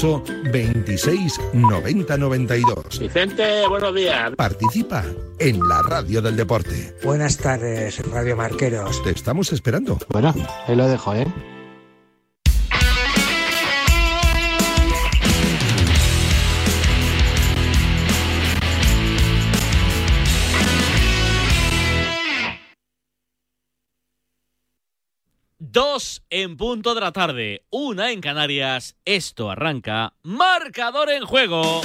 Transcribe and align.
26 0.00 1.40
90 1.54 2.16
92. 2.16 2.98
Vicente, 3.00 3.66
buenos 3.68 3.92
días. 3.94 4.30
Participa 4.36 5.04
en 5.40 5.58
la 5.68 5.82
radio 5.82 6.22
del 6.22 6.36
deporte. 6.36 6.94
Buenas 7.02 7.36
tardes, 7.36 7.98
Radio 8.08 8.36
Marqueros. 8.36 9.02
Te 9.02 9.10
estamos 9.10 9.52
esperando. 9.52 9.98
Bueno, 10.08 10.32
ahí 10.68 10.76
lo 10.76 10.86
dejo, 10.86 11.14
¿eh? 11.14 11.26
Dos 25.78 26.24
en 26.28 26.56
punto 26.56 26.96
de 26.96 27.00
la 27.00 27.12
tarde, 27.12 27.62
una 27.70 28.10
en 28.10 28.20
Canarias. 28.20 28.96
Esto 29.04 29.48
arranca. 29.48 30.12
Marcador 30.24 31.08
en 31.08 31.24
juego. 31.24 31.82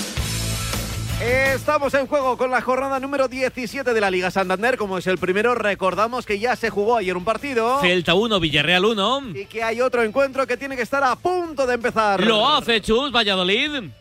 Estamos 1.21 1.93
en 1.93 2.07
juego 2.07 2.35
con 2.35 2.49
la 2.49 2.61
jornada 2.61 2.99
número 2.99 3.27
17 3.27 3.93
de 3.93 4.01
la 4.01 4.09
Liga 4.09 4.31
Santander. 4.31 4.79
Como 4.79 4.98
es 4.98 5.05
el 5.05 5.20
primero, 5.20 5.53
recordamos 5.53 6.25
que 6.25 6.39
ya 6.39 6.55
se 6.55 6.71
jugó 6.71 6.98
ayer 6.98 7.15
un 7.15 7.23
partido. 7.23 7.81
Celta 7.81 8.15
1, 8.15 8.39
Villarreal 8.39 8.84
1. 8.84 9.21
Y 9.35 9.45
que 9.45 9.61
hay 9.61 9.79
otro 9.79 10.01
encuentro 10.01 10.48
que 10.48 10.57
tiene 10.57 10.75
que 10.75 10.81
estar 10.81 11.03
a 11.03 11.15
punto 11.15 11.67
de 11.67 11.75
empezar. 11.75 12.20
Lo 12.20 12.49
hace 12.49 12.81
Chus, 12.81 13.12
Valladolid. 13.12 13.91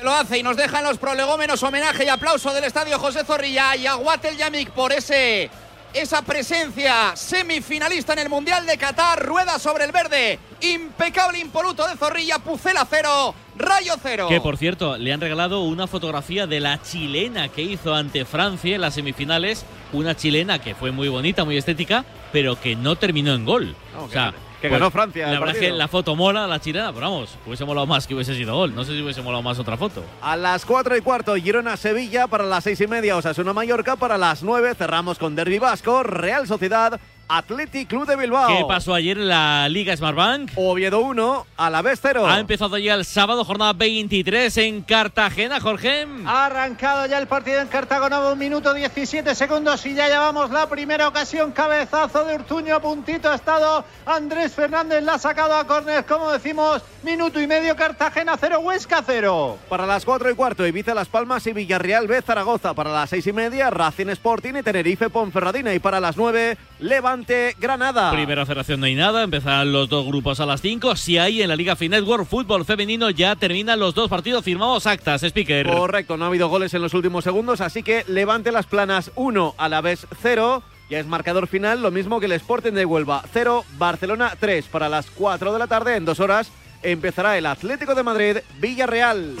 Lo 0.00 0.12
hace 0.12 0.38
y 0.38 0.44
nos 0.44 0.56
dejan 0.56 0.84
los 0.84 0.96
prolegómenos 0.96 1.60
homenaje 1.64 2.04
y 2.04 2.08
aplauso 2.08 2.54
del 2.54 2.62
estadio 2.62 3.00
José 3.00 3.24
Zorrilla 3.24 3.74
y 3.74 3.88
a 3.88 3.94
Guatel 3.94 4.36
Yamik 4.36 4.70
por 4.70 4.92
ese 4.92 5.50
esa 5.94 6.22
presencia 6.22 7.16
semifinalista 7.16 8.12
en 8.12 8.20
el 8.20 8.28
Mundial 8.28 8.66
de 8.66 8.78
Qatar, 8.78 9.24
rueda 9.24 9.58
sobre 9.58 9.84
el 9.84 9.92
verde, 9.92 10.38
impecable 10.60 11.38
impoluto 11.38 11.86
de 11.86 11.96
Zorrilla, 11.96 12.38
Pucela 12.38 12.86
cero, 12.88 13.34
Rayo 13.56 13.94
cero. 14.02 14.26
Que 14.28 14.40
por 14.40 14.56
cierto, 14.56 14.96
le 14.96 15.12
han 15.12 15.20
regalado 15.20 15.62
una 15.62 15.86
fotografía 15.86 16.46
de 16.46 16.60
la 16.60 16.80
chilena 16.82 17.48
que 17.48 17.62
hizo 17.62 17.94
ante 17.94 18.24
Francia 18.24 18.74
en 18.74 18.80
las 18.80 18.94
semifinales, 18.94 19.64
una 19.92 20.16
chilena 20.16 20.60
que 20.60 20.74
fue 20.74 20.90
muy 20.92 21.08
bonita, 21.08 21.44
muy 21.44 21.56
estética, 21.56 22.04
pero 22.32 22.60
que 22.60 22.76
no 22.76 22.96
terminó 22.96 23.34
en 23.34 23.44
gol. 23.44 23.74
o 23.98 24.08
sea, 24.08 24.32
que 24.60 24.68
pues, 24.68 24.78
ganó 24.78 24.90
Francia. 24.90 25.26
La 25.26 25.40
verdad 25.40 25.56
es 25.56 25.60
que 25.60 25.70
la 25.70 25.88
foto 25.88 26.14
mola, 26.14 26.46
la 26.46 26.60
chilena, 26.60 26.92
pero 26.92 27.10
vamos, 27.10 27.36
hubiese 27.46 27.64
molado 27.64 27.86
más 27.86 28.06
que 28.06 28.14
hubiese 28.14 28.34
sido 28.34 28.54
gol. 28.54 28.74
No 28.74 28.84
sé 28.84 28.92
si 28.92 29.02
hubiese 29.02 29.22
molado 29.22 29.42
más 29.42 29.58
otra 29.58 29.76
foto. 29.76 30.02
A 30.20 30.36
las 30.36 30.66
4 30.66 30.96
y 30.96 31.00
cuarto, 31.00 31.34
Girona-Sevilla 31.34 32.26
para 32.26 32.44
las 32.44 32.64
6 32.64 32.80
y 32.82 32.86
media, 32.86 33.16
Osasuna-Mallorca 33.16 33.96
para 33.96 34.18
las 34.18 34.42
9. 34.42 34.74
Cerramos 34.74 35.18
con 35.18 35.34
Derby 35.34 35.58
Vasco, 35.58 36.02
Real 36.02 36.46
Sociedad 36.46 37.00
Athletic 37.30 37.88
Club 37.88 38.06
de 38.06 38.16
Bilbao. 38.16 38.48
¿Qué 38.48 38.64
pasó 38.66 38.92
ayer 38.92 39.16
en 39.16 39.28
la 39.28 39.68
Liga 39.68 39.96
Smartbank? 39.96 40.50
Oviedo 40.56 40.98
1, 40.98 41.46
a 41.56 41.70
la 41.70 41.80
vez 41.80 42.00
0. 42.02 42.26
Ha 42.26 42.40
empezado 42.40 42.76
ya 42.76 42.94
el 42.94 43.04
sábado, 43.04 43.44
jornada 43.44 43.72
23 43.72 44.56
en 44.56 44.82
Cartagena, 44.82 45.60
Jorge. 45.60 46.08
Ha 46.26 46.46
arrancado 46.46 47.06
ya 47.06 47.18
el 47.18 47.28
partido 47.28 47.60
en 47.60 47.68
Cartago, 47.68 48.08
un 48.32 48.38
minuto 48.38 48.74
17 48.74 49.36
segundos 49.36 49.86
y 49.86 49.94
ya 49.94 50.08
llevamos 50.08 50.50
la 50.50 50.68
primera 50.68 51.06
ocasión. 51.06 51.52
Cabezazo 51.52 52.24
de 52.24 52.34
Urtuño, 52.34 52.80
puntito 52.80 53.30
ha 53.30 53.36
estado 53.36 53.84
Andrés 54.06 54.52
Fernández, 54.52 55.00
la 55.04 55.14
ha 55.14 55.18
sacado 55.18 55.54
a 55.54 55.64
córner, 55.68 56.04
como 56.06 56.32
decimos, 56.32 56.82
minuto 57.04 57.40
y 57.40 57.46
medio 57.46 57.76
Cartagena 57.76 58.36
0, 58.40 58.58
Huesca 58.58 59.04
0. 59.06 59.56
Para 59.68 59.86
las 59.86 60.04
4 60.04 60.32
y 60.32 60.34
cuarto, 60.34 60.66
Ibiza 60.66 60.94
Las 60.94 61.06
Palmas 61.06 61.46
y 61.46 61.52
Villarreal 61.52 62.08
B 62.08 62.20
Zaragoza. 62.22 62.74
Para 62.74 62.90
las 62.90 63.10
6 63.10 63.28
y 63.28 63.32
media, 63.32 63.70
Racing 63.70 64.08
Sporting 64.08 64.54
y 64.56 64.62
Tenerife 64.64 65.10
Ponferradina. 65.10 65.72
Y 65.72 65.78
para 65.78 66.00
las 66.00 66.16
9, 66.16 66.58
Levante 66.80 67.19
Granada. 67.58 68.10
Primera 68.12 68.46
federación 68.46 68.80
no 68.80 68.86
hay 68.86 68.94
nada, 68.94 69.22
empezarán 69.22 69.72
los 69.72 69.88
dos 69.88 70.06
grupos 70.06 70.40
a 70.40 70.46
las 70.46 70.60
5. 70.60 70.96
Si 70.96 71.18
hay 71.18 71.42
en 71.42 71.48
la 71.48 71.56
Liga 71.56 71.76
Fin 71.76 71.90
Network 71.90 72.26
Fútbol 72.26 72.64
Femenino 72.64 73.10
ya 73.10 73.36
terminan 73.36 73.78
los 73.78 73.94
dos 73.94 74.08
partidos 74.08 74.44
firmados 74.44 74.86
actas, 74.86 75.22
speaker. 75.22 75.66
Correcto, 75.66 76.16
no 76.16 76.24
ha 76.24 76.28
habido 76.28 76.48
goles 76.48 76.72
en 76.74 76.82
los 76.82 76.94
últimos 76.94 77.24
segundos, 77.24 77.60
así 77.60 77.82
que 77.82 78.04
levante 78.08 78.52
las 78.52 78.66
planas 78.66 79.10
1 79.16 79.54
a 79.56 79.68
la 79.68 79.80
vez 79.80 80.06
0. 80.22 80.62
Ya 80.88 80.98
es 80.98 81.06
marcador 81.06 81.46
final, 81.46 81.82
lo 81.82 81.90
mismo 81.90 82.18
que 82.18 82.26
el 82.26 82.32
Sporting 82.32 82.72
de 82.72 82.84
Huelva 82.84 83.22
0, 83.32 83.64
Barcelona 83.78 84.32
3 84.38 84.66
para 84.66 84.88
las 84.88 85.10
4 85.10 85.52
de 85.52 85.58
la 85.58 85.66
tarde. 85.66 85.96
En 85.96 86.04
dos 86.04 86.20
horas 86.20 86.50
empezará 86.82 87.36
el 87.38 87.46
Atlético 87.46 87.94
de 87.94 88.02
Madrid 88.02 88.36
Villarreal. 88.58 89.36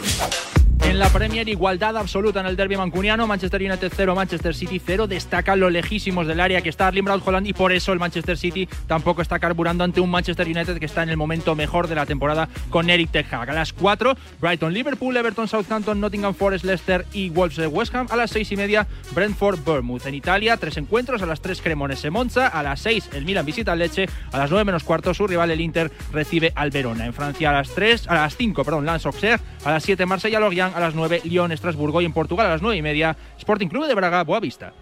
En 0.82 0.98
la 0.98 1.08
Premier, 1.10 1.48
igualdad 1.48 1.96
absoluta 1.96 2.40
en 2.40 2.46
el 2.46 2.56
derby 2.56 2.76
mancuniano. 2.76 3.26
Manchester 3.26 3.62
United 3.62 3.92
0, 3.94 4.14
Manchester 4.14 4.54
City 4.54 4.80
0. 4.84 5.06
Destacan 5.06 5.60
los 5.60 5.70
lejísimos 5.70 6.26
del 6.26 6.40
área 6.40 6.62
que 6.62 6.68
está 6.68 6.88
Arling 6.88 7.04
Braut 7.04 7.22
Holland 7.24 7.46
y 7.46 7.52
por 7.52 7.70
eso 7.70 7.92
el 7.92 8.00
Manchester 8.00 8.36
City 8.36 8.68
tampoco 8.88 9.22
está 9.22 9.38
carburando 9.38 9.84
ante 9.84 10.00
un 10.00 10.10
Manchester 10.10 10.46
United 10.46 10.78
que 10.78 10.86
está 10.86 11.02
en 11.02 11.10
el 11.10 11.16
momento 11.16 11.54
mejor 11.54 11.86
de 11.86 11.94
la 11.94 12.06
temporada 12.06 12.48
con 12.70 12.90
Eric 12.90 13.10
Ten 13.12 13.26
Hag. 13.30 13.50
A 13.50 13.52
las 13.52 13.72
4, 13.72 14.16
Brighton, 14.40 14.72
Liverpool, 14.72 15.16
Everton, 15.16 15.46
Southampton, 15.46 16.00
Nottingham 16.00 16.34
Forest, 16.34 16.64
Leicester 16.64 17.06
y 17.12 17.30
Wolves 17.30 17.56
de 17.56 17.68
West 17.68 17.94
Ham. 17.94 18.08
A 18.10 18.16
las 18.16 18.30
6 18.30 18.50
y 18.50 18.56
media, 18.56 18.86
Brentford, 19.12 19.60
Bournemouth. 19.60 20.06
En 20.06 20.14
Italia, 20.14 20.56
tres 20.56 20.76
encuentros. 20.76 21.22
A 21.22 21.26
las 21.26 21.40
3, 21.40 21.60
Cremonese, 21.62 22.10
Monza. 22.10 22.48
A 22.48 22.62
las 22.64 22.80
6, 22.80 23.10
el 23.12 23.24
Milan 23.24 23.46
visita 23.46 23.72
al 23.72 23.78
Leche. 23.78 24.08
A 24.32 24.38
las 24.38 24.50
9 24.50 24.64
menos 24.64 24.82
cuarto, 24.82 25.14
su 25.14 25.26
rival, 25.26 25.50
el 25.52 25.60
Inter, 25.60 25.92
recibe 26.12 26.52
al 26.56 26.70
Verona. 26.70 27.06
En 27.06 27.12
Francia, 27.12 27.50
a 27.50 27.52
las 27.52 27.68
3, 27.70 28.08
a 28.08 28.14
las 28.14 28.36
5, 28.36 28.64
perdón, 28.64 28.86
Lance 28.86 29.06
Auxerre. 29.06 29.40
A 29.64 29.70
las 29.70 29.84
7, 29.84 30.04
Marsella, 30.06 30.40
Lorient. 30.40 30.69
A 30.74 30.80
las 30.80 30.94
9, 30.94 31.22
Lyon, 31.24 31.52
Estrasburgo 31.52 32.00
y 32.00 32.04
en 32.04 32.12
Portugal 32.12 32.46
a 32.46 32.50
las 32.50 32.62
9 32.62 32.76
y 32.76 32.82
media, 32.82 33.16
Sporting 33.38 33.68
Club 33.68 33.86
de 33.86 33.94
Braga, 33.94 34.24
Boavista. 34.24 34.72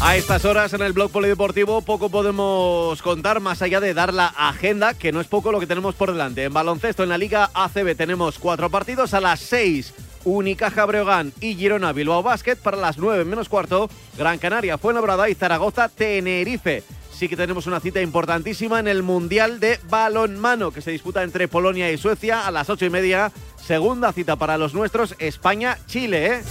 A 0.00 0.16
estas 0.16 0.44
horas 0.44 0.72
en 0.74 0.82
el 0.82 0.92
blog 0.92 1.10
polideportivo 1.10 1.82
poco 1.82 2.08
podemos 2.08 3.02
contar 3.02 3.40
más 3.40 3.62
allá 3.62 3.80
de 3.80 3.94
dar 3.94 4.14
la 4.14 4.26
agenda, 4.26 4.94
que 4.94 5.10
no 5.10 5.20
es 5.20 5.26
poco 5.26 5.50
lo 5.50 5.58
que 5.58 5.66
tenemos 5.66 5.96
por 5.96 6.12
delante. 6.12 6.44
En 6.44 6.52
baloncesto 6.52 7.02
en 7.02 7.08
la 7.08 7.18
Liga 7.18 7.50
ACB 7.52 7.96
tenemos 7.96 8.38
cuatro 8.38 8.70
partidos 8.70 9.12
a 9.12 9.20
las 9.20 9.40
6. 9.40 9.94
Unicaja 10.24 10.84
Breogán 10.84 11.32
y 11.40 11.54
Girona 11.54 11.92
Bilbao 11.92 12.22
Basket 12.22 12.56
para 12.56 12.76
las 12.76 12.98
9 12.98 13.24
menos 13.24 13.48
cuarto. 13.48 13.90
Gran 14.16 14.38
Canaria, 14.38 14.78
Fuenlabrada 14.78 15.28
y 15.28 15.34
Zaragoza 15.34 15.88
Tenerife. 15.88 16.84
Sí 17.18 17.28
que 17.28 17.36
tenemos 17.36 17.66
una 17.66 17.80
cita 17.80 18.00
importantísima 18.00 18.78
en 18.78 18.86
el 18.86 19.02
Mundial 19.02 19.58
de 19.58 19.80
Balonmano 19.90 20.70
que 20.70 20.80
se 20.80 20.92
disputa 20.92 21.24
entre 21.24 21.48
Polonia 21.48 21.90
y 21.90 21.98
Suecia 21.98 22.46
a 22.46 22.52
las 22.52 22.70
8 22.70 22.86
y 22.86 22.90
media. 22.90 23.32
Segunda 23.60 24.12
cita 24.12 24.36
para 24.36 24.56
los 24.56 24.72
nuestros, 24.72 25.16
España-Chile. 25.18 26.26
¿eh? 26.26 26.42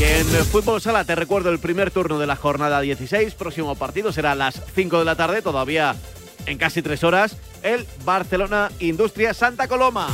Y 0.00 0.02
en 0.02 0.26
fútbol 0.46 0.80
sala 0.80 1.04
te 1.04 1.14
recuerdo 1.14 1.50
el 1.50 1.60
primer 1.60 1.92
turno 1.92 2.18
de 2.18 2.26
la 2.26 2.34
jornada 2.34 2.80
16. 2.80 3.34
Próximo 3.34 3.76
partido 3.76 4.10
será 4.10 4.32
a 4.32 4.34
las 4.34 4.60
5 4.74 4.98
de 4.98 5.04
la 5.04 5.14
tarde, 5.14 5.42
todavía 5.42 5.94
en 6.46 6.58
casi 6.58 6.82
tres 6.82 7.04
horas. 7.04 7.36
El 7.62 7.86
Barcelona 8.04 8.72
Industria 8.80 9.32
Santa 9.32 9.68
Coloma. 9.68 10.08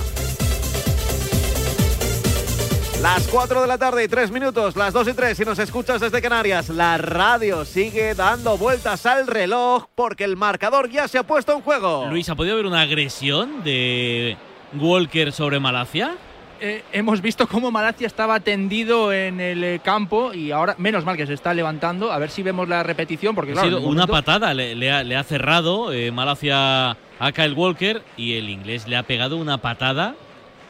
Las 3.02 3.26
4 3.28 3.62
de 3.62 3.66
la 3.66 3.78
tarde 3.78 4.04
y 4.04 4.08
3 4.08 4.30
minutos, 4.30 4.76
las 4.76 4.92
2 4.92 5.08
y 5.08 5.12
3 5.14 5.34
si 5.34 5.42
nos 5.42 5.58
escuchas 5.58 6.02
desde 6.02 6.20
Canarias. 6.20 6.68
La 6.68 6.98
radio 6.98 7.64
sigue 7.64 8.14
dando 8.14 8.58
vueltas 8.58 9.06
al 9.06 9.26
reloj 9.26 9.86
porque 9.94 10.24
el 10.24 10.36
marcador 10.36 10.90
ya 10.90 11.08
se 11.08 11.16
ha 11.16 11.22
puesto 11.22 11.54
en 11.54 11.62
juego. 11.62 12.08
Luis, 12.10 12.28
¿ha 12.28 12.34
podido 12.34 12.52
haber 12.54 12.66
una 12.66 12.82
agresión 12.82 13.64
de 13.64 14.36
Walker 14.78 15.32
sobre 15.32 15.58
Malacia? 15.58 16.14
Eh, 16.60 16.84
hemos 16.92 17.22
visto 17.22 17.48
cómo 17.48 17.70
Malacia 17.70 18.06
estaba 18.06 18.38
tendido 18.40 19.14
en 19.14 19.40
el 19.40 19.64
eh, 19.64 19.80
campo 19.82 20.34
y 20.34 20.50
ahora, 20.50 20.74
menos 20.76 21.02
mal 21.06 21.16
que 21.16 21.26
se 21.26 21.32
está 21.32 21.54
levantando. 21.54 22.12
A 22.12 22.18
ver 22.18 22.28
si 22.28 22.42
vemos 22.42 22.68
la 22.68 22.82
repetición. 22.82 23.34
Porque, 23.34 23.52
ha 23.52 23.62
sido 23.62 23.80
una 23.80 24.06
patada, 24.06 24.52
le, 24.52 25.16
ha, 25.16 25.24
cerrado 25.24 25.90
eh, 25.90 26.10
Malacia 26.12 26.90
a 26.90 27.32
Kyle 27.32 27.54
Walker 27.54 28.02
y 28.18 28.34
el 28.34 28.50
inglés 28.50 28.86
le 28.86 28.98
ha 28.98 29.04
pegado 29.04 29.38
una 29.38 29.56
patada 29.56 30.16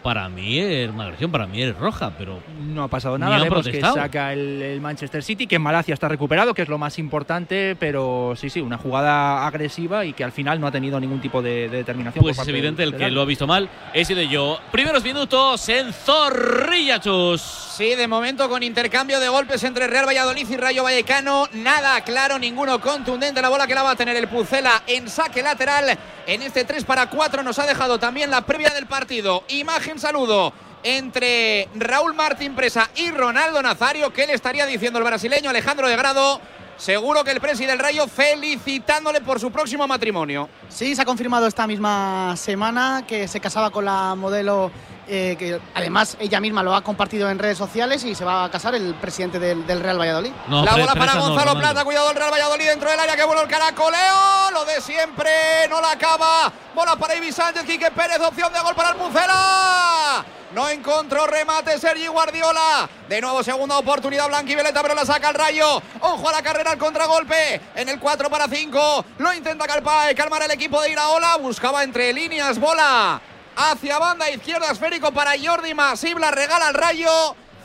para 0.03 0.28
mí 0.28 0.59
es 0.59 0.91
una 0.91 1.05
agresión, 1.05 1.31
para 1.31 1.47
mí 1.47 1.62
es 1.62 1.77
roja, 1.77 2.12
pero 2.16 2.43
no 2.59 2.83
ha 2.83 2.88
pasado 2.88 3.19
nada. 3.19 3.38
Vemos 3.38 3.66
que 3.66 3.81
saca 3.81 4.33
el, 4.33 4.81
Manchester 4.81 5.22
City, 5.22 5.47
que 5.47 5.59
Malacia 5.59 5.94
está 5.94 6.09
recuperado, 6.09 6.55
que 6.55 6.62
es 6.62 6.69
lo 6.69 6.78
más 6.78 6.99
importante, 6.99 7.77
pero 7.78 8.34
sí, 8.37 8.50
sí, 8.50 8.60
una 8.60 8.78
jugada 8.78 9.47
agresiva 9.47 10.05
y 10.05 10.12
que 10.12 10.25
al 10.25 10.33
final 10.33 10.60
no 10.60 10.66
ha 10.66 10.72
tenido 10.72 10.99
ningún 11.00 11.21
tipo 11.21 11.43
de, 11.43 11.69
determinación. 11.69 12.22
Pues 12.22 12.39
es 12.39 12.49
evidente 12.49 12.83
el 12.83 12.94
que 12.94 13.10
lo 13.10 13.22
ha 13.22 13.25
visto 13.25 13.47
mal 13.47 13.69
he 13.93 14.05
sido 14.05 14.22
yo. 14.22 14.59
Primeros 14.71 15.03
minutos 15.05 15.69
en 15.69 15.92
Zorrilla, 15.92 17.01
Chus. 17.01 17.41
Sí, 17.41 17.95
de 17.95 18.07
momento 18.07 18.48
con 18.48 18.63
intercambio 18.63 19.21
de 19.21 19.28
golpes 19.28 19.65
entre 19.65 19.86
Real 19.86 20.07
Valladolid 20.07 20.48
y 20.48 20.57
Rayo 20.57 20.84
Vallecano, 20.84 21.48
nada 21.53 22.01
claro, 22.03 22.39
ninguno 22.39 22.80
contundente. 22.80 23.41
La 23.41 23.48
bola 23.48 23.66
que 23.66 23.74
la 23.74 23.83
va 23.83 23.92
a 23.92 23.97
tener 23.97 24.16
el 24.16 24.28
Pucela 24.28 24.83
en 24.86 25.09
saque 25.09 25.42
lateral 25.42 25.98
en 26.27 26.42
este 26.42 26.65
3 26.65 26.84
para 26.84 27.09
4 27.09 27.42
nos 27.42 27.59
ha 27.59 27.66
dejado 27.66 27.98
también 27.98 28.30
la 28.30 28.42
previa 28.42 28.71
del 28.71 28.86
partido. 28.86 29.45
Imagen 29.48 29.90
saludo 29.98 30.53
entre 30.83 31.69
Raúl 31.75 32.15
Martín 32.15 32.54
Presa 32.54 32.91
y 32.97 33.10
Ronaldo 33.10 33.63
Nazario. 33.63 34.13
¿Qué 34.13 34.27
le 34.27 34.34
estaría 34.34 34.66
diciendo 34.66 34.98
el 34.98 35.04
brasileño 35.04 35.51
Alejandro 35.51 35.89
de 35.89 35.97
Grado? 35.97 36.41
Seguro 36.77 37.25
que 37.25 37.31
el 37.31 37.41
presidente 37.41 37.72
del 37.72 37.78
Rayo 37.78 38.07
felicitándole 38.07 39.21
por 39.21 39.39
su 39.39 39.51
próximo 39.51 39.87
matrimonio. 39.87 40.48
Sí, 40.71 40.95
se 40.95 41.03
ha 41.03 41.04
confirmado 41.04 41.47
esta 41.47 41.66
misma 41.66 42.34
semana 42.37 43.04
que 43.07 43.28
se 43.28 43.39
casaba 43.39 43.71
con 43.71 43.84
la 43.84 44.15
modelo 44.15 44.71
eh, 45.12 45.34
que 45.36 45.60
además 45.74 46.16
ella 46.21 46.39
misma 46.39 46.62
lo 46.62 46.72
ha 46.72 46.83
compartido 46.83 47.28
en 47.28 47.41
redes 47.41 47.59
sociales 47.59 48.04
y 48.04 48.15
se 48.15 48.24
va 48.24 48.45
a 48.45 48.51
casar 48.51 48.77
el 48.77 48.95
presidente 48.95 49.41
del, 49.41 49.66
Real 49.66 49.98
Valladolid. 49.98 50.30
la 50.48 50.77
bola 50.77 50.95
para 50.95 51.16
Gonzalo 51.16 51.59
Plata, 51.59 51.84
cuidado 51.84 52.10
el 52.10 52.16
Real 52.16 52.30
Valladolid 52.30 52.66
dentro 52.66 52.89
del 52.89 53.01
área, 53.01 53.16
que 53.16 53.24
bueno 53.24 53.42
el 53.42 53.48
caracoleo, 53.48 54.53
lo 54.53 54.65
de 54.65 54.80
siempre, 54.80 55.30
no 55.68 55.80
la 55.80 55.91
acaba. 55.91 56.53
Bola 56.77 56.95
para 56.95 57.16
Ibi 57.16 57.33
Sánchez, 57.33 57.65
Quique 57.65 57.91
Pérez, 57.91 58.21
opción 58.21 58.53
de 58.53 58.60
gol 58.60 58.77
para 58.77 58.91
el 58.91 58.97
Pucela. 58.97 60.24
No 60.53 60.68
encontró 60.68 61.27
remate 61.27 61.78
Sergi 61.78 62.07
Guardiola. 62.07 62.89
De 63.09 63.21
nuevo 63.21 63.42
segunda 63.42 63.78
oportunidad 63.78 64.28
Blanquivioleta, 64.28 64.83
pero 64.83 64.95
la 64.95 65.04
saca 65.04 65.30
el 65.30 65.34
rayo. 65.34 65.83
Ojo 66.01 66.28
a 66.28 66.33
la 66.33 66.42
carrera 66.42 66.72
al 66.72 66.78
contragolpe. 66.78 67.60
En 67.74 67.89
el 67.89 67.98
4 68.01 68.28
para 68.30 68.48
5. 68.48 69.04
Lo 69.18 69.33
intenta 69.33 69.66
Calpae. 69.66 70.15
Calmar 70.15 70.42
el 70.42 70.51
equipo 70.51 70.80
de 70.83 70.91
Iraola. 70.91 71.36
Buscaba 71.36 71.84
entre 71.84 72.12
líneas 72.12 72.59
bola. 72.59 73.21
Hacia 73.62 73.98
banda 73.98 74.30
izquierda 74.30 74.71
esférico 74.71 75.12
para 75.12 75.33
Jordi 75.39 75.74
Masibla. 75.74 76.30
Regala 76.30 76.68
al 76.68 76.74
rayo. 76.74 77.10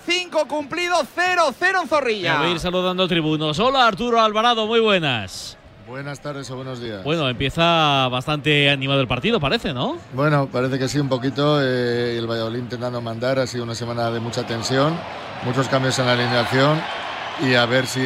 5 0.06 0.46
cumplido, 0.46 0.98
0-0 0.98 1.82
en 1.82 1.88
Zorrilla. 1.88 2.38
Voy 2.40 2.48
a 2.48 2.52
ir 2.52 2.60
saludando 2.60 3.08
tribunos. 3.08 3.58
Hola 3.60 3.88
Arturo 3.88 4.20
Alvarado, 4.20 4.68
muy 4.68 4.82
buenas. 4.82 5.58
Buenas 5.88 6.20
tardes 6.20 6.52
o 6.52 6.58
buenos 6.58 6.82
días. 6.82 7.02
Bueno, 7.04 7.30
empieza 7.30 8.10
bastante 8.10 8.70
animado 8.70 9.00
el 9.00 9.08
partido, 9.08 9.40
parece, 9.40 9.74
¿no? 9.74 9.98
Bueno, 10.14 10.50
parece 10.52 10.78
que 10.78 10.90
sí, 10.90 11.00
un 11.00 11.08
poquito. 11.08 11.62
Eh, 11.62 12.18
el 12.18 12.28
Valladolid 12.28 12.60
intentando 12.60 13.00
mandar. 13.00 13.40
Ha 13.40 13.48
sido 13.48 13.64
una 13.64 13.74
semana 13.74 14.12
de 14.12 14.20
mucha 14.20 14.46
tensión, 14.46 15.00
muchos 15.46 15.70
cambios 15.70 15.98
en 15.98 16.08
la 16.08 16.12
alineación 16.12 17.05
y 17.42 17.56
a 17.56 17.66
ver 17.66 17.86
si 17.88 18.02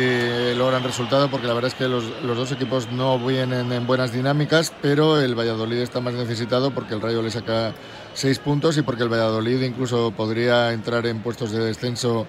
logran 0.55 0.83
resultado, 0.83 1.29
porque 1.29 1.47
la 1.47 1.53
verdad 1.53 1.69
es 1.69 1.75
que 1.75 1.87
los, 1.87 2.03
los, 2.23 2.35
dos 2.35 2.51
equipos 2.51 2.91
no 2.91 3.19
vienen 3.19 3.71
en 3.71 3.85
buenas 3.85 4.11
dinámicas, 4.11 4.73
pero 4.81 5.19
el 5.19 5.35
Valladolid 5.35 5.77
está 5.77 5.99
más 6.01 6.13
necesitado 6.13 6.71
porque 6.71 6.95
el 6.95 7.01
Rayo 7.01 7.21
le 7.21 7.29
saca 7.29 7.73
seis 8.13 8.39
puntos 8.39 8.77
y 8.77 8.81
porque 8.81 9.03
el 9.03 9.09
Valladolid 9.09 9.61
incluso 9.61 10.11
podría 10.11 10.73
entrar 10.73 11.05
en 11.05 11.21
puestos 11.21 11.51
de 11.51 11.59
descenso 11.59 12.25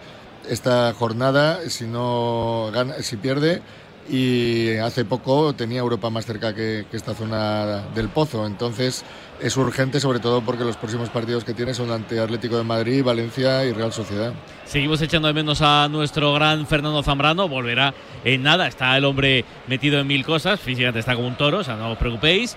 esta 0.48 0.92
jornada 0.94 1.60
si 1.68 1.86
no 1.86 2.70
gana, 2.72 2.94
si 3.00 3.16
pierde 3.16 3.62
y 4.08 4.76
hace 4.76 5.04
poco 5.04 5.52
tenía 5.52 5.80
Europa 5.80 6.10
más 6.10 6.26
cerca 6.26 6.54
que, 6.54 6.86
esta 6.92 7.14
zona 7.14 7.84
del 7.94 8.08
pozo. 8.08 8.46
Entonces 8.46 9.04
es 9.40 9.56
urgente, 9.56 10.00
sobre 10.00 10.18
todo 10.18 10.40
porque 10.42 10.64
los 10.64 10.76
próximos 10.76 11.08
partidos 11.10 11.44
que 11.44 11.54
tiene 11.54 11.74
son 11.74 11.90
ante 11.90 12.18
Atlético 12.18 12.56
de 12.56 12.64
Madrid, 12.64 13.04
Valencia 13.04 13.64
y 13.64 13.72
Real 13.72 13.92
Sociedad. 13.92 14.32
Seguimos 14.64 15.00
echando 15.02 15.28
de 15.28 15.34
menos 15.34 15.62
a 15.62 15.88
nuestro 15.88 16.32
gran 16.34 16.66
Fernando 16.66 17.02
Zambrano. 17.02 17.48
Volverá 17.48 17.94
en 18.24 18.42
nada. 18.42 18.66
Está 18.66 18.96
el 18.96 19.04
hombre 19.04 19.44
metido 19.66 20.00
en 20.00 20.06
mil 20.06 20.24
cosas. 20.24 20.60
Físicamente 20.60 21.00
está 21.00 21.14
como 21.14 21.28
un 21.28 21.36
toro, 21.36 21.58
o 21.58 21.64
sea, 21.64 21.76
no 21.76 21.92
os 21.92 21.98
preocupéis. 21.98 22.56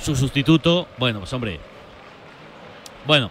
Su 0.00 0.14
sustituto, 0.14 0.88
bueno, 0.98 1.20
pues 1.20 1.32
hombre. 1.32 1.58
Bueno, 3.06 3.30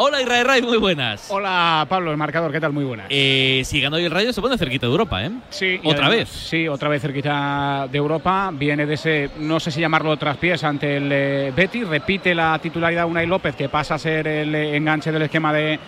Hola 0.00 0.22
Israel 0.22 0.46
Ray, 0.46 0.62
muy 0.62 0.78
buenas. 0.78 1.28
Hola 1.28 1.84
Pablo, 1.88 2.12
el 2.12 2.16
marcador, 2.16 2.52
¿qué 2.52 2.60
tal? 2.60 2.72
Muy 2.72 2.84
buenas. 2.84 3.08
Eh, 3.10 3.62
si 3.64 3.80
ganó 3.80 3.96
hoy 3.96 4.04
el 4.04 4.12
Rayo 4.12 4.32
se 4.32 4.40
pone 4.40 4.56
cerquita 4.56 4.86
de 4.86 4.92
Europa, 4.92 5.24
¿eh? 5.24 5.32
Sí. 5.50 5.80
¿Otra 5.82 6.06
además, 6.06 6.10
vez? 6.10 6.28
Sí, 6.28 6.68
otra 6.68 6.88
vez 6.88 7.02
cerquita 7.02 7.88
de 7.90 7.98
Europa. 7.98 8.50
Viene 8.52 8.86
de 8.86 8.94
ese, 8.94 9.30
no 9.40 9.58
sé 9.58 9.72
si 9.72 9.80
llamarlo 9.80 10.16
traspiés 10.16 10.62
ante 10.62 10.98
el 10.98 11.10
eh, 11.10 11.52
Betis. 11.52 11.88
Repite 11.88 12.32
la 12.32 12.60
titularidad 12.60 13.06
Unai 13.06 13.26
López, 13.26 13.56
que 13.56 13.68
pasa 13.68 13.96
a 13.96 13.98
ser 13.98 14.28
el 14.28 14.54
eh, 14.54 14.76
enganche 14.76 15.10
del 15.10 15.22
esquema 15.22 15.52
de, 15.52 15.80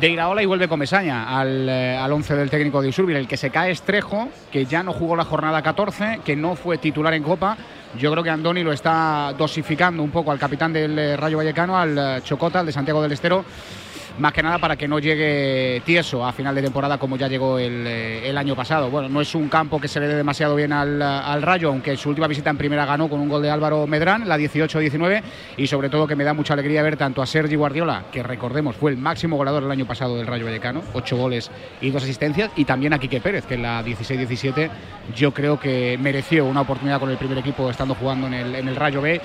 de 0.00 0.10
Iraola 0.10 0.42
y 0.42 0.46
vuelve 0.46 0.68
con 0.68 0.78
Mesaña 0.78 1.38
al, 1.38 1.68
eh, 1.68 1.96
al 1.96 2.12
once 2.12 2.34
del 2.34 2.50
técnico 2.50 2.82
de 2.82 2.88
Usurbil. 2.88 3.16
El 3.16 3.26
que 3.26 3.36
se 3.36 3.50
cae 3.50 3.70
es 3.70 3.82
Trejo, 3.82 4.28
que 4.52 4.66
ya 4.66 4.82
no 4.82 4.92
jugó 4.92 5.16
la 5.16 5.24
jornada 5.24 5.62
14, 5.62 6.20
que 6.24 6.36
no 6.36 6.54
fue 6.54 6.78
titular 6.78 7.14
en 7.14 7.22
Copa. 7.22 7.56
Yo 7.98 8.10
creo 8.12 8.22
que 8.22 8.30
Andoni 8.30 8.62
lo 8.62 8.72
está 8.72 9.32
dosificando 9.38 10.02
un 10.02 10.10
poco 10.10 10.32
al 10.32 10.38
capitán 10.38 10.72
del 10.72 10.98
eh, 10.98 11.16
Rayo 11.16 11.38
Vallecano, 11.38 11.78
al 11.78 11.96
eh, 11.96 12.20
Chocota, 12.22 12.60
al 12.60 12.66
de 12.66 12.72
Santiago 12.72 13.00
del 13.00 13.12
Estero 13.12 13.44
más 14.18 14.32
que 14.32 14.42
nada 14.42 14.58
para 14.58 14.76
que 14.76 14.88
no 14.88 14.98
llegue 14.98 15.82
tieso 15.84 16.24
a 16.24 16.32
final 16.32 16.54
de 16.54 16.62
temporada 16.62 16.98
como 16.98 17.16
ya 17.16 17.28
llegó 17.28 17.58
el, 17.58 17.84
eh, 17.86 18.34
año 18.36 18.54
pasado. 18.54 18.90
Bueno, 18.90 19.08
no 19.08 19.20
es 19.20 19.34
un 19.34 19.48
campo 19.48 19.80
que 19.80 19.88
se 19.88 20.00
le 20.00 20.08
dé 20.08 20.14
demasiado 20.14 20.54
bien 20.54 20.72
al, 20.72 21.42
Rayo, 21.42 21.68
aunque 21.68 21.96
su 21.96 22.10
última 22.10 22.26
visita 22.26 22.50
en 22.50 22.56
primera 22.56 22.84
ganó 22.84 23.08
con 23.08 23.20
un 23.20 23.28
gol 23.28 23.42
de 23.42 23.50
Álvaro 23.50 23.86
Medrán, 23.86 24.28
la 24.28 24.36
18-19, 24.36 25.22
y 25.56 25.66
sobre 25.66 25.88
todo 25.88 26.06
que 26.06 26.16
me 26.16 26.24
da 26.24 26.34
mucha 26.34 26.54
alegría 26.54 26.82
ver 26.82 26.96
tanto 26.96 27.22
a 27.22 27.26
Sergi 27.26 27.56
Guardiola, 27.56 28.04
que 28.10 28.22
recordemos 28.22 28.76
fue 28.76 28.90
el 28.90 28.96
máximo 28.96 29.36
goleador 29.36 29.62
el 29.64 29.70
año 29.70 29.86
pasado 29.86 30.16
del 30.16 30.26
Rayo 30.26 30.44
Vallecano, 30.44 30.82
ocho 30.92 31.16
goles 31.16 31.50
y 31.80 31.90
dos 31.90 32.02
asistencias, 32.02 32.50
y 32.56 32.64
también 32.64 32.92
a 32.92 32.98
Quique 32.98 33.20
Pérez, 33.20 33.46
que 33.46 33.54
en 33.54 33.62
la 33.62 33.84
16-17 33.84 34.70
yo 35.14 35.32
creo 35.32 35.58
que 35.58 35.98
mereció 36.00 36.44
una 36.44 36.62
oportunidad 36.62 37.00
con 37.00 37.10
el 37.10 37.16
primer 37.16 37.38
equipo 37.38 37.70
estando 37.70 37.94
jugando 37.94 38.26
en 38.26 38.34
el, 38.34 38.54
en 38.54 38.68
el 38.68 38.76
Rayo 38.76 39.00
B. 39.00 39.20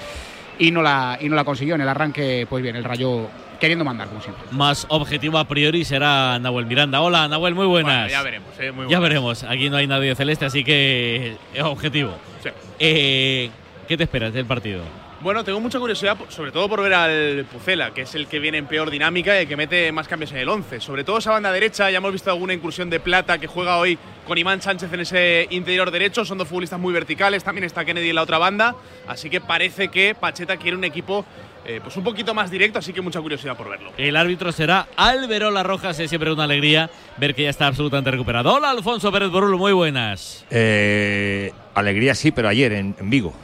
Y 0.59 0.69
no, 0.69 0.81
la, 0.81 1.17
y 1.19 1.27
no 1.27 1.35
la 1.35 1.43
consiguió 1.43 1.75
en 1.75 1.81
el 1.81 1.89
arranque, 1.89 2.45
pues 2.47 2.61
bien, 2.61 2.75
el 2.75 2.83
Rayo 2.83 3.29
queriendo 3.61 3.85
mandar, 3.85 4.09
como 4.09 4.19
siempre. 4.19 4.43
Más 4.51 4.85
objetivo 4.89 5.37
a 5.37 5.47
priori 5.47 5.85
será 5.85 6.37
Nahuel 6.39 6.65
Miranda. 6.65 6.99
Hola, 6.99 7.29
Nahuel, 7.29 7.55
muy 7.55 7.67
buenas. 7.67 7.93
Bueno, 7.93 8.09
ya 8.09 8.21
veremos, 8.23 8.49
eh, 8.59 8.71
muy 8.71 8.85
buenas. 8.85 8.91
Ya 8.91 8.99
veremos. 8.99 9.43
Aquí 9.43 9.69
no 9.69 9.77
hay 9.77 9.87
nadie 9.87 10.13
celeste, 10.15 10.43
así 10.43 10.63
que 10.63 11.37
es 11.53 11.63
objetivo. 11.63 12.11
Sí. 12.43 12.49
Eh, 12.79 13.49
¿Qué 13.87 13.95
te 13.95 14.03
esperas 14.03 14.33
del 14.33 14.45
partido? 14.45 14.81
Bueno, 15.21 15.43
tengo 15.43 15.59
mucha 15.59 15.77
curiosidad, 15.77 16.17
sobre 16.29 16.51
todo 16.51 16.67
por 16.67 16.81
ver 16.81 16.95
al 16.95 17.45
Pucela, 17.45 17.93
que 17.93 18.01
es 18.01 18.15
el 18.15 18.25
que 18.25 18.39
viene 18.39 18.57
en 18.57 18.65
peor 18.65 18.89
dinámica 18.89 19.35
y 19.35 19.41
el 19.43 19.47
que 19.47 19.55
mete 19.55 19.91
más 19.91 20.07
cambios 20.07 20.31
en 20.31 20.39
el 20.39 20.49
11. 20.49 20.79
Sobre 20.79 21.03
todo 21.03 21.19
esa 21.19 21.29
banda 21.29 21.51
derecha, 21.51 21.91
ya 21.91 21.97
hemos 21.97 22.11
visto 22.11 22.31
alguna 22.31 22.55
incursión 22.55 22.89
de 22.89 22.99
Plata 22.99 23.37
que 23.37 23.45
juega 23.45 23.77
hoy 23.77 23.99
con 24.25 24.39
Iván 24.39 24.63
Sánchez 24.63 24.91
en 24.91 25.01
ese 25.01 25.47
interior 25.51 25.91
derecho. 25.91 26.25
Son 26.25 26.39
dos 26.39 26.47
futbolistas 26.47 26.79
muy 26.79 26.91
verticales, 26.91 27.43
también 27.43 27.65
está 27.65 27.85
Kennedy 27.85 28.09
en 28.09 28.15
la 28.15 28.23
otra 28.23 28.39
banda. 28.39 28.75
Así 29.07 29.29
que 29.29 29.39
parece 29.39 29.89
que 29.89 30.15
Pacheta 30.15 30.57
quiere 30.57 30.75
un 30.75 30.85
equipo 30.85 31.23
eh, 31.65 31.79
pues 31.83 31.95
un 31.97 32.03
poquito 32.03 32.33
más 32.33 32.49
directo, 32.49 32.79
así 32.79 32.91
que 32.91 33.01
mucha 33.01 33.21
curiosidad 33.21 33.55
por 33.55 33.69
verlo. 33.69 33.91
El 33.97 34.15
árbitro 34.15 34.51
será 34.51 34.87
Alberola 34.95 35.61
Rojas, 35.61 35.99
es 35.99 36.09
siempre 36.09 36.31
una 36.31 36.45
alegría 36.45 36.89
ver 37.17 37.35
que 37.35 37.43
ya 37.43 37.51
está 37.51 37.67
absolutamente 37.67 38.09
recuperado. 38.09 38.55
Hola, 38.55 38.71
Alfonso 38.71 39.11
Pérez 39.11 39.29
Borulo, 39.29 39.59
muy 39.59 39.71
buenas. 39.71 40.47
Eh, 40.49 41.53
alegría 41.75 42.15
sí, 42.15 42.31
pero 42.31 42.49
ayer 42.49 42.71
en, 42.71 42.95
en 42.99 43.09
Vigo. 43.11 43.35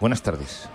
Buenas 0.00 0.20
tardes. 0.22 0.68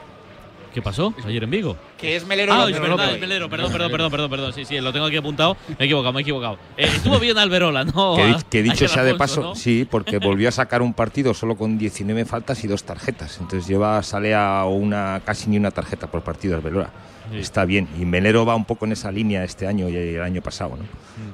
¿Qué 0.73 0.81
pasó? 0.81 1.13
Ayer 1.25 1.43
en 1.43 1.49
Vigo. 1.49 1.75
Que 1.97 2.15
es 2.15 2.25
Melero. 2.25 2.53
Ah, 2.53 2.69
es 2.69 2.79
verdad, 2.79 3.13
es 3.13 3.19
Melero. 3.19 3.49
Perdón, 3.49 3.71
perdón, 3.71 3.91
perdón, 3.91 4.11
perdón, 4.11 4.29
perdón. 4.29 4.53
Sí, 4.53 4.65
sí, 4.65 4.79
lo 4.79 4.93
tengo 4.93 5.07
aquí 5.07 5.17
apuntado. 5.17 5.57
Me 5.67 5.75
he 5.79 5.85
equivocado, 5.85 6.13
me 6.13 6.19
he 6.19 6.21
equivocado. 6.21 6.57
Eh, 6.77 6.85
estuvo 6.85 7.19
bien 7.19 7.37
Alberola, 7.37 7.83
¿no? 7.83 8.15
Que, 8.15 8.35
que 8.49 8.63
dicho 8.63 8.87
sea 8.87 9.03
de 9.03 9.15
paso, 9.15 9.41
¿no? 9.41 9.55
sí, 9.55 9.87
porque 9.89 10.19
volvió 10.19 10.49
a 10.49 10.51
sacar 10.51 10.81
un 10.81 10.93
partido 10.93 11.33
solo 11.33 11.55
con 11.55 11.77
19 11.77 12.25
faltas 12.25 12.63
y 12.63 12.67
dos 12.67 12.83
tarjetas. 12.83 13.39
Entonces 13.39 13.67
lleva, 13.67 14.01
sale 14.03 14.35
a 14.35 14.65
una 14.65 15.21
casi 15.25 15.49
ni 15.49 15.57
una 15.57 15.71
tarjeta 15.71 16.07
por 16.07 16.23
partido 16.23 16.55
Alberola. 16.55 16.91
Sí. 17.31 17.37
Está 17.39 17.65
bien. 17.65 17.87
Y 17.99 18.05
Melero 18.05 18.45
va 18.45 18.55
un 18.55 18.65
poco 18.65 18.85
en 18.85 18.91
esa 18.93 19.11
línea 19.11 19.43
este 19.43 19.67
año 19.67 19.87
y 19.89 19.95
el 19.95 20.21
año 20.21 20.41
pasado, 20.41 20.77
¿no? 20.77 20.83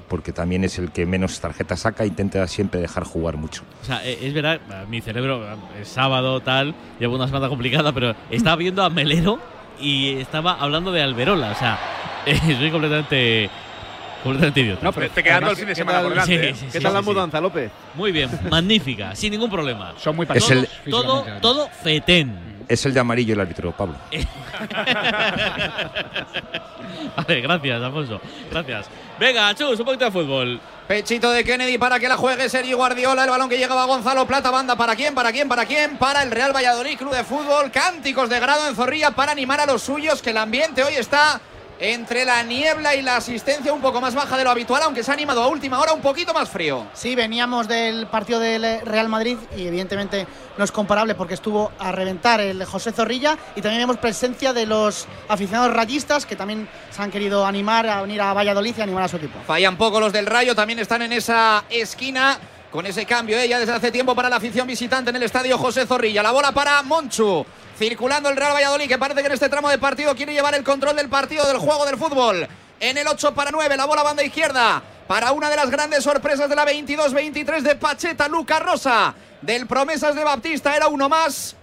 Porque 0.07 0.31
también 0.31 0.63
es 0.63 0.77
el 0.79 0.91
que 0.91 1.05
menos 1.05 1.39
tarjetas 1.39 1.81
saca 1.81 2.03
e 2.03 2.07
intenta 2.07 2.47
siempre 2.47 2.79
dejar 2.81 3.03
jugar 3.03 3.37
mucho. 3.37 3.63
O 3.81 3.85
sea, 3.85 4.05
eh, 4.05 4.17
es 4.21 4.33
verdad, 4.33 4.59
mi 4.89 5.01
cerebro 5.01 5.43
eh, 5.45 5.55
es 5.81 5.87
sábado, 5.87 6.41
tal, 6.41 6.75
llevo 6.99 7.15
una 7.15 7.27
semana 7.27 7.47
complicada, 7.49 7.91
pero 7.93 8.15
estaba 8.29 8.55
viendo 8.55 8.83
a 8.83 8.89
Melero 8.89 9.39
y 9.79 10.15
estaba 10.17 10.53
hablando 10.53 10.91
de 10.91 11.01
Alberola. 11.01 11.51
O 11.51 11.55
sea, 11.55 11.79
eh, 12.25 12.37
soy 12.57 12.71
completamente, 12.71 13.49
completamente 14.23 14.61
idiota. 14.61 14.83
No, 14.83 14.91
pero 14.91 15.09
te 15.09 15.23
quedando 15.23 15.51
el 15.51 15.55
fin 15.57 15.67
de 15.67 15.75
semana 15.75 16.01
por 16.01 16.09
delante. 16.09 16.37
Sí, 16.39 16.47
¿eh? 16.47 16.55
sí, 16.55 16.65
¿Qué 16.71 16.77
sí, 16.79 16.83
tal 16.83 16.93
la 16.93 17.01
mudanza, 17.01 17.39
López? 17.41 17.71
Muy 17.95 18.11
bien, 18.11 18.29
magnífica, 18.49 19.15
sin 19.15 19.31
ningún 19.31 19.49
problema. 19.49 19.93
Son 19.97 20.15
muy 20.15 20.23
el- 20.23 20.27
parecidos. 20.27 20.67
Todo, 20.89 21.25
todo 21.41 21.69
fetén. 21.83 22.44
Es 22.67 22.85
el 22.85 22.93
de 22.93 22.99
amarillo 22.99 23.33
el 23.33 23.39
árbitro, 23.39 23.71
Pablo. 23.71 23.95
vale, 27.15 27.41
gracias, 27.41 27.81
Alfonso. 27.81 28.21
Gracias. 28.51 28.87
Venga, 29.19 29.53
chus, 29.55 29.79
un 29.79 29.85
poquito 29.85 30.05
de 30.05 30.11
fútbol. 30.11 30.59
Pechito 30.87 31.31
de 31.31 31.43
Kennedy 31.43 31.77
para 31.77 31.99
que 31.99 32.07
la 32.07 32.17
juegue 32.17 32.47
Sergi 32.49 32.73
Guardiola. 32.73 33.23
El 33.23 33.29
balón 33.29 33.49
que 33.49 33.57
llegaba 33.57 33.83
a 33.83 33.85
Gonzalo 33.85 34.25
Plata. 34.27 34.51
Banda 34.51 34.75
para 34.75 34.95
quién, 34.95 35.15
para 35.15 35.31
quién, 35.31 35.47
para 35.47 35.65
quién. 35.65 35.97
Para 35.97 36.23
el 36.23 36.31
Real 36.31 36.55
Valladolid 36.55 36.97
Club 36.97 37.13
de 37.13 37.23
Fútbol. 37.23 37.71
Cánticos 37.71 38.29
de 38.29 38.39
grado 38.39 38.67
en 38.67 38.75
Zorrilla 38.75 39.11
para 39.11 39.31
animar 39.31 39.59
a 39.59 39.65
los 39.65 39.81
suyos. 39.81 40.21
Que 40.21 40.31
el 40.31 40.37
ambiente 40.37 40.83
hoy 40.83 40.95
está 40.95 41.41
entre 41.79 42.25
la 42.25 42.43
niebla 42.43 42.95
y 42.95 43.01
la 43.01 43.17
asistencia 43.17 43.73
un 43.73 43.81
poco 43.81 44.01
más 44.01 44.15
baja 44.15 44.37
de 44.37 44.43
lo 44.43 44.49
habitual. 44.49 44.83
Aunque 44.83 45.03
se 45.03 45.11
ha 45.11 45.13
animado 45.13 45.41
a 45.41 45.47
última 45.47 45.79
hora 45.79 45.93
un 45.93 46.01
poquito 46.01 46.33
más 46.33 46.49
frío. 46.49 46.87
Sí, 46.93 47.15
veníamos 47.15 47.67
del 47.67 48.07
partido 48.07 48.39
del 48.39 48.81
Real 48.81 49.09
Madrid 49.09 49.37
y 49.57 49.67
evidentemente 49.67 50.27
no 50.57 50.63
es 50.63 50.71
comparable 50.71 51.15
porque 51.15 51.33
estuvo 51.33 51.71
a 51.79 51.91
reventar 51.91 52.39
el 52.39 52.63
José 52.65 52.91
Zorrilla 52.91 53.37
y 53.55 53.61
también 53.61 53.81
vemos 53.81 53.97
presencia 53.97 54.53
de 54.53 54.65
los 54.65 55.07
aficionados 55.27 55.73
rayistas 55.73 56.25
que 56.25 56.35
también 56.35 56.67
se 56.91 57.01
han 57.01 57.11
querido 57.11 57.45
animar 57.45 57.87
a 57.87 58.01
venir 58.01 58.21
a 58.21 58.33
Valladolid 58.33 58.75
y 58.77 58.81
animar 58.81 59.03
a 59.03 59.07
su 59.07 59.17
equipo. 59.17 59.39
Fallan 59.45 59.77
poco 59.77 59.99
los 59.99 60.13
del 60.13 60.25
Rayo, 60.25 60.55
también 60.55 60.79
están 60.79 61.01
en 61.01 61.13
esa 61.13 61.65
esquina 61.69 62.39
con 62.75 62.85
ese 62.85 63.05
cambio 63.05 63.39
¿eh? 63.39 63.47
ya 63.47 63.57
desde 63.57 63.71
hace 63.71 63.89
tiempo 63.89 64.13
para 64.13 64.29
la 64.29 64.35
afición 64.35 64.67
visitante 64.67 65.09
en 65.09 65.15
el 65.15 65.23
estadio 65.23 65.57
José 65.57 65.87
Zorrilla. 65.87 66.21
La 66.21 66.31
bola 66.31 66.51
para 66.51 66.83
Monchu. 66.83 67.45
Circulando 67.77 68.29
el 68.29 68.35
Real 68.35 68.53
Valladolid, 68.53 68.87
que 68.87 68.97
parece 68.97 69.21
que 69.21 69.27
en 69.27 69.33
este 69.33 69.49
tramo 69.49 69.69
de 69.69 69.77
partido 69.77 70.13
quiere 70.13 70.33
llevar 70.33 70.55
el 70.55 70.63
control 70.63 70.95
del 70.95 71.07
partido, 71.09 71.47
del 71.47 71.57
juego 71.57 71.85
del 71.85 71.97
fútbol. 71.97 72.47
En 72.79 72.97
el 72.97 73.07
8 73.07 73.33
para 73.33 73.51
9, 73.51 73.77
la 73.77 73.85
bola 73.85 74.03
banda 74.03 74.23
izquierda. 74.23 74.83
Para 75.07 75.31
una 75.31 75.49
de 75.49 75.55
las 75.55 75.69
grandes 75.69 76.03
sorpresas 76.03 76.49
de 76.49 76.55
la 76.55 76.65
22-23 76.65 77.61
de 77.61 77.75
Pacheta, 77.75 78.27
Luca 78.27 78.59
Rosa. 78.59 79.15
Del 79.41 79.67
Promesas 79.67 80.13
de 80.13 80.23
Baptista, 80.23 80.75
era 80.75 80.87
uno 80.87 81.07
más 81.07 81.55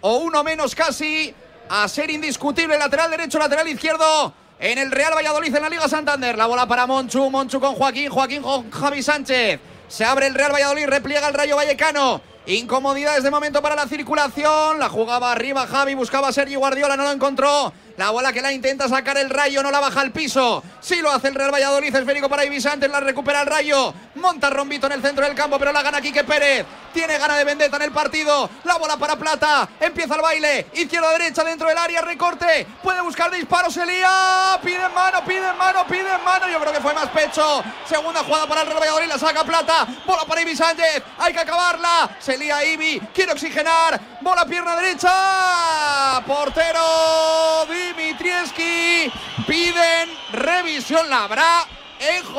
o 0.00 0.18
uno 0.18 0.42
menos 0.42 0.74
casi 0.74 1.32
a 1.68 1.86
ser 1.88 2.10
indiscutible 2.10 2.78
lateral 2.78 3.10
derecho, 3.10 3.38
lateral 3.38 3.68
izquierdo 3.68 4.32
en 4.58 4.78
el 4.78 4.90
Real 4.90 5.14
Valladolid 5.14 5.54
en 5.54 5.62
la 5.62 5.68
Liga 5.68 5.88
Santander. 5.88 6.36
La 6.36 6.46
bola 6.46 6.66
para 6.66 6.86
Monchu, 6.86 7.30
Monchu 7.30 7.60
con 7.60 7.74
Joaquín, 7.74 8.10
Joaquín 8.10 8.42
con 8.42 8.70
Javi 8.70 9.02
Sánchez. 9.02 9.60
Se 9.88 10.04
abre 10.04 10.26
el 10.26 10.34
Real 10.34 10.52
Valladolid, 10.52 10.86
repliega 10.86 11.28
el 11.28 11.34
Rayo 11.34 11.56
Vallecano. 11.56 12.20
Incomodidades 12.46 13.24
de 13.24 13.30
momento 13.30 13.62
para 13.62 13.74
la 13.74 13.86
circulación. 13.86 14.78
La 14.78 14.88
jugaba 14.88 15.32
arriba 15.32 15.66
Javi, 15.66 15.94
buscaba 15.94 16.28
a 16.28 16.32
Sergio 16.32 16.58
Guardiola, 16.58 16.96
no 16.96 17.04
lo 17.04 17.12
encontró. 17.12 17.72
La 17.98 18.10
bola 18.10 18.32
que 18.32 18.40
la 18.40 18.52
intenta 18.52 18.88
sacar 18.88 19.18
el 19.18 19.28
rayo, 19.28 19.60
no 19.60 19.72
la 19.72 19.80
baja 19.80 20.00
al 20.00 20.12
piso. 20.12 20.62
Sí 20.78 21.02
lo 21.02 21.10
hace 21.10 21.26
el 21.26 21.34
Real 21.34 21.52
Valladolid, 21.52 21.92
esférico 21.92 22.28
para 22.28 22.44
Ibis 22.44 22.64
antes, 22.66 22.88
la 22.88 23.00
recupera 23.00 23.40
el 23.40 23.48
rayo. 23.48 23.92
Monta 24.14 24.48
Rombito 24.50 24.86
en 24.86 24.92
el 24.92 25.02
centro 25.02 25.24
del 25.24 25.34
campo, 25.34 25.58
pero 25.58 25.72
la 25.72 25.82
gana 25.82 26.00
Quique 26.00 26.22
Pérez. 26.22 26.64
Tiene 26.92 27.18
gana 27.18 27.36
de 27.36 27.42
vendetta 27.44 27.76
en 27.76 27.82
el 27.82 27.90
partido. 27.90 28.48
La 28.62 28.76
bola 28.76 28.96
para 28.96 29.16
Plata. 29.16 29.68
Empieza 29.80 30.14
el 30.14 30.22
baile. 30.22 30.68
Izquierda 30.74 31.10
derecha 31.10 31.42
dentro 31.42 31.68
del 31.68 31.76
área, 31.76 32.00
recorte. 32.00 32.66
Puede 32.82 33.00
buscar 33.02 33.32
disparo, 33.32 33.68
se 33.68 33.84
lía. 33.84 34.58
Pide 34.62 34.88
mano, 34.90 35.24
pide 35.24 35.52
mano, 35.54 35.84
pide 35.88 36.18
mano. 36.24 36.48
Yo 36.48 36.60
creo 36.60 36.72
que 36.72 36.80
fue 36.80 36.94
más 36.94 37.08
pecho. 37.08 37.64
Segunda 37.84 38.22
jugada 38.22 38.46
para 38.46 38.60
el 38.62 38.68
Real 38.68 38.80
Valladolid, 38.80 39.08
la 39.08 39.18
saca 39.18 39.42
Plata. 39.42 39.86
Bola 40.06 40.24
para 40.24 40.40
Ibi 40.40 40.56
Sánchez. 40.56 41.02
Hay 41.18 41.32
que 41.32 41.40
acabarla. 41.40 42.10
Se 42.20 42.38
lía 42.38 42.64
Ibi. 42.64 43.00
Quiere 43.12 43.32
oxigenar. 43.32 44.00
Bola 44.20 44.44
pierna 44.46 44.76
derecha. 44.76 46.22
Portero 46.26 47.66
Dimitrieski. 47.96 49.10
Piden 49.46 50.08
revisión. 50.32 51.08
La 51.08 51.24
habrá 51.24 51.66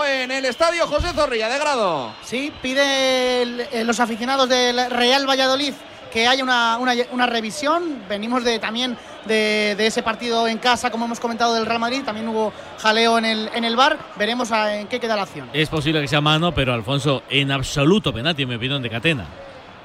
en 0.07 0.31
el 0.31 0.45
estadio 0.45 0.87
José 0.87 1.13
Zorrilla 1.13 1.49
de 1.49 1.59
Grado. 1.59 2.13
Sí, 2.23 2.51
pide 2.61 3.41
eh, 3.43 3.83
los 3.83 3.99
aficionados 3.99 4.47
del 4.47 4.89
Real 4.89 5.27
Valladolid 5.27 5.73
que 6.11 6.27
haya 6.27 6.43
una, 6.43 6.77
una, 6.77 6.93
una 7.11 7.25
revisión. 7.25 8.03
Venimos 8.07 8.43
de, 8.43 8.59
también 8.59 8.97
de, 9.25 9.75
de, 9.77 9.87
ese 9.87 10.01
partido 10.01 10.47
en 10.47 10.57
casa, 10.57 10.89
como 10.89 11.05
hemos 11.05 11.19
comentado, 11.19 11.53
del 11.53 11.65
Real 11.65 11.79
Madrid. 11.79 12.01
También 12.03 12.27
hubo 12.27 12.51
jaleo 12.79 13.17
en 13.17 13.25
el, 13.25 13.49
en 13.53 13.63
el 13.63 13.75
bar. 13.75 13.97
Veremos 14.17 14.51
a, 14.51 14.75
en 14.75 14.87
qué 14.87 14.99
queda 14.99 15.15
la 15.15 15.23
acción. 15.23 15.49
Es 15.53 15.69
posible 15.69 16.01
que 16.01 16.07
sea 16.07 16.21
mano, 16.21 16.53
pero 16.53 16.73
Alfonso, 16.73 17.23
en 17.29 17.51
absoluto 17.51 18.13
penalti, 18.13 18.43
en 18.43 18.49
mi 18.49 18.55
opinión, 18.55 18.81
de 18.81 18.89
Catena. 18.89 19.25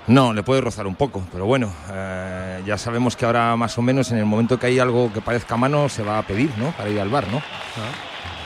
No, 0.06 0.34
le 0.34 0.42
puede 0.42 0.60
rozar 0.60 0.86
un 0.86 0.96
poco, 0.96 1.22
pero 1.32 1.46
bueno, 1.46 1.72
eh, 1.90 2.62
ya 2.66 2.76
sabemos 2.76 3.16
que 3.16 3.24
ahora 3.24 3.56
más 3.56 3.78
o 3.78 3.82
menos 3.82 4.12
en 4.12 4.18
el 4.18 4.26
momento 4.26 4.58
que 4.58 4.66
hay 4.66 4.78
algo 4.78 5.10
que 5.10 5.22
parezca 5.22 5.56
mano 5.56 5.88
se 5.88 6.02
va 6.02 6.18
a 6.18 6.22
pedir, 6.22 6.50
¿no? 6.58 6.72
Para 6.72 6.90
ir 6.90 7.00
al 7.00 7.08
bar, 7.08 7.26
¿no? 7.28 7.40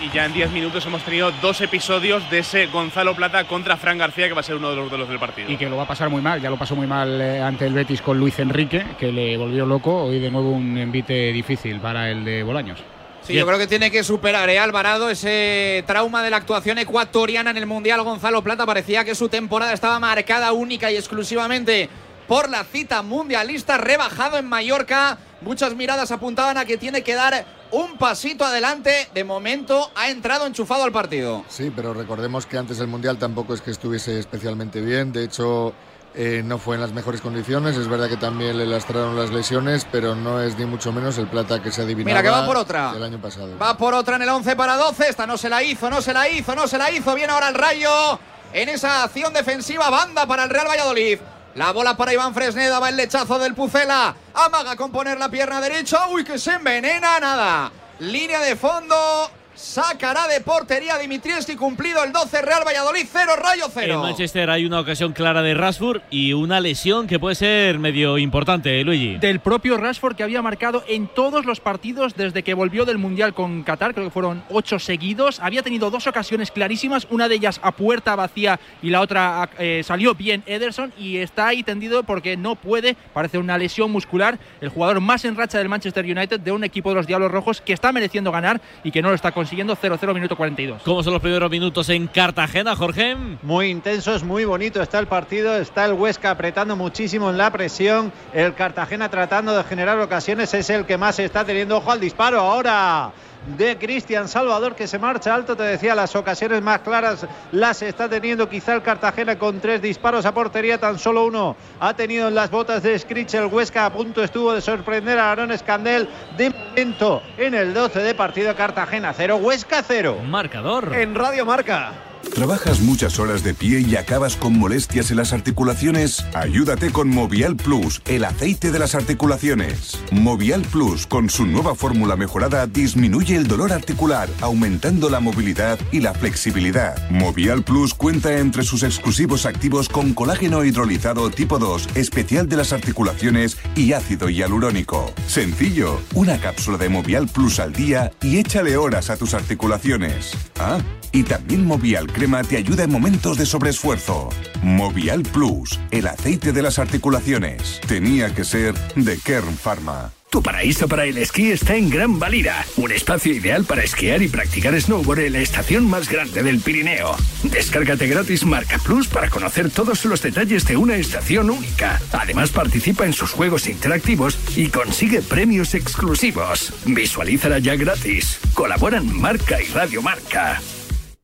Y 0.01 0.09
ya 0.11 0.25
en 0.25 0.33
10 0.33 0.53
minutos 0.53 0.87
hemos 0.87 1.03
tenido 1.03 1.33
dos 1.43 1.61
episodios 1.61 2.31
de 2.31 2.39
ese 2.39 2.67
Gonzalo 2.67 3.17
Plata 3.17 3.43
contra 3.45 3.77
Fran 3.77 3.99
García, 3.99 4.29
que 4.29 4.35
va 4.35 4.41
a 4.41 4.45
ser 4.45 4.55
uno 4.55 4.71
de 4.71 4.77
los 4.77 4.89
duelos 4.89 5.09
del 5.09 5.19
partido. 5.19 5.51
Y 5.51 5.57
que 5.57 5.69
lo 5.69 5.77
va 5.77 5.83
a 5.83 5.89
pasar 5.89 6.09
muy 6.09 6.23
mal, 6.23 6.41
ya 6.41 6.49
lo 6.49 6.57
pasó 6.57 6.77
muy 6.77 6.87
mal 6.87 7.21
eh, 7.21 7.43
ante 7.43 7.67
el 7.67 7.73
Betis 7.73 8.03
con 8.03 8.21
Luis 8.21 8.39
Enrique, 8.39 8.87
que 8.97 9.11
le 9.11 9.37
volvió 9.37 9.67
loco. 9.67 10.05
Hoy 10.05 10.21
de 10.21 10.31
nuevo 10.31 10.51
un 10.51 10.79
envite 10.79 11.33
difícil 11.33 11.81
para 11.81 12.09
el 12.09 12.25
de 12.25 12.45
Bolaños. 12.45 12.79
Sí, 13.29 13.35
yo 13.35 13.45
creo 13.45 13.59
que 13.59 13.67
tiene 13.67 13.91
que 13.91 14.03
superar 14.03 14.49
eh, 14.49 14.59
Alvarado 14.59 15.11
ese 15.11 15.85
trauma 15.87 16.23
de 16.23 16.31
la 16.31 16.39
actuación 16.39 16.79
ecuatoriana 16.79 17.51
en 17.51 17.59
el 17.59 17.67
Mundial. 17.67 18.01
Gonzalo 18.03 18.43
Plata 18.43 18.65
parecía 18.65 19.05
que 19.05 19.15
su 19.15 19.29
temporada 19.29 19.75
estaba 19.75 20.01
marcada 20.01 20.53
única 20.53 20.91
y 20.91 20.97
exclusivamente 20.97 21.91
por 22.27 22.49
la 22.49 22.65
cita 22.65 23.03
mundialista, 23.03 23.77
rebajado 23.77 24.39
en 24.39 24.47
Mallorca. 24.47 25.19
Muchas 25.43 25.75
miradas 25.75 26.11
apuntaban 26.11 26.57
a 26.57 26.65
que 26.65 26.79
tiene 26.79 27.03
que 27.03 27.15
dar 27.15 27.45
un 27.71 27.99
pasito 27.99 28.47
adelante. 28.47 29.09
De 29.13 29.25
momento 29.25 29.91
ha 29.95 30.09
entrado 30.09 30.47
enchufado 30.47 30.85
al 30.85 30.93
partido. 30.93 31.45
Sí, 31.51 31.71
pero 31.77 31.93
recordemos 31.93 32.47
que 32.47 32.57
antes 32.57 32.79
del 32.79 32.89
Mundial 32.89 33.19
tampoco 33.19 33.53
es 33.53 33.61
que 33.61 33.73
estuviese 33.73 34.19
especialmente 34.19 34.81
bien. 34.81 35.13
De 35.13 35.25
hecho, 35.25 35.75
eh, 36.21 36.43
no 36.45 36.59
fue 36.59 36.75
en 36.75 36.81
las 36.81 36.93
mejores 36.93 37.21
condiciones. 37.21 37.77
Es 37.77 37.87
verdad 37.87 38.09
que 38.09 38.17
también 38.17 38.59
le 38.59 38.67
lastraron 38.67 39.17
las 39.17 39.31
lesiones, 39.31 39.87
pero 39.91 40.17
no 40.17 40.43
es 40.43 40.59
ni 40.59 40.65
mucho 40.67 40.93
menos 40.93 41.17
el 41.17 41.29
plata 41.29 41.63
que 41.63 41.71
se 41.71 41.83
adivinaba 41.83 42.21
Mira 42.21 42.23
que 42.25 42.41
va 42.41 42.45
por 42.45 42.57
otra. 42.57 42.93
el 42.97 43.05
año 43.05 43.21
pasado. 43.21 43.57
Va 43.57 43.77
por 43.77 43.95
otra 43.95 44.17
en 44.17 44.23
el 44.23 44.29
11 44.29 44.57
para 44.57 44.75
12. 44.75 45.09
Esta 45.11 45.29
no 45.29 45.39
se 45.39 45.49
la 45.49 45.63
hizo, 45.63 45.89
no 45.89 46.03
se 46.03 46.13
la 46.13 46.29
hizo, 46.29 46.57
no 46.57 46.67
se 46.67 46.77
la 46.77 46.91
hizo. 46.91 47.15
Viene 47.15 47.33
ahora 47.33 47.49
el 47.51 47.55
rayo 47.55 48.19
en 48.53 48.69
esa 48.69 49.05
acción 49.05 49.33
defensiva. 49.33 49.91
Banda 49.91 50.27
para 50.27 50.43
el 50.43 50.51
Real 50.51 50.67
Valladolid. 50.67 51.21
La 51.55 51.71
bola 51.71 51.97
para 51.97 52.13
Iván 52.13 52.35
Fresneda, 52.35 52.81
va 52.81 52.89
el 52.89 52.97
lechazo 52.97 53.39
del 53.39 53.55
Pucela. 53.55 54.17
Amaga 54.35 54.75
con 54.75 54.91
poner 54.91 55.21
la 55.21 55.29
pierna 55.29 55.61
derecha. 55.61 56.09
Uy, 56.09 56.25
que 56.25 56.37
se 56.37 56.55
envenena, 56.55 57.21
nada. 57.21 57.71
Línea 58.01 58.41
de 58.41 58.57
fondo. 58.57 59.31
Sacará 59.59 60.29
de 60.29 60.41
portería 60.41 60.97
Dimitrieski 60.99 61.57
cumplido 61.57 62.05
el 62.05 62.13
12 62.13 62.43
Real 62.43 62.63
Valladolid 62.65 63.05
0 63.13 63.33
Rayo 63.43 63.65
0. 63.69 63.93
En 63.93 64.01
Manchester 64.01 64.51
hay 64.51 64.65
una 64.65 64.79
ocasión 64.79 65.13
clara 65.13 65.43
de 65.43 65.53
Rashford 65.55 66.03
y 66.11 66.33
una 66.33 66.61
lesión 66.61 67.09
que 67.09 67.19
puede 67.19 67.35
ser 67.35 67.81
medio 67.81 68.19
importante, 68.19 68.85
Luigi. 68.85 69.19
Del 69.19 69.41
propio 69.41 69.77
Rashford 69.77 70.15
que 70.15 70.23
había 70.23 70.43
marcado 70.43 70.85
en 70.87 71.09
todos 71.09 71.45
los 71.45 71.59
partidos 71.59 72.15
desde 72.15 72.45
que 72.45 72.55
volvió 72.55 72.85
del 72.85 72.99
Mundial 72.99 73.35
con 73.35 73.65
Qatar, 73.65 73.95
creo 73.95 74.07
que 74.07 74.13
fueron 74.13 74.45
ocho 74.49 74.79
seguidos. 74.79 75.41
Había 75.41 75.65
tenido 75.65 75.91
dos 75.91 76.07
ocasiones 76.07 76.53
clarísimas, 76.53 77.09
una 77.11 77.27
de 77.27 77.35
ellas 77.35 77.59
a 77.65 77.73
puerta 77.73 78.15
vacía 78.15 78.61
y 78.81 78.91
la 78.91 79.01
otra 79.01 79.51
eh, 79.59 79.83
salió 79.85 80.15
bien 80.15 80.45
Ederson 80.47 80.93
y 80.97 81.17
está 81.17 81.49
ahí 81.49 81.65
tendido 81.65 82.05
porque 82.05 82.37
no 82.37 82.55
puede, 82.55 82.95
parece 83.13 83.39
una 83.39 83.59
lesión 83.59 83.91
muscular, 83.91 84.39
el 84.61 84.69
jugador 84.69 85.01
más 85.01 85.25
en 85.25 85.35
racha 85.35 85.59
del 85.59 85.69
Manchester 85.69 86.05
United 86.05 86.39
de 86.39 86.53
un 86.53 86.63
equipo 86.63 86.91
de 86.91 86.95
los 86.95 87.09
Diablos 87.09 87.33
Rojos 87.33 87.61
que 87.61 87.73
está 87.73 87.91
mereciendo 87.91 88.31
ganar 88.31 88.61
y 88.85 88.93
que 88.93 89.03
no 89.03 89.09
lo 89.09 89.17
está 89.17 89.33
consiguiendo 89.33 89.48
consiguiendo 89.49 89.75
0-0 89.75 90.13
minuto 90.13 90.37
42. 90.37 90.83
¿Cómo 90.83 91.03
son 91.03 91.15
los 91.15 91.23
primeros 91.23 91.51
minutos 91.51 91.89
en 91.89 92.07
Cartagena, 92.07 92.77
Jorge? 92.77 93.17
Muy 93.43 93.71
intensos, 93.71 94.23
muy 94.23 94.45
bonito 94.45 94.83
está 94.83 94.99
el 94.99 95.07
partido. 95.07 95.57
Está 95.57 95.87
el 95.87 95.95
Huesca 95.95 96.31
apretando 96.31 96.77
muchísimo 96.77 97.31
en 97.31 97.39
la 97.39 97.51
presión. 97.51 98.13
El 98.35 98.53
Cartagena 98.53 99.09
tratando 99.09 99.57
de 99.57 99.65
generar 99.65 99.99
ocasiones 100.01 100.53
es 100.53 100.69
el 100.69 100.85
que 100.85 100.99
más 100.99 101.19
está 101.19 101.47
teniendo. 101.47 101.79
Ojo 101.79 101.91
al 101.91 101.99
disparo 101.99 102.41
ahora 102.41 103.11
de 103.57 103.79
Cristian 103.79 104.29
Salvador 104.29 104.75
que 104.75 104.87
se 104.87 104.99
marcha 104.99 105.35
alto. 105.35 105.57
Te 105.57 105.63
decía, 105.63 105.95
las 105.95 106.15
ocasiones 106.17 106.63
más 106.63 106.81
claras 106.81 107.27
las 107.53 107.83
está 107.83 108.09
teniendo 108.09 108.49
quizá 108.49 108.75
el 108.75 108.83
Cartagena 108.83 109.39
con 109.39 109.61
tres 109.61 109.81
disparos 109.81 110.27
a 110.27 110.35
portería. 110.35 110.79
Tan 110.79 110.99
solo 110.99 111.27
uno 111.27 111.57
ha 111.81 111.95
tenido 111.95 112.29
en 112.29 112.35
las 112.35 112.51
botas 112.51 112.83
de 112.83 112.99
Scritch 112.99 113.35
el 113.35 113.47
Huesca. 113.47 113.87
A 113.87 113.93
punto 113.93 114.23
estuvo 114.23 114.53
de 114.53 114.61
sorprender 114.61 115.19
a 115.19 115.33
Aaron 115.33 115.53
Escandel. 115.53 116.09
De 116.37 116.51
momento 116.51 117.23
en 117.37 117.55
el 117.55 117.73
12 117.73 118.01
de 118.01 118.15
partido 118.15 118.55
Cartagena 118.55 119.13
0, 119.13 119.37
Huesca 119.37 119.83
0. 119.83 120.19
Marcador. 120.27 120.95
En 120.95 121.15
Radio 121.15 121.47
Marca. 121.47 122.08
¿Trabajas 122.35 122.81
muchas 122.81 123.19
horas 123.19 123.43
de 123.43 123.53
pie 123.53 123.81
y 123.81 123.97
acabas 123.97 124.37
con 124.37 124.57
molestias 124.57 125.11
en 125.11 125.17
las 125.17 125.33
articulaciones? 125.33 126.25
Ayúdate 126.35 126.91
con 126.93 127.09
Movial 127.09 127.57
Plus, 127.57 128.01
el 128.07 128.25
aceite 128.25 128.71
de 128.71 128.79
las 128.79 128.95
articulaciones. 128.95 129.99
Movial 130.13 130.63
Plus, 130.63 131.07
con 131.07 131.31
su 131.31 131.47
nueva 131.47 131.75
fórmula 131.75 132.15
mejorada, 132.17 132.67
disminuye 132.67 133.35
el 133.35 133.49
dolor 133.49 133.73
articular, 133.73 134.29
aumentando 134.41 135.11
la 135.11 135.21
movilidad 135.21 135.79
y 135.91 136.01
la 136.01 136.15
flexibilidad. 136.15 137.11
Movial 137.11 137.65
Plus 137.65 137.95
cuenta 137.95 138.39
entre 138.39 138.63
sus 138.63 138.85
exclusivos 138.85 139.45
activos 139.47 139.89
con 139.89 140.15
colágeno 140.15 140.65
hidrolizado 140.65 141.31
tipo 141.31 141.59
2, 141.59 141.89
especial 141.97 142.49
de 142.49 142.57
las 142.57 142.73
articulaciones 142.73 143.57
y 143.75 143.95
ácido 143.95 144.29
hialurónico. 144.29 145.13
Sencillo, 145.27 146.01
una 146.15 146.39
cápsula 146.39 146.79
de 146.79 146.89
Movial 146.89 147.27
Plus 147.27 147.59
al 147.59 147.73
día 147.73 148.13
y 148.23 148.39
échale 148.39 148.77
horas 148.77 149.11
a 149.11 149.17
tus 149.17 149.35
articulaciones. 149.35 150.33
Ah, 150.61 150.79
y 151.13 151.23
también 151.23 151.65
Movial 151.67 152.07
Crema 152.13 152.43
te 152.43 152.57
ayuda 152.57 152.85
en 152.85 152.93
momentos 152.93 153.39
de 153.39 153.47
sobreesfuerzo. 153.47 154.29
Movial 154.63 155.23
Plus, 155.23 155.79
el 155.91 156.07
aceite 156.07 156.53
de 156.53 156.63
las 156.63 156.79
articulaciones. 156.79 157.81
Tenía 157.87 158.35
que 158.35 158.45
ser 158.45 158.75
de 158.95 159.19
Kern 159.19 159.57
Pharma. 159.57 160.13
Tu 160.31 160.43
paraíso 160.43 160.89
para 160.89 161.07
el 161.07 161.17
esquí 161.17 161.51
está 161.53 161.75
en 161.75 161.89
Gran 161.89 162.19
Valira, 162.19 162.67
un 162.77 162.93
espacio 162.93 163.33
ideal 163.33 163.65
para 163.65 163.83
esquiar 163.83 164.21
y 164.21 164.29
practicar 164.29 164.79
snowboard 164.79 165.21
en 165.21 165.33
la 165.33 165.39
estación 165.39 165.89
más 165.89 166.11
grande 166.11 166.43
del 166.43 166.61
Pirineo. 166.61 167.17
Descárgate 167.45 168.07
gratis 168.07 168.45
Marca 168.45 168.79
Plus 168.79 169.09
para 169.09 169.31
conocer 169.31 169.71
todos 169.71 170.05
los 170.05 170.21
detalles 170.21 170.67
de 170.67 170.77
una 170.77 170.97
estación 170.97 171.49
única. 171.49 171.99
Además 172.13 172.51
participa 172.51 173.07
en 173.07 173.15
sus 173.15 173.31
juegos 173.31 173.69
interactivos 173.69 174.39
y 174.55 174.69
consigue 174.69 175.23
premios 175.23 175.75
exclusivos. 175.75 176.75
Visualízala 176.85 177.59
ya 177.59 177.77
gratis. 177.77 178.39
Colaboran 178.53 179.11
Marca 179.19 179.63
y 179.63 179.69
Radio 179.69 180.03
Marca. 180.03 180.61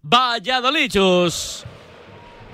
Valladolichos. 0.06 1.64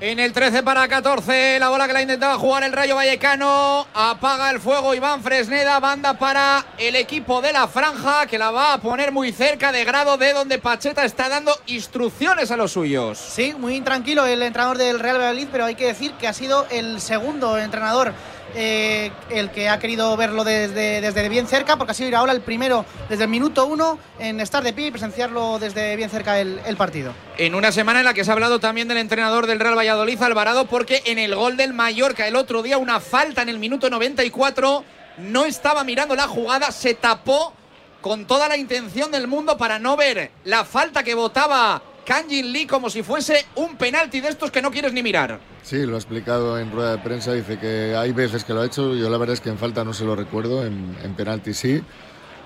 En 0.01 0.19
el 0.21 0.33
13 0.33 0.63
para 0.63 0.87
14, 0.87 1.59
la 1.59 1.69
bola 1.69 1.87
que 1.89 1.93
la 1.93 2.01
intentaba 2.01 2.39
jugar 2.39 2.63
el 2.63 2.73
Rayo 2.73 2.95
Vallecano. 2.95 3.87
Apaga 3.93 4.51
el 4.51 4.61
fuego 4.61 4.95
Iván 4.95 5.23
Fresneda. 5.23 5.79
Banda 5.81 6.15
para 6.15 6.65
el 6.79 6.95
equipo 6.95 7.43
de 7.43 7.53
la 7.53 7.67
franja 7.67 8.25
que 8.27 8.39
la 8.39 8.53
va 8.53 8.75
a 8.75 8.81
poner 8.81 9.11
muy 9.13 9.33
cerca 9.33 9.73
de 9.73 9.85
grado 9.85 10.17
de 10.17 10.33
donde 10.33 10.59
Pacheta 10.59 11.05
está 11.05 11.29
dando 11.29 11.53
instrucciones 11.67 12.53
a 12.53 12.57
los 12.57 12.73
suyos. 12.73 13.19
Sí, 13.19 13.53
muy 13.59 13.75
intranquilo 13.75 14.25
el 14.25 14.43
entrenador 14.43 14.79
del 14.79 15.01
Real 15.01 15.19
Valladolid, 15.19 15.49
pero 15.51 15.67
hay 15.67 15.75
que 15.75 15.87
decir 15.87 16.13
que 16.13 16.29
ha 16.29 16.33
sido 16.33 16.67
el 16.71 17.01
segundo 17.01 17.59
entrenador 17.59 18.15
eh, 18.55 19.11
el 19.31 19.51
que 19.51 19.69
ha 19.69 19.79
querido 19.79 20.17
verlo 20.17 20.45
desde, 20.45 21.01
desde 21.01 21.29
bien 21.29 21.47
cerca, 21.47 21.77
porque 21.77 21.93
ha 21.93 21.95
sido 21.95 22.17
ahora 22.17 22.33
el 22.33 22.41
primero 22.41 22.85
desde 23.09 23.25
el 23.25 23.31
minuto 23.31 23.67
uno 23.67 23.99
en 24.19 24.41
estar 24.41 24.63
de 24.63 24.73
pie 24.73 24.89
y 24.89 24.91
presenciarlo 24.91 25.59
desde 25.59 25.97
bien 25.97 26.11
cerca 26.11 26.39
el, 26.39 26.61
el, 26.67 26.77
partido. 26.77 27.13
En 27.39 27.55
una 27.55 27.73
semana 27.73 28.01
en 28.01 28.05
la 28.07 28.15
que 28.15 28.25
se 28.25 28.31
ha 28.31 28.35
hablado 28.35 28.61
también 28.61 28.89
del 28.89 28.99
entrenador 28.99 29.47
del 29.47 29.61
Real 29.61 29.77
Valladolid, 29.77 30.23
Alvarado, 30.23 30.67
porque 30.67 31.03
en 31.07 31.19
el 31.19 31.35
gol 31.35 31.57
del 31.57 31.73
Mallorca 31.73 32.27
el 32.27 32.37
otro 32.37 32.63
día, 32.63 32.79
una 32.79 33.01
falta 33.01 33.43
en 33.43 33.49
el 33.49 33.59
minuto 33.59 33.91
94, 33.91 34.85
no 35.19 35.45
estaba 35.45 35.85
mirando 35.85 36.15
la 36.17 36.29
jugada, 36.29 36.73
se 36.73 36.95
tapó 36.95 37.55
con 38.01 38.27
toda 38.27 38.49
la 38.49 38.57
intención 38.57 39.11
del 39.11 39.27
mundo 39.27 39.57
para 39.59 39.79
no 39.79 39.97
ver 39.97 40.31
la 40.45 40.65
falta 40.65 41.03
que 41.03 41.15
votaba 41.15 41.83
Kanjin 42.11 42.53
Lee 42.53 42.67
como 42.67 42.91
si 42.91 43.05
fuese 43.05 43.47
un 43.55 43.77
penalti 43.77 44.21
de 44.21 44.31
estos 44.31 44.51
que 44.51 44.61
no 44.61 44.73
quieres 44.73 44.93
ni 44.93 45.01
mirar. 45.01 45.39
Sí, 45.63 45.87
lo 45.87 45.95
ha 45.95 45.99
explicado 45.99 46.59
en 46.59 46.73
rueda 46.73 46.97
de 46.97 46.99
prensa, 46.99 47.33
dice 47.35 47.57
que 47.61 47.95
hay 47.97 48.11
veces 48.11 48.43
que 48.43 48.53
lo 48.53 48.63
ha 48.63 48.67
hecho, 48.67 48.97
yo 48.97 49.09
la 49.09 49.17
verdad 49.17 49.35
es 49.35 49.41
que 49.41 49.49
en 49.49 49.59
falta 49.59 49.85
no 49.85 49.95
se 49.95 50.05
lo 50.05 50.17
recuerdo, 50.17 50.67
en, 50.67 50.97
en 51.05 51.15
penalti 51.15 51.55
sí, 51.55 51.81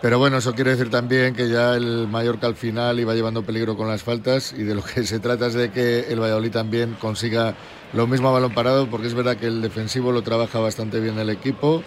Pero 0.02 0.18
bueno, 0.18 0.37
eso 0.37 0.54
quiere 0.54 0.73
decir 0.73 0.90
también 0.90 1.35
que 1.35 1.49
ya 1.49 1.76
el 1.76 2.06
Mallorca 2.09 2.47
al 2.47 2.56
final 2.56 3.00
iba 3.00 3.14
llevando 3.14 3.42
peligro 3.42 3.75
con 3.75 3.88
las 3.88 4.02
faltas 4.02 4.52
y 4.52 4.64
de 4.64 4.75
lo 4.75 4.85
que 4.85 5.02
se 5.06 5.18
trata 5.18 5.47
es 5.47 5.54
de 5.54 5.71
que 5.71 6.12
el 6.12 6.21
Valladolid 6.21 6.50
también 6.50 6.99
consiga 7.00 7.54
lo 7.94 8.06
mismo 8.06 8.28
a 8.28 8.33
balón 8.33 8.52
parado, 8.52 8.90
porque 8.90 9.06
es 9.06 9.14
verdad 9.14 9.38
que 9.38 9.47
el 9.47 9.62
defensivo 9.62 10.12
lo 10.12 10.21
trabaja 10.21 10.59
bastante 10.59 11.00
bien 11.00 11.18
el 11.18 11.30
equipo, 11.30 11.83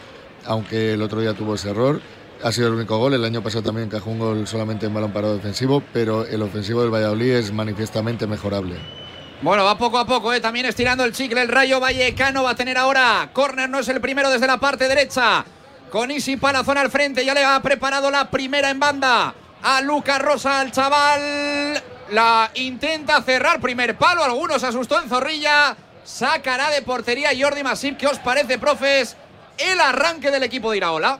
aunque 0.45 0.93
el 0.93 1.01
otro 1.03 1.21
día 1.21 1.35
tuvo 1.35 1.53
ese 1.53 1.69
error. 1.69 2.01
Ha 2.43 2.51
sido 2.51 2.67
el 2.67 2.75
único 2.75 2.97
gol, 2.97 3.13
el 3.13 3.25
año 3.25 3.41
pasado 3.41 3.63
también 3.63 3.87
encajó 3.87 4.11
un 4.11 4.19
gol 4.19 4.47
solamente 4.47 4.85
en 4.85 4.93
balón 4.93 5.11
parado 5.11 5.35
defensivo, 5.35 5.81
pero 5.91 6.25
el 6.25 6.41
ofensivo 6.41 6.81
del 6.81 6.93
Valladolid 6.93 7.33
es 7.33 7.51
manifiestamente 7.51 8.27
mejorable. 8.27 8.75
Bueno, 9.41 9.63
va 9.63 9.77
poco 9.77 9.97
a 9.97 10.05
poco, 10.05 10.33
¿eh? 10.33 10.39
también 10.39 10.65
estirando 10.65 11.03
el 11.03 11.13
chicle. 11.13 11.41
El 11.41 11.47
Rayo 11.47 11.79
Vallecano 11.79 12.43
va 12.43 12.51
a 12.51 12.55
tener 12.55 12.77
ahora. 12.77 13.29
Corner 13.33 13.69
no 13.69 13.79
es 13.79 13.87
el 13.89 14.01
primero 14.01 14.29
desde 14.29 14.47
la 14.47 14.57
parte 14.57 14.87
derecha. 14.87 15.45
Con 15.91 16.11
Isi 16.11 16.37
Palazón 16.37 16.77
al 16.77 16.91
frente, 16.91 17.23
ya 17.23 17.33
le 17.33 17.43
ha 17.43 17.59
preparado 17.61 18.11
la 18.11 18.29
primera 18.29 18.69
en 18.69 18.79
banda 18.79 19.33
a 19.63 19.81
Lucas 19.81 20.21
Rosa, 20.21 20.59
al 20.59 20.71
chaval. 20.71 21.81
La 22.11 22.51
intenta 22.55 23.21
cerrar, 23.21 23.59
primer 23.59 23.97
palo. 23.97 24.23
Algunos 24.23 24.63
asustó 24.63 25.01
en 25.01 25.09
Zorrilla. 25.09 25.75
Sacará 26.03 26.69
de 26.69 26.81
portería 26.81 27.29
Jordi 27.39 27.63
Masip. 27.63 27.97
¿Qué 27.97 28.07
os 28.07 28.19
parece, 28.19 28.57
profes? 28.57 29.17
El 29.57 29.79
arranque 29.79 30.31
del 30.31 30.43
equipo 30.43 30.71
de 30.71 30.77
Iraola. 30.77 31.19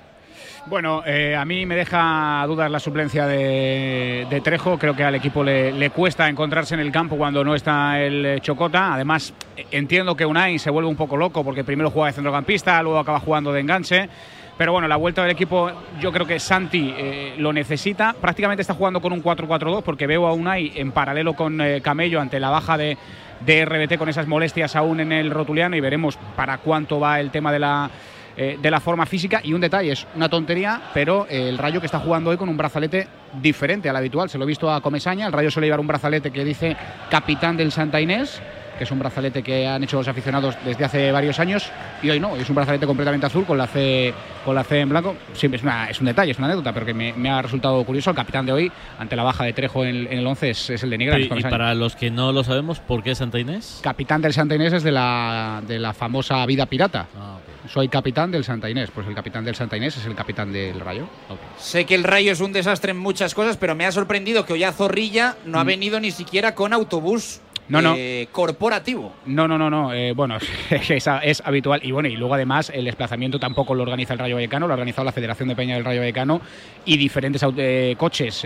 Bueno, 0.70 1.02
eh, 1.06 1.34
a 1.34 1.46
mí 1.46 1.66
me 1.66 1.78
deja 1.78 2.44
dudas 2.46 2.70
la 2.70 2.82
suplencia 2.82 3.26
de, 3.26 4.42
Trejo. 4.44 4.78
Creo 4.78 4.94
que 4.98 5.04
al 5.06 5.16
equipo 5.16 5.42
le, 5.42 5.72
le, 5.72 5.92
cuesta 5.92 6.28
encontrarse 6.28 6.74
en 6.74 6.82
el 6.82 6.92
campo 6.92 7.16
cuando 7.16 7.42
no 7.42 7.56
está 7.56 8.02
el 8.02 8.26
eh, 8.26 8.40
Chocota. 8.42 8.94
Además, 8.94 9.34
entiendo 9.72 10.16
que 10.18 10.26
Unai 10.26 10.60
se 10.60 10.70
vuelve 10.70 10.90
un 10.90 10.98
poco 10.98 11.16
loco 11.16 11.42
porque 11.42 11.64
primero 11.64 11.90
juega 11.90 12.08
de 12.08 12.14
centrocampista, 12.14 12.84
luego 12.84 13.00
acaba 13.00 13.22
jugando 13.22 13.54
de 13.54 13.62
enganche. 13.62 14.10
Pero 14.58 14.74
bueno, 14.74 14.90
la 14.90 14.98
vuelta 14.98 15.22
del 15.22 15.32
equipo 15.32 15.72
yo 16.02 16.12
creo 16.12 16.28
que 16.28 16.38
Santi 16.38 16.94
eh, 16.98 17.36
lo 17.38 17.54
necesita. 17.54 18.14
Prácticamente 18.20 18.62
está 18.62 18.74
jugando 18.74 19.00
con 19.00 19.14
un 19.14 19.24
4-4-2 19.24 19.84
porque 19.84 20.06
veo 20.06 20.28
a 20.28 20.34
Unai 20.34 20.74
en 20.76 20.92
paralelo 20.92 21.34
con 21.34 21.62
eh, 21.62 21.80
Camello 21.82 22.20
ante 22.20 22.42
la 22.42 22.50
baja 22.50 22.76
de, 22.76 22.98
de, 23.46 23.64
RBT 23.64 23.98
con 23.98 24.10
esas 24.10 24.28
molestias 24.28 24.76
aún 24.76 25.00
en 25.00 25.14
el 25.14 25.32
rotuliano 25.32 25.78
y 25.78 25.80
veremos 25.80 26.18
para 26.36 26.58
cuánto 26.58 27.00
va 27.00 27.22
el 27.22 27.32
tema 27.32 27.54
de 27.54 27.60
la, 27.60 27.90
eh, 28.38 28.58
de 28.62 28.72
la 28.72 28.80
forma 28.80 29.06
física. 29.06 29.42
Y 29.44 29.54
un 29.54 29.62
detalle, 29.62 29.92
es 29.92 30.06
una 30.16 30.30
tontería, 30.30 30.82
pero 30.94 31.26
el 31.30 31.58
Rayo 31.58 31.80
que 31.80 31.88
está 31.88 32.00
jugando 32.00 32.30
hoy 32.30 32.38
con 32.38 32.50
un 32.50 32.58
brazalete 32.58 33.08
diferente 33.42 33.90
al 33.90 33.96
habitual. 33.96 34.30
Se 34.30 34.38
lo 34.38 34.44
he 34.44 34.48
visto 34.48 34.72
a 34.72 34.80
Comesaña, 34.82 35.28
el 35.28 35.34
Rayo 35.34 35.52
suele 35.52 35.68
llevar 35.68 35.80
un 35.80 35.88
brazalete 35.88 36.32
que 36.32 36.46
dice 36.46 36.78
capitán 37.10 37.58
del 37.58 37.72
Santa 37.72 38.00
Inés 38.00 38.42
que 38.78 38.84
es 38.84 38.92
un 38.92 39.00
brazalete 39.00 39.44
que 39.44 39.68
han 39.68 39.84
hecho 39.84 39.98
los 39.98 40.08
aficionados 40.08 40.56
desde 40.64 40.86
hace 40.86 41.12
varios 41.12 41.40
años 41.40 41.70
y 42.02 42.10
hoy 42.10 42.20
no, 42.20 42.36
es 42.36 42.48
un 42.50 42.56
brazalete 42.56 42.86
completamente 42.86 43.26
azul 43.26 43.46
con 43.46 43.58
la 43.58 43.68
C, 43.68 44.14
con 44.46 44.56
la 44.56 44.64
C 44.64 44.80
en 44.80 44.90
blanco. 44.90 45.16
Siempre 45.34 45.58
es, 45.58 45.64
una, 45.64 45.90
es 45.90 46.00
un 46.00 46.06
detalle, 46.06 46.32
es 46.32 46.38
una 46.38 46.48
anécdota, 46.48 46.74
pero 46.74 46.86
que 46.86 46.94
me, 46.94 47.14
me, 47.14 47.30
ha 47.30 47.42
resultado 47.42 47.84
curioso. 47.84 48.12
El 48.12 48.16
capitán 48.16 48.46
de 48.46 48.52
hoy, 48.52 48.72
ante 49.00 49.16
la 49.16 49.24
baja 49.24 49.44
de 49.44 49.54
Trejo 49.54 49.84
en, 49.84 50.08
en 50.08 50.20
el 50.20 50.28
11, 50.28 50.50
es, 50.50 50.70
es, 50.70 50.84
el 50.84 50.92
de 50.92 50.98
Negra. 50.98 51.20
Y, 51.20 51.24
y 51.24 51.42
para 51.44 51.74
los 51.74 51.96
que 51.96 52.12
no 52.12 52.32
lo 52.32 52.44
sabemos, 52.44 52.80
¿por 52.80 53.04
qué 53.04 53.16
Santa 53.16 53.40
Inés? 53.40 53.80
Capitán 53.82 54.22
del 54.22 54.34
Santa 54.34 54.56
Inés 54.56 54.74
es 54.74 54.84
de 54.84 54.92
la, 54.92 55.62
de 55.68 55.80
la 55.80 55.94
famosa 55.94 56.46
vida 56.46 56.66
pirata. 56.66 57.08
Ah, 57.18 57.38
okay. 57.42 57.72
Soy 57.72 57.90
capitán 57.90 58.32
del 58.32 58.44
Santa 58.44 58.70
Inés, 58.70 58.90
pues 58.94 59.08
el 59.08 59.16
capitán 59.16 59.44
del 59.44 59.56
Santa 59.56 59.76
Inés 59.76 59.98
es 59.98 60.06
el 60.06 60.16
capitán 60.16 60.54
del 60.54 60.80
Rayo. 60.80 61.08
Okay. 61.26 61.48
Sé 61.58 61.86
que 61.86 61.96
el 61.96 62.04
Rayo 62.04 62.32
es 62.32 62.40
un 62.40 62.54
desastre 62.54 62.92
en 62.92 62.98
muchas 62.98 63.34
cosas, 63.34 63.58
pero 63.58 63.76
me 63.76 63.86
ha 63.86 63.92
sorprendido 63.92 64.46
que 64.46 64.54
hoy 64.54 64.64
a 64.64 64.72
Zorrilla 64.72 65.36
no 65.46 65.58
mm. 65.58 65.62
ha 65.62 65.64
venido 65.64 66.00
ni 66.00 66.12
siquiera 66.12 66.56
con 66.56 66.74
autobús 66.74 67.42
no, 67.70 67.82
no. 67.82 67.96
Eh, 67.98 68.28
corporativo. 68.68 69.14
No, 69.26 69.48
no, 69.48 69.58
no, 69.58 69.70
no. 69.70 69.94
Eh, 69.94 70.12
bueno, 70.12 70.38
es, 70.70 71.08
es, 71.24 71.44
habitual. 71.46 71.80
Y 71.84 71.92
bueno, 71.92 72.10
y 72.10 72.16
luego 72.16 72.34
además 72.34 72.70
el 72.74 72.86
desplazamiento 72.86 73.40
tampoco 73.40 73.74
lo 73.74 73.84
organiza 73.84 74.14
el 74.14 74.20
Rayo 74.20 74.36
Vallecano, 74.36 74.68
lo 74.68 74.74
ha 74.74 74.76
organizado 74.76 75.06
la 75.06 75.12
Federación 75.12 75.48
de 75.48 75.56
Peña 75.56 75.76
del 75.76 75.86
Rayo 75.86 76.02
Vallecano 76.02 76.42
y 76.86 76.98
diferentes 76.98 77.42
eh, 77.58 77.96
coches 77.98 78.42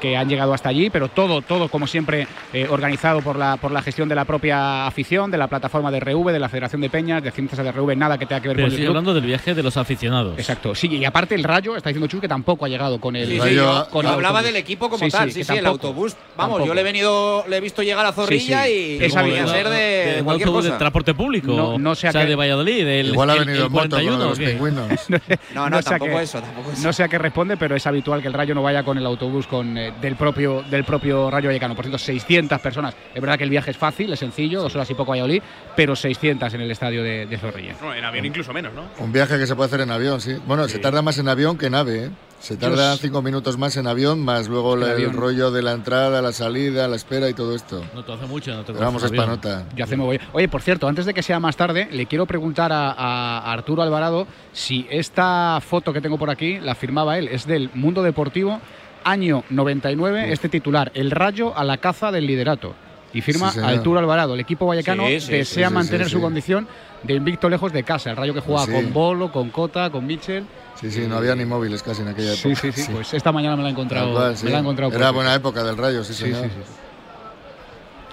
que 0.00 0.16
han 0.16 0.28
llegado 0.28 0.52
hasta 0.52 0.68
allí, 0.68 0.90
pero 0.90 1.08
todo, 1.08 1.40
todo 1.42 1.68
como 1.68 1.86
siempre 1.86 2.26
organizado 2.68 3.20
por 3.20 3.36
la, 3.36 3.56
por 3.56 3.70
la 3.70 3.82
gestión 3.82 4.08
de 4.08 4.14
la 4.14 4.24
propia 4.24 4.86
afición, 4.86 5.30
de 5.30 5.38
la 5.38 5.48
plataforma 5.48 5.90
de 5.90 6.00
RV, 6.00 6.32
de 6.32 6.38
la 6.38 6.48
Federación 6.48 6.80
de 6.80 6.90
Peñas, 6.90 7.22
de 7.22 7.30
Ciencias 7.30 7.62
de 7.62 7.72
RV, 7.72 7.96
nada 7.96 8.18
que 8.18 8.26
tenga 8.26 8.40
que 8.40 8.48
ver 8.48 8.56
pero 8.56 8.66
con 8.66 8.72
estoy 8.72 8.84
el 8.84 8.88
hablando 8.88 9.14
del 9.14 9.24
viaje 9.24 9.54
de 9.54 9.62
los 9.62 9.76
aficionados. 9.76 10.38
Exacto. 10.38 10.74
Sí, 10.74 10.88
y 10.88 11.04
aparte 11.04 11.34
el 11.34 11.44
Rayo, 11.44 11.76
está 11.76 11.90
diciendo 11.90 12.08
Chus 12.08 12.20
que 12.20 12.28
tampoco 12.28 12.64
ha 12.64 12.68
llegado 12.68 13.00
con 13.00 13.16
el 13.16 13.28
sí, 13.28 13.38
Rayo. 13.38 13.84
Sí, 13.84 13.90
con 13.90 14.06
el 14.06 14.12
hablaba 14.12 14.42
del 14.42 14.56
equipo 14.56 14.88
como 14.88 15.04
sí, 15.04 15.10
tal, 15.10 15.30
sí, 15.30 15.44
sí, 15.44 15.52
sí, 15.52 15.58
el 15.58 15.66
autobús. 15.66 16.16
Vamos, 16.36 16.56
tampoco. 16.56 16.66
yo 16.66 16.74
le 16.74 16.80
he 16.80 16.84
venido, 16.84 17.44
le 17.48 17.56
he 17.56 17.60
visto 17.60 17.82
llegar 17.82 18.06
a 18.06 18.12
Zorrilla 18.12 18.68
y 18.68 18.98
es 19.00 19.14
podía 19.14 19.46
ser 19.64 19.72
de, 19.72 19.78
de, 19.78 20.16
de 20.16 20.22
cualquier 20.24 20.48
autobús 20.48 20.64
cosa. 20.64 20.72
de 20.74 20.78
transporte 20.78 21.14
público. 21.14 21.52
No, 21.52 21.78
no 21.78 21.94
sé 21.94 22.08
o 22.08 22.12
sea, 22.12 22.24
de 22.24 22.34
Valladolid. 22.34 22.84
Del, 22.84 23.06
Igual 23.08 23.30
ha 23.30 23.32
el- 23.34 23.38
venido 23.40 23.56
el 23.58 23.66
en 23.66 23.72
moto 23.72 23.82
con 23.82 23.90
41, 24.06 24.24
los 24.24 24.38
¿o 24.38 24.40
qué? 24.40 24.46
pingüinos. 24.50 24.88
No, 25.54 25.68
no, 25.70 25.82
tampoco 25.82 26.16
qué- 26.16 26.22
eso, 26.22 26.40
tampoco 26.40 26.72
eso. 26.72 26.82
No 26.82 26.92
sé 26.92 27.02
a 27.02 27.08
qué 27.08 27.18
responde, 27.18 27.56
pero 27.56 27.74
es 27.76 27.86
habitual 27.86 28.22
que 28.22 28.28
el 28.28 28.34
Rayo 28.34 28.54
no 28.54 28.62
vaya 28.62 28.82
con 28.82 28.96
el 28.98 29.06
autobús 29.06 29.46
con, 29.46 29.76
eh, 29.76 29.92
del, 30.00 30.16
propio, 30.16 30.62
del 30.70 30.84
propio 30.84 31.30
Rayo 31.30 31.48
Vallecano. 31.48 31.74
Por 31.74 31.84
cierto, 31.84 31.98
600 31.98 32.60
personas. 32.60 32.94
Es 33.14 33.20
verdad 33.20 33.36
que 33.38 33.44
el 33.44 33.50
viaje 33.50 33.70
es 33.72 33.76
fácil, 33.76 34.12
es 34.12 34.18
sencillo, 34.18 34.62
dos 34.62 34.74
horas 34.74 34.90
y 34.90 34.94
poco 34.94 35.12
a 35.12 35.14
Valladolid, 35.14 35.42
pero 35.76 35.96
600 35.96 36.52
en 36.54 36.60
el 36.60 36.70
estadio 36.70 37.02
de, 37.02 37.26
de 37.26 37.38
Zorrilla. 37.38 37.74
No, 37.80 37.94
en 37.94 38.04
avión 38.04 38.24
incluso 38.26 38.52
menos, 38.52 38.72
¿no? 38.74 38.84
Un 38.98 39.12
viaje 39.12 39.38
que 39.38 39.46
se 39.46 39.54
puede 39.56 39.66
hacer 39.68 39.80
en 39.80 39.90
avión, 39.90 40.20
sí. 40.20 40.36
Bueno, 40.46 40.66
se 40.68 40.78
tarda 40.78 41.02
más 41.02 41.18
en 41.18 41.28
avión 41.28 41.58
que 41.58 41.66
en 41.66 41.74
ave, 41.74 42.04
¿eh? 42.06 42.10
Se 42.40 42.56
tarda 42.56 42.94
Yo- 42.94 43.02
cinco 43.02 43.20
minutos 43.22 43.58
más 43.58 43.76
en 43.76 43.86
avión, 43.86 44.24
más 44.24 44.48
luego 44.48 44.74
El 44.74 44.82
el, 44.84 44.90
avión. 44.92 45.12
rollo 45.12 45.50
de 45.50 45.60
la 45.62 45.72
entrada, 45.72 46.22
la 46.22 46.32
salida, 46.32 46.88
la 46.88 46.96
espera 46.96 47.28
y 47.28 47.34
todo 47.34 47.54
esto. 47.54 47.84
No 47.94 48.02
te 48.02 48.12
hace 48.12 48.24
mucho, 48.26 48.52
no 48.54 48.64
te 48.64 48.72
Pero 48.72 48.84
vamos, 48.86 49.02
es 49.02 49.10
coges 49.10 49.20
para 49.20 49.32
avión. 49.34 49.58
nota. 49.66 49.76
Yo 49.76 49.84
hace 49.84 49.96
mogollón. 49.96 50.22
Oye, 50.32 50.48
por 50.48 50.62
cierto, 50.62 50.88
antes 50.88 51.04
de 51.04 51.12
que 51.12 51.22
sea 51.22 51.38
más 51.38 51.56
tarde, 51.56 51.88
le 51.92 52.06
quiero 52.06 52.24
preguntar 52.26 52.72
a, 52.72 52.92
a 52.92 53.52
Arturo 53.52 53.82
Alvarado 53.82 54.26
si 54.52 54.86
esta 54.90 55.60
foto 55.60 55.92
que 55.92 56.00
tengo 56.00 56.16
por 56.18 56.30
aquí 56.30 56.58
la 56.60 56.74
firmaba 56.74 57.18
él. 57.18 57.28
Es 57.28 57.46
del 57.46 57.68
Mundo 57.74 58.02
Deportivo, 58.02 58.58
año 59.04 59.44
99, 59.50 60.32
este 60.32 60.48
titular, 60.48 60.90
El 60.94 61.10
Rayo 61.10 61.56
a 61.56 61.62
la 61.62 61.76
caza 61.76 62.10
del 62.10 62.26
liderato. 62.26 62.74
Y 63.12 63.20
firma 63.22 63.50
Sí. 63.50 63.58
Arturo 63.58 63.98
Alvarado. 63.98 64.34
El 64.34 64.40
equipo 64.40 64.66
vallecano 64.66 65.04
Sí, 65.08 65.20
sí, 65.20 65.32
desea 65.32 65.68
mantener 65.68 66.06
sí, 66.06 66.12
su 66.12 66.18
sí. 66.18 66.22
condición 66.22 66.68
de 67.02 67.14
invicto 67.14 67.48
lejos 67.50 67.72
de 67.72 67.82
casa. 67.82 68.10
El 68.10 68.16
Rayo 68.16 68.32
que 68.32 68.40
jugaba 68.40 68.66
Sí. 68.66 68.72
con 68.72 68.92
Bolo, 68.92 69.30
con 69.32 69.50
Cota, 69.50 69.90
con 69.90 70.06
Mitchell. 70.06 70.44
Sí, 70.80 70.90
sí, 70.90 71.06
no 71.06 71.16
había 71.16 71.34
ni 71.34 71.44
móviles 71.44 71.82
casi 71.82 72.02
en 72.02 72.08
aquella 72.08 72.32
Sí, 72.34 72.52
época. 72.52 72.72
sí, 72.72 72.82
sí, 72.84 72.92
Pues 72.92 73.12
esta 73.14 73.32
mañana 73.32 73.56
me 73.56 73.62
la 73.62 73.68
he 73.68 73.72
encontrado. 73.72 74.12
Cual, 74.12 74.36
sí. 74.36 74.46
me 74.46 74.50
la 74.52 74.58
he 74.58 74.60
encontrado 74.60 74.92
Era 74.92 75.10
buena 75.10 75.34
época 75.34 75.62
del 75.62 75.76
Rayo, 75.76 76.02
sí, 76.04 76.14
Sí, 76.14 76.22
señor. 76.24 76.44
sí, 76.44 76.48
sí, 76.50 76.60
sí. 76.64 76.72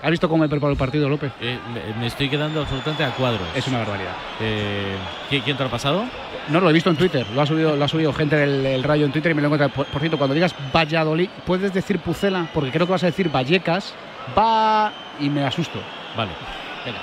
¿Has 0.04 0.12
visto 0.12 0.30
cómo 0.30 0.44
me 0.44 0.50
preparó 0.50 0.72
el 0.72 0.78
partido, 0.78 1.10
López? 1.10 1.32
Eh, 1.42 1.58
me, 2.00 2.06
estoy 2.06 2.30
quedando 2.30 2.62
absolutamente 2.62 3.04
a 3.04 3.12
cuadros. 3.16 3.48
Es 3.56 3.68
una 3.68 3.80
barbaridad. 3.80 4.14
Eh, 4.40 4.96
¿quién, 5.28 5.42
quién 5.42 5.58
te 5.58 5.64
lo 5.64 5.70
ha 5.70 5.72
pasado? 5.72 6.06
No, 6.50 6.60
lo 6.62 6.70
he 6.70 6.74
visto 6.74 6.90
en 6.92 6.98
Twitter. 6.98 7.26
Lo 7.34 7.42
ha 7.42 7.46
subido, 7.48 7.76
lo 7.76 7.84
ha 7.84 7.88
subido 7.88 8.14
gente 8.14 8.36
del, 8.36 8.62
del 8.64 8.84
Rayo 8.84 9.06
en 9.06 9.12
Twitter 9.12 9.32
y 9.32 9.36
me 9.36 9.42
lo 9.42 9.48
he 9.48 9.50
encontrado. 9.50 9.74
Por, 9.74 9.88
por 9.88 10.00
cierto, 10.00 10.18
cuando 10.20 10.36
digas 10.36 10.54
Valladolid, 10.74 11.30
puedes 11.46 11.74
decir 11.74 12.00
Pucela, 12.00 12.48
porque 12.54 12.72
creo 12.72 12.86
que 12.86 12.92
vas 12.92 13.04
a 13.04 13.08
decir 13.08 13.30
Vallecas. 13.32 13.94
Va 14.38 14.92
y 15.20 15.30
me 15.30 15.44
asusto. 15.44 15.80
Vale. 16.16 16.32
Venga. 16.86 17.00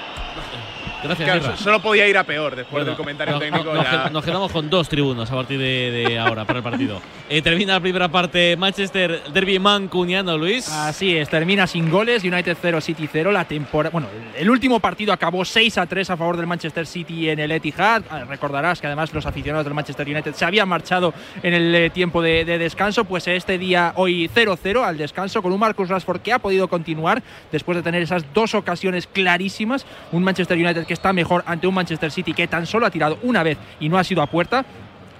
Gracias, 1.05 1.41
Claro, 1.41 1.57
solo 1.57 1.81
podía 1.83 2.09
ir 2.09 2.17
a 2.19 2.25
peor 2.25 2.57
después 2.57 2.73
Bueno, 2.73 2.87
del 2.87 2.97
comentario 2.97 3.35
no- 3.35 3.41
técnico. 3.41 3.65
no- 3.65 3.75
nos, 3.75 3.85
ya. 3.85 4.05
qued- 4.07 4.11
nos 4.11 4.25
quedamos 4.25 4.53
con 4.53 4.71
dos 4.71 4.89
tribunos 4.89 5.31
a 5.31 5.35
partir 5.35 5.59
de, 5.59 5.91
de 5.91 6.19
ahora 6.19 6.45
para 6.45 6.59
el 6.59 6.63
partido. 6.63 7.01
Eh, 7.29 7.43
termina 7.43 7.75
la 7.75 7.81
primera 7.81 8.09
parte 8.09 8.57
Manchester 8.57 9.23
Derby 9.33 9.59
mancuniano, 9.59 10.37
Luis. 10.39 10.69
Así 10.71 11.17
es, 11.17 11.29
termina 11.29 11.67
sin 11.67 11.91
goles, 11.91 12.25
United 12.25 12.57
0, 12.61 12.81
City 12.81 13.09
0. 13.11 13.33
La 13.33 13.45
temporada, 13.45 13.91
bueno, 13.93 14.09
el, 14.37 14.43
el 14.43 14.51
último 14.51 14.81
partido 14.81 15.13
acabó 15.13 15.45
6 15.45 15.79
a 15.79 15.87
3 15.87 16.11
a 16.11 16.17
favor 16.17 16.37
del 16.37 16.47
Manchester 16.47 16.87
City 16.87 17.29
en 17.31 17.39
el 17.39 17.51
Etihad. 17.53 18.03
Ah, 18.11 18.25
Recordarás 18.29 18.81
que 18.81 18.87
además 18.87 19.13
los 19.13 19.27
aficionados 19.27 19.65
del 19.65 19.75
Manchester 19.75 20.07
United 20.09 20.35
se 20.35 20.45
habían 20.45 20.69
marchado 20.69 21.13
en 21.43 21.55
el 21.55 21.75
eh, 21.75 21.91
tiempo 21.91 22.23
de, 22.23 22.45
de 22.45 22.59
descanso. 22.59 23.05
Pues 23.05 23.27
este 23.29 23.59
día, 23.59 23.93
hoy 23.97 24.29
0-0 24.35 24.83
al 24.85 24.97
descanso, 24.99 25.43
con 25.43 25.53
un 25.53 25.61
Marcus 25.61 25.89
Rashford 25.89 26.21
que 26.21 26.33
ha 26.33 26.39
podido 26.39 26.69
continuar 26.69 27.23
después 27.53 27.77
de 27.77 27.83
tener 27.83 28.03
esas 28.03 28.25
dos 28.33 28.55
ocasiones 28.55 29.07
clarísimas. 29.07 29.87
Un 30.13 30.23
Manchester 30.25 30.57
United 30.57 30.85
que 30.87 30.94
está 30.95 31.13
mejor 31.13 31.45
ante 31.47 31.67
un 31.67 31.75
Manchester 31.75 32.11
City 32.11 32.33
que 32.33 32.49
tan 32.49 32.67
solo 32.67 32.87
ha 32.87 32.91
tirado 32.91 33.19
una 33.23 33.43
vez 33.43 33.59
y 33.81 33.89
no 33.89 33.99
ha 33.99 34.05
sido 34.05 34.23
a 34.23 34.27
puerta. 34.27 34.65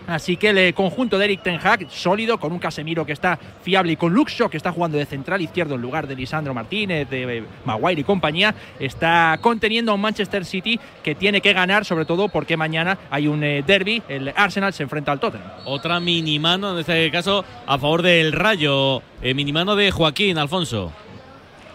Así 0.07 0.37
que 0.37 0.51
el 0.51 0.59
eh, 0.59 0.73
conjunto 0.75 1.19
de 1.19 1.25
Eric 1.25 1.43
Ten 1.43 1.59
Hag, 1.63 1.91
sólido, 1.91 2.39
con 2.39 2.53
un 2.53 2.59
Casemiro 2.59 3.07
que 3.07 3.13
está 3.13 3.39
fiable 3.63 3.93
y 3.93 3.97
con 3.97 4.13
Luke 4.13 4.31
Shaw 4.31 4.51
que 4.51 4.59
está 4.59 4.71
jugando 4.71 4.99
de 4.99 5.07
central 5.07 5.41
izquierdo 5.41 5.77
en 5.77 5.83
lugar 5.83 6.07
de 6.07 6.15
Lisandro 6.15 6.53
Martínez, 6.53 7.09
de 7.09 7.39
eh, 7.39 7.45
Maguire 7.65 8.03
y 8.03 8.05
compañía, 8.05 8.55
está 8.79 9.39
conteniendo 9.41 9.93
a 9.93 9.95
un 9.95 10.03
Manchester 10.03 10.45
City 10.45 10.79
que 11.03 11.15
tiene 11.15 11.41
que 11.41 11.55
ganar, 11.55 11.87
sobre 11.87 12.05
todo 12.05 12.29
porque 12.29 12.57
mañana 12.57 12.99
hay 13.11 13.27
un 13.29 13.43
eh, 13.43 13.65
derby, 13.67 14.03
el 14.09 14.33
Arsenal 14.37 14.75
se 14.75 14.83
enfrenta 14.83 15.11
al 15.11 15.21
Tottenham. 15.21 15.49
Otra 15.65 16.01
mini 16.01 16.39
mano, 16.39 16.73
en 16.73 16.81
este 16.81 17.11
caso, 17.11 17.45
a 17.67 17.79
favor 17.79 18.03
del 18.03 18.33
Rayo. 18.33 19.03
Eh, 19.23 19.33
mini 19.33 19.55
mano 19.55 19.75
de 19.75 19.91
Joaquín 19.91 20.37
Alfonso. 20.37 20.93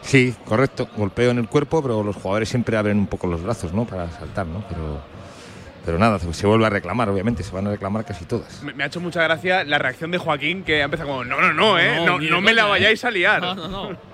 Sí, 0.10 0.34
correcto. 0.44 0.88
Golpeo 0.98 1.30
en 1.30 1.38
el 1.38 1.48
cuerpo, 1.48 1.84
pero 1.84 2.02
los 2.04 2.16
jugadores 2.16 2.50
siempre 2.50 2.76
abren 2.76 2.98
un 2.98 3.06
poco 3.06 3.28
los 3.28 3.44
brazos, 3.44 3.74
¿no? 3.74 3.86
Para 3.86 4.10
saltar, 4.10 4.48
¿no? 4.48 4.64
Pero, 4.68 5.00
pero 5.86 6.00
nada, 6.00 6.18
se 6.18 6.48
vuelve 6.48 6.66
a 6.66 6.72
reclamar, 6.72 7.10
obviamente. 7.10 7.44
Se 7.44 7.52
van 7.52 7.68
a 7.68 7.70
reclamar 7.70 8.06
casi 8.06 8.26
todas. 8.26 8.64
Me, 8.64 8.74
me 8.74 8.84
ha 8.84 8.88
hecho 8.88 9.00
mucha 9.00 9.22
gracia 9.22 9.64
la 9.64 9.78
reacción 9.78 10.10
de 10.10 10.18
Joaquín 10.18 10.64
que 10.64 10.82
ha 10.82 10.86
empezado 10.86 11.10
como, 11.10 11.24
no, 11.26 11.40
no, 11.40 11.54
no, 11.54 11.78
eh, 11.78 12.02
No, 12.04 12.18
no, 12.20 12.42
me 12.42 12.54
la 12.54 12.66
eh. 12.66 12.70
vayáis 12.70 13.06
a 13.06 13.12
liar. 13.12 13.40
No, 13.40 13.54
no, 13.54 13.68
no. 13.68 14.10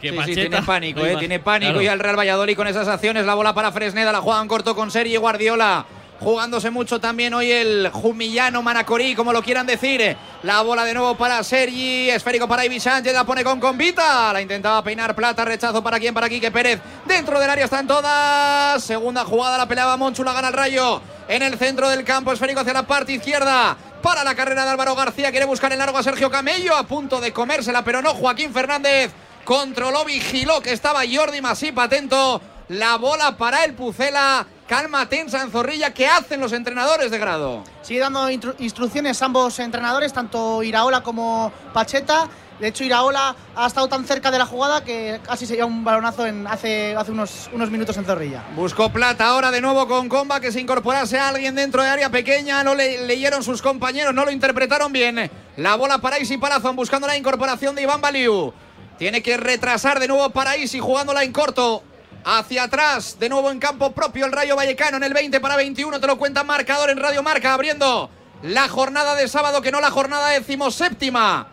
Que 0.00 0.10
Sí, 0.10 0.18
sí, 0.26 0.34
tiene 0.34 0.60
pánico, 0.62 1.00
no 1.00 1.06
eh, 1.06 1.16
tiene 1.18 1.38
pánico 1.38 1.72
Claro. 1.72 1.82
y 1.82 1.88
al 1.88 2.00
Real 2.00 2.18
Valladolid 2.18 2.56
con 2.56 2.66
esas 2.66 2.88
acciones. 2.88 3.24
La 3.24 3.34
bola 3.34 3.54
para 3.54 3.70
Fresneda, 3.70 4.10
la 4.10 4.20
juegan 4.20 4.48
corto 4.48 4.74
con 4.74 4.90
Sergi 4.90 5.16
Guardiola. 5.16 5.86
Jugándose 6.20 6.70
mucho 6.70 7.00
también 7.00 7.34
hoy 7.34 7.50
el 7.50 7.90
Jumillano 7.92 8.62
Manacorí, 8.62 9.14
como 9.14 9.32
lo 9.32 9.42
quieran 9.42 9.66
decir. 9.66 10.16
La 10.42 10.62
bola 10.62 10.84
de 10.84 10.94
nuevo 10.94 11.16
para 11.16 11.42
Sergi, 11.42 12.10
esférico 12.10 12.48
para 12.48 12.64
Ibi 12.64 12.80
Sánchez, 12.80 13.12
la 13.12 13.24
pone 13.24 13.44
con 13.44 13.60
convita. 13.60 14.32
La 14.32 14.40
intentaba 14.40 14.82
peinar 14.82 15.14
Plata, 15.14 15.44
rechazo 15.44 15.82
para 15.82 15.98
quién, 15.98 16.14
para 16.14 16.28
Quique 16.28 16.50
Pérez. 16.50 16.80
Dentro 17.06 17.40
del 17.40 17.50
área 17.50 17.64
están 17.64 17.86
todas. 17.86 18.82
Segunda 18.82 19.24
jugada, 19.24 19.58
la 19.58 19.66
peleaba 19.66 19.96
Monchu, 19.96 20.24
la 20.24 20.32
gana 20.32 20.48
el 20.48 20.54
rayo. 20.54 21.00
En 21.28 21.42
el 21.42 21.58
centro 21.58 21.88
del 21.88 22.04
campo, 22.04 22.32
esférico 22.32 22.60
hacia 22.60 22.72
la 22.72 22.86
parte 22.86 23.12
izquierda. 23.12 23.76
Para 24.02 24.22
la 24.22 24.34
carrera 24.34 24.64
de 24.64 24.70
Álvaro 24.70 24.94
García, 24.94 25.30
quiere 25.30 25.46
buscar 25.46 25.72
el 25.72 25.78
largo 25.78 25.98
a 25.98 26.02
Sergio 26.02 26.30
Camello, 26.30 26.76
a 26.76 26.84
punto 26.84 27.20
de 27.20 27.32
comérsela, 27.32 27.82
pero 27.84 28.00
no 28.00 28.14
Joaquín 28.14 28.52
Fernández. 28.52 29.12
Controló, 29.44 30.04
vigiló 30.04 30.60
que 30.60 30.72
estaba 30.72 31.02
Jordi 31.10 31.40
Masip 31.40 31.78
atento. 31.78 32.40
La 32.68 32.96
bola 32.96 33.36
para 33.36 33.64
el 33.64 33.74
Pucela. 33.74 34.46
Calma 34.68 35.08
tensa 35.08 35.40
en 35.42 35.50
Zorrilla. 35.50 35.94
¿Qué 35.94 36.06
hacen 36.06 36.40
los 36.40 36.52
entrenadores 36.52 37.10
de 37.10 37.18
grado? 37.18 37.64
Sigue 37.80 38.00
dando 38.00 38.28
intru- 38.30 38.54
instrucciones 38.58 39.20
ambos 39.22 39.58
entrenadores, 39.60 40.12
tanto 40.12 40.62
Iraola 40.62 41.02
como 41.02 41.50
Pacheta. 41.72 42.28
De 42.60 42.68
hecho, 42.68 42.84
Iraola 42.84 43.34
ha 43.56 43.66
estado 43.66 43.88
tan 43.88 44.04
cerca 44.04 44.30
de 44.30 44.36
la 44.38 44.44
jugada 44.44 44.84
que 44.84 45.20
casi 45.24 45.46
se 45.46 45.54
lleva 45.54 45.66
un 45.66 45.84
balonazo 45.84 46.26
en 46.26 46.46
hace, 46.46 46.94
hace 46.96 47.12
unos, 47.12 47.48
unos 47.54 47.70
minutos 47.70 47.96
en 47.96 48.04
Zorrilla. 48.04 48.44
Buscó 48.56 48.90
plata 48.90 49.26
ahora 49.28 49.50
de 49.50 49.60
nuevo 49.62 49.88
con 49.88 50.08
Comba 50.08 50.38
que 50.40 50.52
se 50.52 50.60
incorporase 50.60 51.18
a 51.18 51.28
alguien 51.28 51.54
dentro 51.54 51.82
de 51.82 51.88
área 51.88 52.10
pequeña. 52.10 52.62
No 52.62 52.74
le 52.74 53.06
leyeron 53.06 53.42
sus 53.42 53.62
compañeros, 53.62 54.12
no 54.12 54.24
lo 54.26 54.30
interpretaron 54.30 54.92
bien. 54.92 55.30
La 55.56 55.76
bola 55.76 55.98
para 55.98 56.18
Isi 56.18 56.36
Palazón 56.36 56.76
buscando 56.76 57.06
la 57.06 57.16
incorporación 57.16 57.74
de 57.74 57.82
Iván 57.82 58.02
Baliu. 58.02 58.52
Tiene 58.98 59.22
que 59.22 59.36
retrasar 59.38 59.98
de 60.00 60.08
nuevo 60.08 60.28
para 60.30 60.56
Isi 60.58 60.78
jugándola 60.80 61.22
en 61.22 61.32
corto. 61.32 61.84
Hacia 62.30 62.64
atrás, 62.64 63.18
de 63.18 63.30
nuevo 63.30 63.50
en 63.50 63.58
campo 63.58 63.92
propio 63.92 64.26
el 64.26 64.32
Rayo 64.32 64.54
Vallecano 64.54 64.98
en 64.98 65.02
el 65.02 65.14
20 65.14 65.40
para 65.40 65.56
21. 65.56 65.98
Te 65.98 66.06
lo 66.06 66.18
cuenta 66.18 66.44
marcador 66.44 66.90
en 66.90 66.98
Radio 66.98 67.22
Marca, 67.22 67.54
abriendo 67.54 68.10
la 68.42 68.68
jornada 68.68 69.14
de 69.14 69.28
sábado, 69.28 69.62
que 69.62 69.72
no 69.72 69.80
la 69.80 69.90
jornada 69.90 70.28
decimoséptima. 70.28 71.48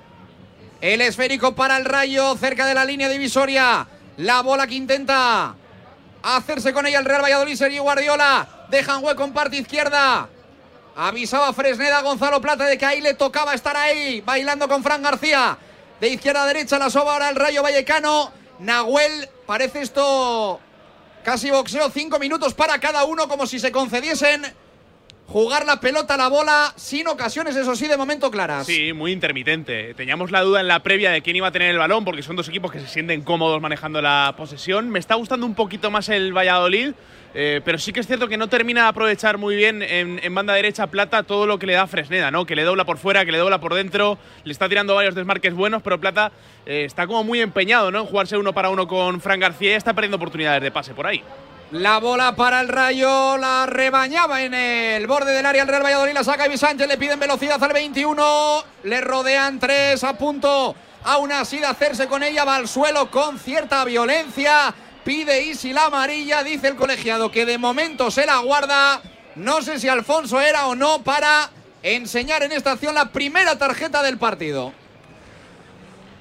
El 0.81 0.99
esférico 0.99 1.55
para 1.55 1.77
el 1.77 1.85
Rayo 1.85 2.35
cerca 2.35 2.65
de 2.65 2.73
la 2.73 2.83
línea 2.83 3.07
divisoria. 3.07 3.87
La 4.17 4.41
bola 4.41 4.67
que 4.67 4.75
intenta 4.75 5.55
hacerse 6.21 6.73
con 6.73 6.85
ella 6.85 6.99
el 6.99 7.05
Real 7.05 7.23
Valladolid, 7.23 7.55
Sergio 7.55 7.83
Guardiola. 7.83 8.65
Dejan 8.69 9.01
hueco 9.01 9.23
en 9.23 9.31
parte 9.31 9.55
izquierda. 9.55 10.27
Avisaba 10.97 11.53
Fresneda 11.53 12.01
Gonzalo 12.01 12.41
Plata 12.41 12.65
de 12.65 12.77
que 12.77 12.85
ahí 12.85 12.99
le 12.99 13.13
tocaba 13.13 13.53
estar 13.53 13.77
ahí, 13.77 14.19
bailando 14.19 14.67
con 14.67 14.83
Fran 14.83 15.01
García. 15.01 15.57
De 16.01 16.09
izquierda 16.09 16.43
a 16.43 16.47
derecha 16.47 16.77
la 16.77 16.89
soba 16.89 17.13
ahora 17.13 17.29
el 17.29 17.37
Rayo 17.37 17.63
Vallecano. 17.63 18.29
Nahuel, 18.59 19.29
parece 19.45 19.81
esto 19.81 20.61
casi 21.25 21.49
boxeo. 21.49 21.89
Cinco 21.89 22.19
minutos 22.19 22.53
para 22.53 22.79
cada 22.79 23.03
uno, 23.03 23.27
como 23.27 23.47
si 23.47 23.59
se 23.59 23.71
concediesen 23.71 24.45
jugar 25.27 25.65
la 25.65 25.79
pelota, 25.79 26.17
la 26.17 26.27
bola, 26.27 26.73
sin 26.75 27.07
ocasiones, 27.07 27.55
eso 27.55 27.75
sí, 27.75 27.87
de 27.87 27.97
momento 27.97 28.29
claras. 28.31 28.65
Sí, 28.65 28.93
muy 28.93 29.11
intermitente. 29.11 29.93
Teníamos 29.93 30.31
la 30.31 30.41
duda 30.41 30.61
en 30.61 30.67
la 30.67 30.81
previa 30.83 31.11
de 31.11 31.21
quién 31.21 31.35
iba 31.35 31.47
a 31.47 31.51
tener 31.51 31.71
el 31.71 31.77
balón, 31.77 32.05
porque 32.05 32.23
son 32.23 32.35
dos 32.35 32.47
equipos 32.47 32.71
que 32.71 32.79
se 32.79 32.87
sienten 32.87 33.21
cómodos 33.21 33.61
manejando 33.61 34.01
la 34.01 34.33
posesión. 34.37 34.89
Me 34.89 34.99
está 34.99 35.15
gustando 35.15 35.45
un 35.45 35.55
poquito 35.55 35.91
más 35.91 36.09
el 36.09 36.31
Valladolid, 36.35 36.93
eh, 37.33 37.59
pero 37.65 37.77
sí 37.77 37.91
que 37.91 37.99
es 37.99 38.07
cierto 38.07 38.27
que 38.27 38.37
no 38.37 38.47
termina 38.47 38.83
de 38.83 38.87
aprovechar 38.87 39.37
muy 39.37 39.55
bien 39.55 39.81
en, 39.83 40.33
banda 40.33 40.53
derecha 40.53 40.87
Plata 40.87 41.23
todo 41.23 41.45
lo 41.45 41.59
que 41.59 41.65
le 41.65 41.73
da 41.73 41.87
Fresneda, 41.87 42.31
¿no? 42.31 42.45
Que 42.45 42.55
le 42.55 42.63
dobla 42.63 42.85
por 42.85 42.97
fuera, 42.97 43.25
que 43.25 43.31
le 43.31 43.37
dobla 43.37 43.59
por 43.59 43.73
dentro, 43.73 44.17
le 44.43 44.51
está 44.53 44.69
tirando 44.69 44.95
varios 44.95 45.15
desmarques 45.15 45.53
buenos, 45.53 45.81
pero 45.81 45.99
Plata 45.99 46.31
eh, 46.65 46.85
está 46.85 47.07
como 47.07 47.23
muy 47.23 47.41
empeñado, 47.41 47.91
¿no? 47.91 47.99
En 47.99 48.05
jugarse 48.05 48.37
uno 48.37 48.53
para 48.53 48.69
uno 48.69 48.87
con 48.87 49.19
Fran 49.19 49.39
García 49.39 49.71
y 49.71 49.73
está 49.73 49.93
perdiendo 49.93 50.15
oportunidades 50.15 50.61
de 50.61 50.71
pase 50.71 50.93
por 50.93 51.07
ahí. 51.07 51.21
La 51.77 51.99
bola 51.99 52.37
para 52.37 52.61
el 52.61 52.69
Rayo, 52.69 53.35
la 53.37 53.65
rebañaba 53.65 54.43
en 54.43 54.53
el 54.53 55.05
borde 55.07 55.33
del 55.33 55.45
área 55.45 55.63
el 55.63 55.67
Real 55.67 55.83
Valladolid, 55.83 56.13
la 56.13 56.23
saca 56.23 56.47
Ibi 56.47 56.57
Sánchez, 56.57 56.87
le 56.87 56.97
piden 56.97 57.19
velocidad 57.19 57.61
al 57.61 57.73
21, 57.73 58.63
le 58.83 59.01
rodean 59.01 59.59
tres 59.59 60.01
a 60.05 60.17
punto, 60.17 60.73
aún 61.03 61.33
así 61.33 61.59
de 61.59 61.65
hacerse 61.65 62.07
con 62.07 62.23
ella, 62.23 62.45
va 62.45 62.55
al 62.55 62.69
suelo 62.69 63.11
con 63.11 63.37
cierta 63.37 63.83
violencia, 63.83 64.73
pide 65.03 65.43
Isi 65.43 65.73
la 65.73 65.87
amarilla, 65.87 66.43
dice 66.43 66.69
el 66.69 66.77
colegiado 66.77 67.29
que 67.29 67.45
de 67.45 67.57
momento 67.57 68.09
se 68.09 68.25
la 68.25 68.37
guarda, 68.37 69.01
no 69.35 69.61
sé 69.61 69.77
si 69.77 69.89
Alfonso 69.89 70.39
era 70.39 70.67
o 70.67 70.75
no 70.75 71.03
para 71.03 71.49
enseñar 71.83 72.41
en 72.43 72.53
esta 72.53 72.71
acción 72.71 72.95
la 72.95 73.11
primera 73.11 73.57
tarjeta 73.57 74.01
del 74.01 74.17
partido. 74.17 74.71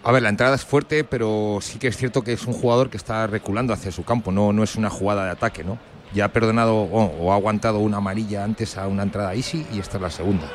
A 0.04 0.12
ver, 0.12 0.22
la 0.22 0.28
entrada 0.28 0.54
es 0.54 0.64
fuerte, 0.64 1.02
pero 1.02 1.58
sí 1.62 1.78
que 1.78 1.88
es 1.88 1.96
cierto 1.96 2.22
que 2.22 2.34
es 2.34 2.46
un 2.46 2.52
jugador 2.52 2.90
que 2.90 2.98
está 2.98 3.26
reculando 3.26 3.72
hacia 3.72 3.90
su 3.90 4.04
campo, 4.04 4.30
no, 4.32 4.52
no 4.52 4.62
es 4.62 4.76
una 4.76 4.90
jugada 4.90 5.24
de 5.24 5.30
ataque, 5.30 5.64
¿no? 5.64 5.78
Ya 6.12 6.26
ha 6.26 6.28
perdonado 6.28 6.76
o, 6.76 7.04
o 7.04 7.32
ha 7.32 7.36
aguantado 7.36 7.78
una 7.78 7.96
amarilla 7.96 8.44
antes 8.44 8.76
a 8.76 8.86
una 8.86 9.02
entrada 9.02 9.34
easy 9.34 9.66
y 9.72 9.78
esta 9.78 9.96
es 9.96 10.02
la 10.02 10.10
segunda. 10.10 10.46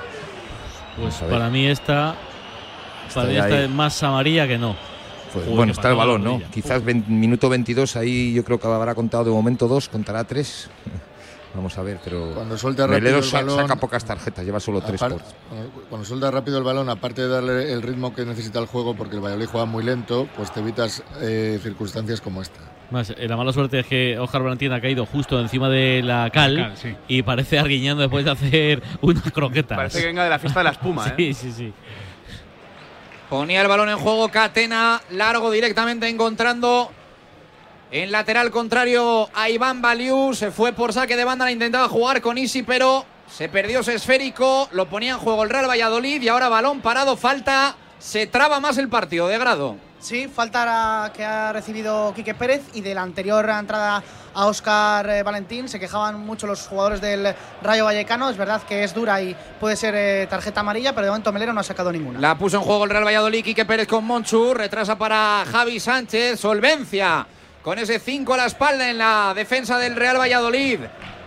Pues 1.01 1.15
para 1.15 1.49
mí 1.49 1.65
esta, 1.65 2.15
para 3.13 3.27
mí 3.27 3.33
ya 3.33 3.45
esta 3.45 3.55
ahí. 3.57 3.63
es 3.63 3.69
más 3.69 4.03
amarilla 4.03 4.47
que 4.47 4.57
no. 4.57 4.75
Pues, 5.33 5.45
Joder, 5.45 5.57
bueno, 5.57 5.71
está 5.71 5.89
el 5.89 5.95
balón, 5.95 6.23
¿no? 6.23 6.41
Quizás 6.51 6.83
minuto 6.83 7.49
22, 7.49 7.95
ahí 7.95 8.33
yo 8.33 8.43
creo 8.43 8.59
que 8.59 8.67
habrá 8.67 8.95
contado 8.95 9.25
de 9.25 9.31
momento 9.31 9.67
dos, 9.67 9.89
contará 9.89 10.23
tres. 10.23 10.69
Vamos 11.53 11.75
a 11.77 11.81
ver, 11.81 11.99
pero. 12.03 12.31
Cuando 12.35 12.57
suelta 12.57 12.85
Melero 12.87 13.17
rápido 13.21 13.39
el 13.39 13.45
balón- 13.47 13.61
saca 13.61 13.75
pocas 13.77 14.05
tarjetas, 14.05 14.45
lleva 14.45 14.59
solo 14.59 14.81
tres 14.81 14.99
por. 14.99 15.19
Cuando 15.89 16.05
suelta 16.05 16.29
rápido 16.29 16.59
el 16.59 16.63
balón, 16.63 16.89
aparte 16.89 17.23
de 17.23 17.27
darle 17.27 17.73
el 17.73 17.81
ritmo 17.81 18.13
que 18.13 18.23
necesita 18.23 18.59
el 18.59 18.67
juego, 18.67 18.95
porque 18.95 19.15
el 19.15 19.21
Valladolid 19.21 19.47
juega 19.47 19.65
muy 19.65 19.83
lento, 19.83 20.27
pues 20.37 20.51
te 20.53 20.59
evitas 20.59 21.03
eh, 21.21 21.59
circunstancias 21.63 22.21
como 22.21 22.41
esta. 22.43 22.59
Más, 22.91 23.09
eh, 23.11 23.27
la 23.27 23.35
mala 23.37 23.51
suerte 23.53 23.79
es 23.79 23.85
que 23.87 24.17
Ojar 24.19 24.41
Valentín 24.43 24.71
ha 24.73 24.81
caído 24.81 25.05
justo 25.07 25.39
encima 25.39 25.69
de 25.69 26.01
la 26.03 26.29
cal, 26.31 26.55
La 26.55 26.67
cal, 26.69 26.77
sí. 26.77 26.95
y 27.07 27.21
parece 27.23 27.57
arguiñando 27.59 28.01
después 28.01 28.25
de 28.25 28.31
hacer 28.31 28.83
unas 29.01 29.31
croquetas. 29.31 29.75
Parece 29.75 30.01
que 30.01 30.05
venga 30.07 30.23
de 30.23 30.29
la 30.29 30.39
fiesta 30.39 30.59
de 30.59 30.63
la 30.65 30.71
espuma, 30.71 31.07
¿eh? 31.09 31.13
Sí, 31.17 31.33
sí, 31.33 31.51
sí. 31.51 31.73
Ponía 33.29 33.61
el 33.61 33.67
balón 33.67 33.89
en 33.89 33.97
juego 33.97 34.29
Catena, 34.29 35.01
largo 35.11 35.51
directamente 35.51 36.07
encontrando 36.09 36.91
en 37.91 38.11
lateral 38.11 38.51
contrario 38.51 39.29
a 39.33 39.49
Iván 39.49 39.81
Baliu. 39.81 40.33
Se 40.33 40.51
fue 40.51 40.73
por 40.73 40.93
saque 40.93 41.15
de 41.15 41.25
banda, 41.25 41.45
la 41.45 41.51
intentaba 41.51 41.89
jugar 41.89 42.21
con 42.21 42.37
Isi, 42.37 42.63
pero 42.63 43.05
se 43.29 43.49
perdió 43.49 43.79
ese 43.79 43.95
esférico. 43.95 44.69
Lo 44.71 44.87
ponía 44.87 45.13
en 45.13 45.19
juego 45.19 45.43
el 45.43 45.49
Real 45.49 45.69
Valladolid 45.69 46.21
y 46.21 46.27
ahora 46.27 46.49
balón 46.49 46.81
parado, 46.81 47.17
falta. 47.17 47.75
Se 47.97 48.27
traba 48.27 48.59
más 48.59 48.77
el 48.77 48.89
partido 48.89 49.27
de 49.27 49.37
grado. 49.37 49.75
Sí, 49.99 50.29
falta 50.33 51.11
que 51.13 51.25
ha 51.25 51.51
recibido 51.51 52.13
Quique 52.15 52.33
Pérez 52.33 52.61
y 52.73 52.79
de 52.79 52.95
la 52.95 53.01
anterior 53.01 53.49
entrada 53.49 54.01
a 54.33 54.45
Óscar 54.45 55.09
eh, 55.09 55.23
Valentín 55.23 55.67
se 55.67 55.77
quejaban 55.77 56.17
mucho 56.21 56.47
los 56.47 56.65
jugadores 56.67 57.01
del 57.01 57.35
Rayo 57.61 57.83
Vallecano. 57.83 58.29
Es 58.29 58.37
verdad 58.37 58.61
que 58.63 58.85
es 58.85 58.93
dura 58.93 59.21
y 59.21 59.35
puede 59.59 59.75
ser 59.75 59.95
eh, 59.97 60.27
tarjeta 60.29 60.61
amarilla, 60.61 60.93
pero 60.93 61.05
de 61.05 61.11
momento 61.11 61.33
Melero 61.33 61.51
no 61.51 61.59
ha 61.59 61.63
sacado 61.63 61.91
ninguna. 61.91 62.17
La 62.17 62.37
puso 62.37 62.55
en 62.55 62.63
juego 62.63 62.85
el 62.85 62.91
Real 62.91 63.03
Valladolid, 63.03 63.43
Quique 63.43 63.65
Pérez 63.65 63.89
con 63.89 64.05
Monchu, 64.05 64.53
retrasa 64.53 64.97
para 64.97 65.43
Javi 65.51 65.81
Sánchez, 65.81 66.39
solvencia 66.39 67.27
con 67.61 67.77
ese 67.77 67.99
5 67.99 68.33
a 68.33 68.37
la 68.37 68.45
espalda 68.45 68.89
en 68.89 68.97
la 68.97 69.33
defensa 69.35 69.77
del 69.77 69.95
Real 69.95 70.17
Valladolid. 70.17 70.79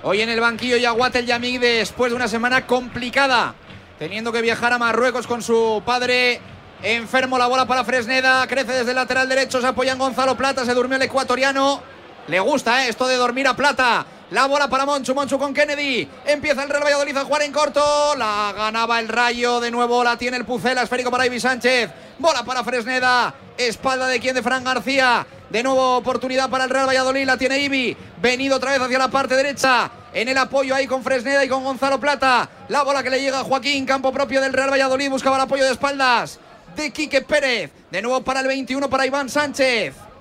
Hoy 0.03 0.21
en 0.21 0.29
el 0.29 0.41
banquillo 0.41 0.77
Yaguat 0.77 1.15
el 1.17 1.27
Yamig 1.27 1.61
después 1.61 2.11
de 2.11 2.17
una 2.17 2.27
semana 2.27 2.67
complicada, 2.67 3.55
teniendo 3.99 4.33
que 4.33 4.41
viajar 4.41 4.73
a 4.73 4.79
Marruecos 4.79 5.27
con 5.27 5.43
su 5.43 5.83
padre 5.85 6.41
enfermo. 6.83 7.39
La 7.39 7.47
bola 7.47 7.67
para 7.67 7.85
Fresneda, 7.85 8.47
crece 8.47 8.73
desde 8.73 8.91
el 8.91 8.97
lateral 8.97 9.29
derecho, 9.29 9.61
se 9.61 9.67
apoya 9.67 9.93
en 9.93 9.99
Gonzalo 9.99 10.37
Plata, 10.37 10.65
se 10.65 10.75
durmió 10.75 10.97
el 10.97 11.03
ecuatoriano. 11.03 11.83
Le 12.29 12.41
gusta 12.41 12.85
eh, 12.85 12.89
esto 12.89 13.07
de 13.07 13.17
dormir 13.17 13.47
a 13.47 13.55
Plata. 13.55 14.07
La 14.31 14.47
bola 14.47 14.67
para 14.69 14.87
Monchu, 14.87 15.15
Monchu 15.15 15.39
con 15.39 15.53
Kennedy. 15.53 16.09
Empieza 16.25 16.63
el 16.63 16.71
Real 16.71 16.85
Valladolid 16.85 17.17
a 17.17 17.25
jugar 17.25 17.43
en 17.43 17.53
corto. 17.53 18.15
La 18.17 18.55
ganaba 18.57 18.99
el 18.99 19.09
Rayo. 19.09 19.61
De 19.61 19.71
nuevo 19.71 20.03
la 20.03 20.17
tiene 20.17 20.39
el 20.39 20.47
Pucela. 20.47 20.83
Esférico 20.83 21.11
para 21.11 21.27
Ibi 21.27 21.39
Sánchez. 21.39 21.91
Bola 22.23 22.45
para 22.45 22.63
Fresneda. 22.63 23.35
Espalda 23.59 24.07
de 24.07 24.21
quien 24.21 24.35
de 24.37 24.43
Fran 24.43 24.63
García. 24.63 25.27
De 25.51 25.63
nuevo 25.63 25.97
oportunidad 25.97 26.49
para 26.49 26.65
el 26.65 26.71
Real 26.71 26.87
Valladolid. 26.89 27.27
La 27.27 27.37
tiene 27.37 27.59
Ibi. 27.59 27.97
Venido 28.23 28.57
otra 28.57 28.71
vez 28.71 28.81
hacia 28.81 28.99
la 28.99 29.09
parte 29.09 29.35
derecha. 29.35 29.91
En 30.15 30.29
el 30.29 30.39
apoyo 30.39 30.75
ahí 30.75 30.87
con 30.87 31.03
Fresneda 31.03 31.45
y 31.45 31.49
con 31.49 31.65
Gonzalo 31.65 31.99
Plata. 31.99 32.49
La 32.69 32.85
bola 32.85 33.03
que 33.03 33.11
le 33.11 33.21
llega 33.21 33.41
a 33.41 33.45
Joaquín. 33.45 33.85
Campo 33.85 34.13
propio 34.13 34.41
del 34.41 34.53
Real 34.53 34.71
Valladolid. 34.71 35.11
Buscaba 35.11 35.35
el 35.37 35.43
apoyo 35.43 35.65
de 35.65 35.73
espaldas 35.73 36.39
de 36.77 36.93
Quique 36.93 37.23
Pérez. 37.23 37.73
De 37.91 38.01
nuevo 38.01 38.23
para 38.23 38.41
el 38.41 38.47
21 38.47 38.89
para 38.89 39.05
Iván 39.05 39.29
Sánchez. 39.29 40.12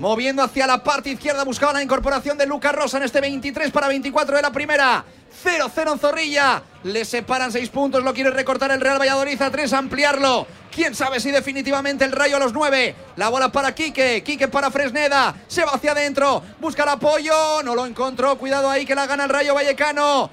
Moviendo 0.00 0.42
hacia 0.42 0.66
la 0.66 0.82
parte 0.82 1.10
izquierda, 1.10 1.44
buscaba 1.44 1.74
la 1.74 1.82
incorporación 1.82 2.38
de 2.38 2.46
Lucas 2.46 2.74
Rosa 2.74 2.96
en 2.96 3.02
este 3.02 3.20
23 3.20 3.70
para 3.70 3.86
24 3.86 4.34
de 4.34 4.40
la 4.40 4.50
primera. 4.50 5.04
0-0 5.44 5.92
en 5.92 5.98
Zorrilla. 5.98 6.62
Le 6.84 7.04
separan 7.04 7.52
6 7.52 7.68
puntos, 7.68 8.02
lo 8.02 8.14
quiere 8.14 8.30
recortar 8.30 8.70
el 8.70 8.80
Real 8.80 8.98
Valladolid 8.98 9.40
a 9.42 9.50
3, 9.50 9.70
ampliarlo. 9.74 10.46
Quién 10.74 10.94
sabe 10.94 11.20
si 11.20 11.30
definitivamente 11.30 12.06
el 12.06 12.12
rayo 12.12 12.38
a 12.38 12.40
los 12.40 12.54
9. 12.54 12.94
La 13.16 13.28
bola 13.28 13.52
para 13.52 13.74
Quique, 13.74 14.22
Quique 14.24 14.48
para 14.48 14.70
Fresneda. 14.70 15.34
Se 15.46 15.66
va 15.66 15.72
hacia 15.72 15.92
adentro, 15.92 16.42
busca 16.60 16.84
el 16.84 16.88
apoyo. 16.88 17.62
No 17.62 17.74
lo 17.74 17.84
encontró, 17.84 18.38
cuidado 18.38 18.70
ahí 18.70 18.86
que 18.86 18.94
la 18.94 19.06
gana 19.06 19.24
el 19.24 19.30
Rayo 19.30 19.54
Vallecano. 19.54 20.30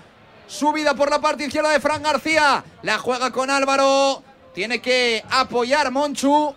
Subida 0.47 0.93
por 0.93 1.09
la 1.09 1.19
parte 1.19 1.43
izquierda 1.43 1.71
de 1.71 1.81
Fran 1.81 2.01
García. 2.01 2.63
La 2.83 2.99
juega 2.99 3.31
con 3.31 3.49
Álvaro. 3.49 4.23
Tiene 4.53 4.79
que 4.79 5.25
apoyar 5.29 5.91
Monchu. 5.91 6.55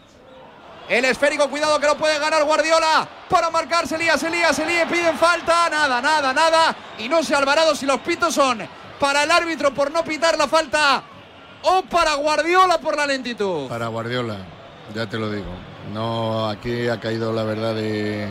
El 0.91 1.05
esférico, 1.05 1.49
cuidado 1.49 1.79
que 1.79 1.87
lo 1.87 1.97
puede 1.97 2.19
ganar 2.19 2.43
Guardiola. 2.43 3.09
Para 3.29 3.49
marcarse 3.49 3.95
Elías, 3.95 4.21
Elías, 4.25 4.59
Elías, 4.59 4.91
piden 4.91 5.17
falta. 5.17 5.71
Nada, 5.71 6.03
nada, 6.03 6.33
nada. 6.33 6.77
Y 6.99 7.09
no 7.09 7.23
sé 7.23 7.37
Alvarado 7.37 7.77
si 7.77 7.87
los 7.87 8.01
pitos 8.01 8.35
son 8.35 8.61
para 8.99 9.23
el 9.23 9.31
árbitro 9.31 9.73
por 9.73 9.93
no 9.93 10.03
pitar 10.03 10.37
la 10.37 10.49
falta 10.49 11.01
o 11.63 11.83
para 11.83 12.15
Guardiola 12.15 12.79
por 12.79 12.97
la 12.97 13.07
lentitud. 13.07 13.69
Para 13.69 13.87
Guardiola, 13.87 14.39
ya 14.93 15.09
te 15.09 15.17
lo 15.17 15.31
digo. 15.31 15.53
No, 15.95 16.49
aquí 16.49 16.89
ha 16.89 16.99
caído 16.99 17.33
la 17.33 17.45
verdad 17.45 17.77
de. 17.77 18.29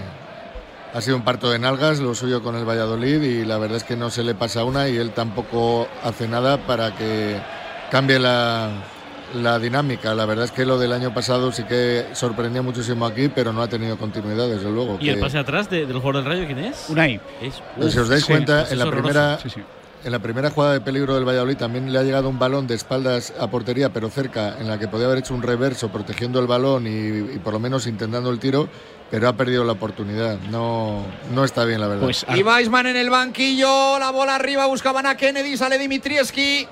Ha 0.93 0.99
sido 0.99 1.15
un 1.15 1.23
parto 1.23 1.49
de 1.49 1.59
nalgas 1.59 1.99
lo 1.99 2.13
suyo 2.13 2.43
con 2.43 2.57
el 2.57 2.67
Valladolid 2.67 3.21
y 3.21 3.45
la 3.45 3.57
verdad 3.57 3.77
es 3.77 3.85
que 3.85 3.95
no 3.95 4.09
se 4.09 4.23
le 4.23 4.35
pasa 4.35 4.65
una 4.65 4.89
y 4.89 4.97
él 4.97 5.11
tampoco 5.11 5.87
hace 6.03 6.27
nada 6.27 6.57
para 6.65 6.93
que 6.93 7.39
cambie 7.89 8.19
la, 8.19 8.71
la 9.35 9.59
dinámica. 9.59 10.13
La 10.15 10.25
verdad 10.25 10.45
es 10.45 10.51
que 10.51 10.65
lo 10.65 10.77
del 10.77 10.91
año 10.93 11.13
pasado 11.13 11.51
sí 11.51 11.63
que 11.63 12.05
sorprendió 12.13 12.63
muchísimo 12.63 13.05
aquí, 13.05 13.29
pero 13.29 13.53
no 13.53 13.61
ha 13.61 13.67
tenido 13.67 13.97
continuidad, 13.97 14.47
desde 14.47 14.69
luego. 14.71 14.97
¿Y 14.99 15.09
el 15.09 15.19
pase 15.19 15.37
atrás 15.37 15.69
de- 15.69 15.85
del 15.85 15.97
jugador 15.99 16.23
del 16.23 16.25
Rayo 16.33 16.45
quién 16.45 16.59
es? 16.59 16.85
Unai. 16.89 17.19
Es, 17.41 17.61
Pues 17.77 17.93
si 17.93 17.99
os 17.99 18.09
dais 18.09 18.23
Sí, 18.23 18.31
cuenta, 18.31 18.67
en 18.69 18.77
la, 18.79 18.85
horroroso. 18.85 19.03
primera, 19.09 19.39
Sí, 19.41 19.49
sí. 19.49 19.61
en 20.05 20.11
la 20.11 20.19
primera 20.19 20.49
jugada 20.49 20.73
de 20.73 20.81
peligro 20.81 21.15
del 21.15 21.25
Valladolid 21.27 21.57
también 21.57 21.91
le 21.91 21.99
ha 21.99 22.03
llegado 22.03 22.29
un 22.29 22.39
balón 22.39 22.67
de 22.67 22.75
espaldas 22.75 23.33
a 23.39 23.47
portería, 23.49 23.89
pero 23.89 24.09
cerca, 24.09 24.55
en 24.59 24.67
la 24.67 24.79
que 24.79 24.87
podía 24.87 25.05
haber 25.07 25.19
hecho 25.19 25.33
un 25.33 25.41
reverso 25.41 25.89
protegiendo 25.89 26.39
el 26.39 26.47
balón 26.47 26.87
y, 26.87 27.35
y 27.35 27.39
por 27.43 27.53
lo 27.53 27.59
menos 27.59 27.85
intentando 27.87 28.29
el 28.31 28.39
tiro, 28.39 28.67
pero 29.11 29.27
ha 29.27 29.33
perdido 29.33 29.63
la 29.63 29.73
oportunidad. 29.73 30.37
No, 30.51 31.03
no 31.33 31.43
está 31.43 31.65
bien, 31.65 31.81
la 31.81 31.87
verdad. 31.87 32.03
Pues 32.03 32.25
Y 32.35 32.43
Weisman 32.43 32.87
en 32.87 32.95
el 32.95 33.09
banquillo, 33.09 33.97
la 33.99 34.11
bola 34.11 34.35
arriba, 34.35 34.67
buscaban 34.67 35.05
a 35.05 35.15
Kennedy, 35.17 35.57
sale 35.57 35.77
Dimitrieski. 35.77 36.67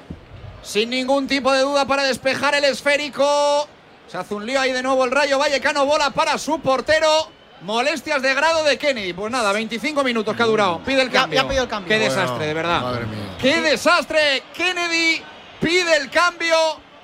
Sin 0.64 0.90
ningún 0.90 1.28
tipo 1.28 1.52
de 1.52 1.62
duda 1.62 1.86
para 1.86 2.04
despejar 2.04 2.56
el 2.56 2.66
esférico. 2.66 3.68
Se 4.08 4.18
hace 4.18 4.34
un 4.34 4.46
lío 4.46 4.60
ahí 4.60 4.72
de 4.72 4.84
nuevo 4.84 5.04
el 5.06 5.12
Rayo 5.12 5.38
Vallecano, 5.40 5.86
bola 5.86 6.10
para 6.12 6.38
su 6.38 6.60
portero. 6.60 7.30
Molestias 7.62 8.22
de 8.22 8.34
grado 8.36 8.64
de 8.64 8.78
Kennedy. 8.78 9.14
Pues 9.14 9.32
nada, 9.32 9.52
25 9.52 10.04
minutos 10.04 10.36
que 10.36 10.44
ha 10.44 10.46
durado. 10.46 10.80
Pide 10.84 11.02
el 11.02 11.10
Ya- 11.10 11.22
cambio. 11.22 11.42
ya 11.42 11.48
pedido 11.48 11.64
el 11.64 11.70
cambio. 11.70 11.90
Qué 11.90 11.98
Bueno, 12.06 12.14
desastre, 12.22 12.46
de 12.48 12.54
verdad. 12.54 12.82
Madre 12.82 13.06
mía. 13.06 13.36
¡Qué 13.42 13.62
desastre! 13.62 14.44
Kennedy 14.54 15.22
pide 15.60 15.96
el 15.98 16.10
cambio. 16.12 16.56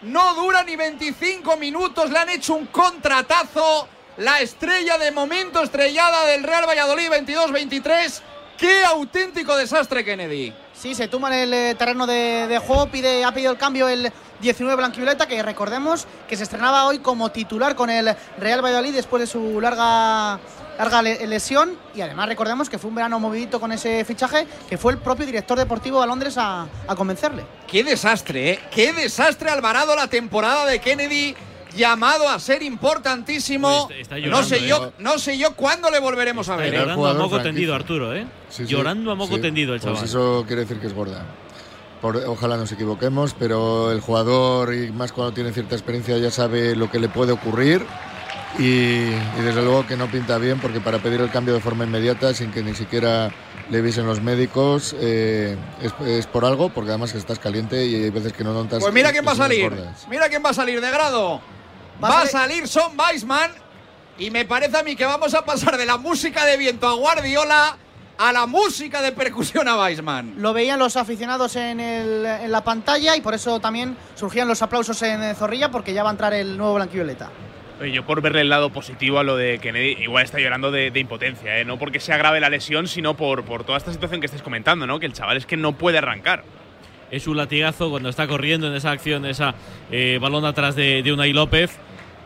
No 0.03 0.35
dura 0.35 0.63
ni 0.63 0.75
25 0.75 1.57
minutos. 1.57 2.09
Le 2.11 2.19
han 2.19 2.29
hecho 2.29 2.53
un 2.53 2.67
contratazo. 2.67 3.87
La 4.17 4.41
estrella 4.41 4.97
de 4.99 5.11
momento 5.11 5.63
estrellada 5.63 6.25
del 6.27 6.43
Real 6.43 6.67
Valladolid 6.67 7.09
22-23. 7.09 8.21
¡Qué 8.57 8.85
auténtico 8.85 9.55
desastre, 9.57 10.05
Kennedy! 10.05 10.53
Sí, 10.73 10.95
se 10.95 11.07
tumba 11.07 11.27
en 11.29 11.33
el 11.43 11.53
eh, 11.53 11.75
terreno 11.75 12.07
de, 12.07 12.47
de 12.47 12.57
juego, 12.59 12.87
pide, 12.87 13.23
ha 13.23 13.31
pedido 13.31 13.51
el 13.51 13.57
cambio 13.57 13.87
el 13.87 14.11
19 14.41 14.75
Blanquivioleta, 14.75 15.27
que 15.27 15.41
recordemos 15.43 16.07
que 16.27 16.35
se 16.35 16.43
estrenaba 16.43 16.85
hoy 16.87 16.99
como 16.99 17.29
titular 17.31 17.75
con 17.75 17.89
el 17.89 18.13
Real 18.39 18.61
Valladolid 18.63 18.93
después 18.93 19.21
de 19.21 19.27
su 19.27 19.61
larga, 19.61 20.39
larga 20.77 21.01
le- 21.03 21.25
lesión. 21.27 21.77
Y 21.95 22.01
además 22.01 22.27
recordemos 22.27 22.69
que 22.69 22.79
fue 22.79 22.89
un 22.89 22.95
verano 22.95 23.19
movidito 23.19 23.59
con 23.59 23.71
ese 23.71 24.03
fichaje, 24.03 24.47
que 24.67 24.77
fue 24.77 24.91
el 24.93 24.97
propio 24.97 25.25
director 25.27 25.57
deportivo 25.57 26.01
a 26.01 26.07
Londres 26.07 26.37
a, 26.37 26.65
a 26.87 26.95
convencerle. 26.95 27.43
¡Qué 27.67 27.83
desastre, 27.83 28.51
eh! 28.51 28.59
¡Qué 28.71 28.91
desastre, 28.93 29.51
Alvarado, 29.51 29.95
la 29.95 30.07
temporada 30.07 30.65
de 30.65 30.79
Kennedy! 30.79 31.35
Llamado 31.75 32.27
a 32.29 32.39
ser 32.39 32.61
importantísimo. 32.63 33.87
Está- 33.89 33.95
está 33.95 34.15
no 34.15 34.21
llorando, 34.21 34.47
sé 34.47 34.57
eh. 34.57 34.67
yo, 34.67 34.93
no 34.99 35.17
sé 35.19 35.37
yo 35.37 35.55
cuándo 35.55 35.89
le 35.89 35.99
volveremos 35.99 36.47
a 36.49 36.55
ver. 36.55 36.73
¿eh? 36.73 36.77
Llorando 36.77 37.07
a 37.07 37.13
moco 37.13 37.29
franquicia. 37.29 37.43
tendido, 37.43 37.75
Arturo, 37.75 38.13
¿eh? 38.15 38.25
Sí, 38.49 38.65
sí, 38.65 38.71
Llorando 38.71 39.11
a 39.11 39.15
moco 39.15 39.35
sí. 39.35 39.41
tendido 39.41 39.73
el 39.73 39.79
chaval. 39.79 39.97
Pues 39.97 40.09
eso 40.09 40.43
quiere 40.47 40.61
decir 40.63 40.79
que 40.79 40.87
es 40.87 40.93
gorda. 40.93 41.25
Por- 42.01 42.17
ojalá 42.17 42.57
nos 42.57 42.71
equivoquemos, 42.71 43.33
pero 43.37 43.91
el 43.91 44.01
jugador, 44.01 44.73
y 44.73 44.91
más 44.91 45.11
cuando 45.13 45.33
tiene 45.33 45.51
cierta 45.53 45.75
experiencia, 45.75 46.17
ya 46.17 46.31
sabe 46.31 46.75
lo 46.75 46.91
que 46.91 46.99
le 46.99 47.09
puede 47.09 47.31
ocurrir. 47.31 47.85
Y, 48.59 48.63
y 48.65 49.41
desde 49.43 49.63
luego 49.63 49.87
que 49.87 49.97
no 49.97 50.07
pinta 50.11 50.37
bien, 50.37 50.59
porque 50.59 50.79
para 50.79 50.99
pedir 50.99 51.21
el 51.21 51.31
cambio 51.31 51.55
de 51.55 51.59
forma 51.59 51.85
inmediata, 51.85 52.33
sin 52.35 52.51
que 52.51 52.61
ni 52.61 52.75
siquiera 52.75 53.31
le 53.71 53.81
viesen 53.81 54.05
los 54.05 54.21
médicos, 54.21 54.95
eh, 54.99 55.57
es, 55.81 55.91
es 56.05 56.27
por 56.27 56.45
algo, 56.45 56.69
porque 56.69 56.89
además 56.91 57.13
que 57.13 57.17
estás 57.17 57.39
caliente 57.39 57.83
y 57.87 57.95
hay 57.95 58.09
veces 58.11 58.31
que 58.33 58.43
no 58.43 58.53
notas. 58.53 58.79
Pues 58.79 58.93
mira 58.93 59.11
quién 59.11 59.25
va 59.25 59.31
a 59.31 59.35
salir. 59.35 59.71
Mira 60.07 60.29
quién 60.29 60.43
va 60.45 60.51
a 60.51 60.53
salir 60.53 60.81
de 60.81 60.91
grado. 60.91 61.41
Va 62.01 62.09
Va 62.09 62.19
a 62.19 62.23
a 62.23 62.27
salir 62.27 62.67
Son 62.67 62.97
Weisman. 62.97 63.51
Y 64.17 64.29
me 64.29 64.45
parece 64.45 64.77
a 64.77 64.83
mí 64.83 64.95
que 64.95 65.05
vamos 65.05 65.33
a 65.33 65.43
pasar 65.43 65.75
de 65.77 65.85
la 65.85 65.97
música 65.97 66.45
de 66.45 66.55
viento 66.57 66.87
a 66.87 66.93
Guardiola 66.93 67.77
a 68.15 68.31
la 68.31 68.45
música 68.45 69.01
de 69.01 69.11
percusión 69.11 69.67
a 69.67 69.75
Weisman. 69.79 70.35
Lo 70.37 70.53
veían 70.53 70.77
los 70.77 70.95
aficionados 70.97 71.55
en, 71.55 71.79
el- 71.79 72.25
en 72.25 72.51
la 72.51 72.63
pantalla 72.63 73.15
y 73.15 73.21
por 73.21 73.33
eso 73.33 73.59
también 73.59 73.97
surgían 74.15 74.47
los 74.47 74.61
aplausos 74.61 75.01
en 75.01 75.35
Zorrilla, 75.35 75.71
porque 75.71 75.93
ya 75.93 76.03
va 76.03 76.09
a 76.09 76.11
entrar 76.11 76.31
el 76.33 76.55
nuevo 76.55 76.75
Blanquivioleta. 76.75 77.29
Yo 77.91 78.05
por 78.05 78.21
verle 78.21 78.41
el 78.41 78.49
lado 78.49 78.69
positivo 78.71 79.17
a 79.19 79.23
lo 79.23 79.35
de 79.35 79.57
Kennedy, 79.59 80.03
igual 80.03 80.23
está 80.23 80.39
llorando 80.39 80.71
de, 80.71 80.91
de 80.91 80.99
impotencia, 80.99 81.57
¿eh? 81.57 81.65
no 81.65 81.79
porque 81.79 81.99
sea 81.99 82.15
grave 82.17 82.39
la 82.39 82.49
lesión, 82.49 82.87
sino 82.87 83.17
por, 83.17 83.43
por 83.43 83.63
toda 83.65 83.79
esta 83.79 83.91
situación 83.91 84.21
que 84.21 84.27
estáis 84.27 84.43
comentando, 84.43 84.85
¿no? 84.85 84.99
que 84.99 85.07
el 85.07 85.13
chaval 85.13 85.35
es 85.37 85.45
que 85.47 85.57
no 85.57 85.73
puede 85.73 85.97
arrancar. 85.97 86.43
Es 87.13 87.27
un 87.27 87.37
latigazo 87.37 87.91
cuando 87.91 88.09
está 88.09 88.27
corriendo 88.27 88.65
en 88.65 88.73
esa 88.73 88.89
acción, 88.89 89.27
esa 89.27 89.53
eh, 89.91 90.17
balón 90.19 90.45
atrás 90.45 90.75
de, 90.75 91.03
de 91.03 91.13
Unai 91.13 91.31
López. 91.31 91.69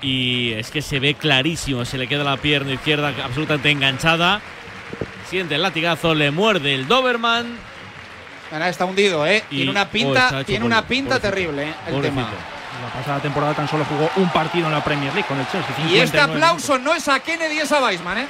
Y 0.01 0.53
es 0.53 0.71
que 0.71 0.81
se 0.81 1.01
ve 1.01 1.13
clarísimo, 1.13 1.83
se 1.83 1.97
le 1.97 2.07
queda 2.07 2.23
la 2.23 2.37
pierna 2.37 2.71
izquierda 2.71 3.13
absolutamente 3.21 3.69
enganchada. 3.69 4.39
Siente 5.29 5.55
el 5.55 5.61
latigazo, 5.61 6.15
le 6.15 6.31
muerde 6.31 6.73
el 6.73 6.87
Doberman. 6.87 7.47
Ahora 8.49 8.69
está 8.69 8.85
hundido, 8.85 9.27
¿eh? 9.27 9.43
Y- 9.51 9.57
tiene 9.57 9.71
una 9.71 9.81
oh, 9.81 9.87
pinta, 9.89 10.27
hecho 10.27 10.45
tiene 10.45 10.61
polvo, 10.61 10.67
una 10.67 10.87
pinta 10.87 11.15
pobrecito, 11.15 11.29
terrible, 11.35 11.63
¿eh? 11.63 11.73
El 11.87 11.93
pobrecito. 11.93 12.21
tema. 12.21 12.29
La 12.81 12.93
pasada 13.01 13.19
temporada 13.19 13.53
tan 13.55 13.67
solo 13.67 13.83
jugó 13.83 14.09
un 14.15 14.29
partido 14.29 14.67
en 14.67 14.71
la 14.71 14.81
Premier 14.81 15.11
League 15.13 15.27
con 15.27 15.37
el 15.37 15.47
Chelsea. 15.47 15.75
Y 15.89 15.97
este 15.97 16.17
59 16.17 16.33
aplauso 16.33 16.77
no 16.79 16.93
es 16.93 17.09
a 17.09 17.19
Kennedy, 17.19 17.57
es 17.57 17.71
a 17.73 17.83
Weisman, 17.83 18.19
¿eh? 18.19 18.27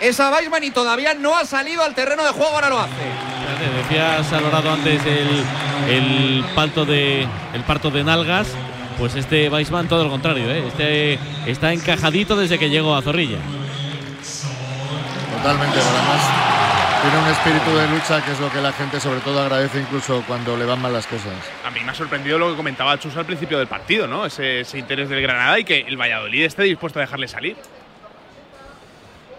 Es 0.00 0.20
a 0.20 0.30
Weisman 0.30 0.62
y 0.62 0.70
todavía 0.70 1.14
no 1.14 1.36
ha 1.36 1.44
salido 1.44 1.82
al 1.82 1.94
terreno 1.94 2.22
de 2.24 2.30
juego, 2.30 2.54
ahora 2.54 2.68
lo 2.68 2.78
hace. 2.78 2.92
Decías, 3.82 4.32
Alvarado, 4.32 4.72
antes 4.72 5.00
el, 5.04 5.44
el, 5.88 6.44
parto 6.54 6.84
de, 6.84 7.26
el 7.52 7.62
parto 7.62 7.90
de 7.90 8.04
nalgas. 8.04 8.48
Pues 8.98 9.14
este 9.14 9.48
Weisman 9.48 9.88
todo 9.88 10.04
lo 10.04 10.10
contrario, 10.10 10.50
¿eh? 10.50 10.64
Este 10.66 11.18
está 11.46 11.72
encajadito 11.72 12.36
desde 12.36 12.58
que 12.58 12.68
llegó 12.68 12.96
a 12.96 13.02
Zorrilla. 13.02 13.38
Totalmente, 15.36 15.78
además 15.78 16.48
tiene 17.00 17.16
un 17.16 17.28
espíritu 17.28 17.76
de 17.76 17.88
lucha 17.88 18.24
que 18.24 18.32
es 18.32 18.40
lo 18.40 18.50
que 18.50 18.60
la 18.60 18.72
gente 18.72 18.98
sobre 18.98 19.20
todo 19.20 19.40
agradece 19.40 19.78
incluso 19.78 20.24
cuando 20.26 20.56
le 20.56 20.64
van 20.64 20.82
mal 20.82 20.92
las 20.92 21.06
cosas. 21.06 21.32
A 21.64 21.70
mí 21.70 21.78
me 21.84 21.92
ha 21.92 21.94
sorprendido 21.94 22.38
lo 22.38 22.50
que 22.50 22.56
comentaba 22.56 22.98
Chus 22.98 23.16
al 23.16 23.24
principio 23.24 23.58
del 23.58 23.68
partido, 23.68 24.08
¿no? 24.08 24.26
Ese, 24.26 24.60
ese 24.60 24.78
interés 24.78 25.08
del 25.08 25.22
Granada 25.22 25.58
y 25.60 25.64
que 25.64 25.80
el 25.86 25.96
Valladolid 25.96 26.44
esté 26.44 26.64
dispuesto 26.64 26.98
a 26.98 27.02
dejarle 27.02 27.28
salir. 27.28 27.56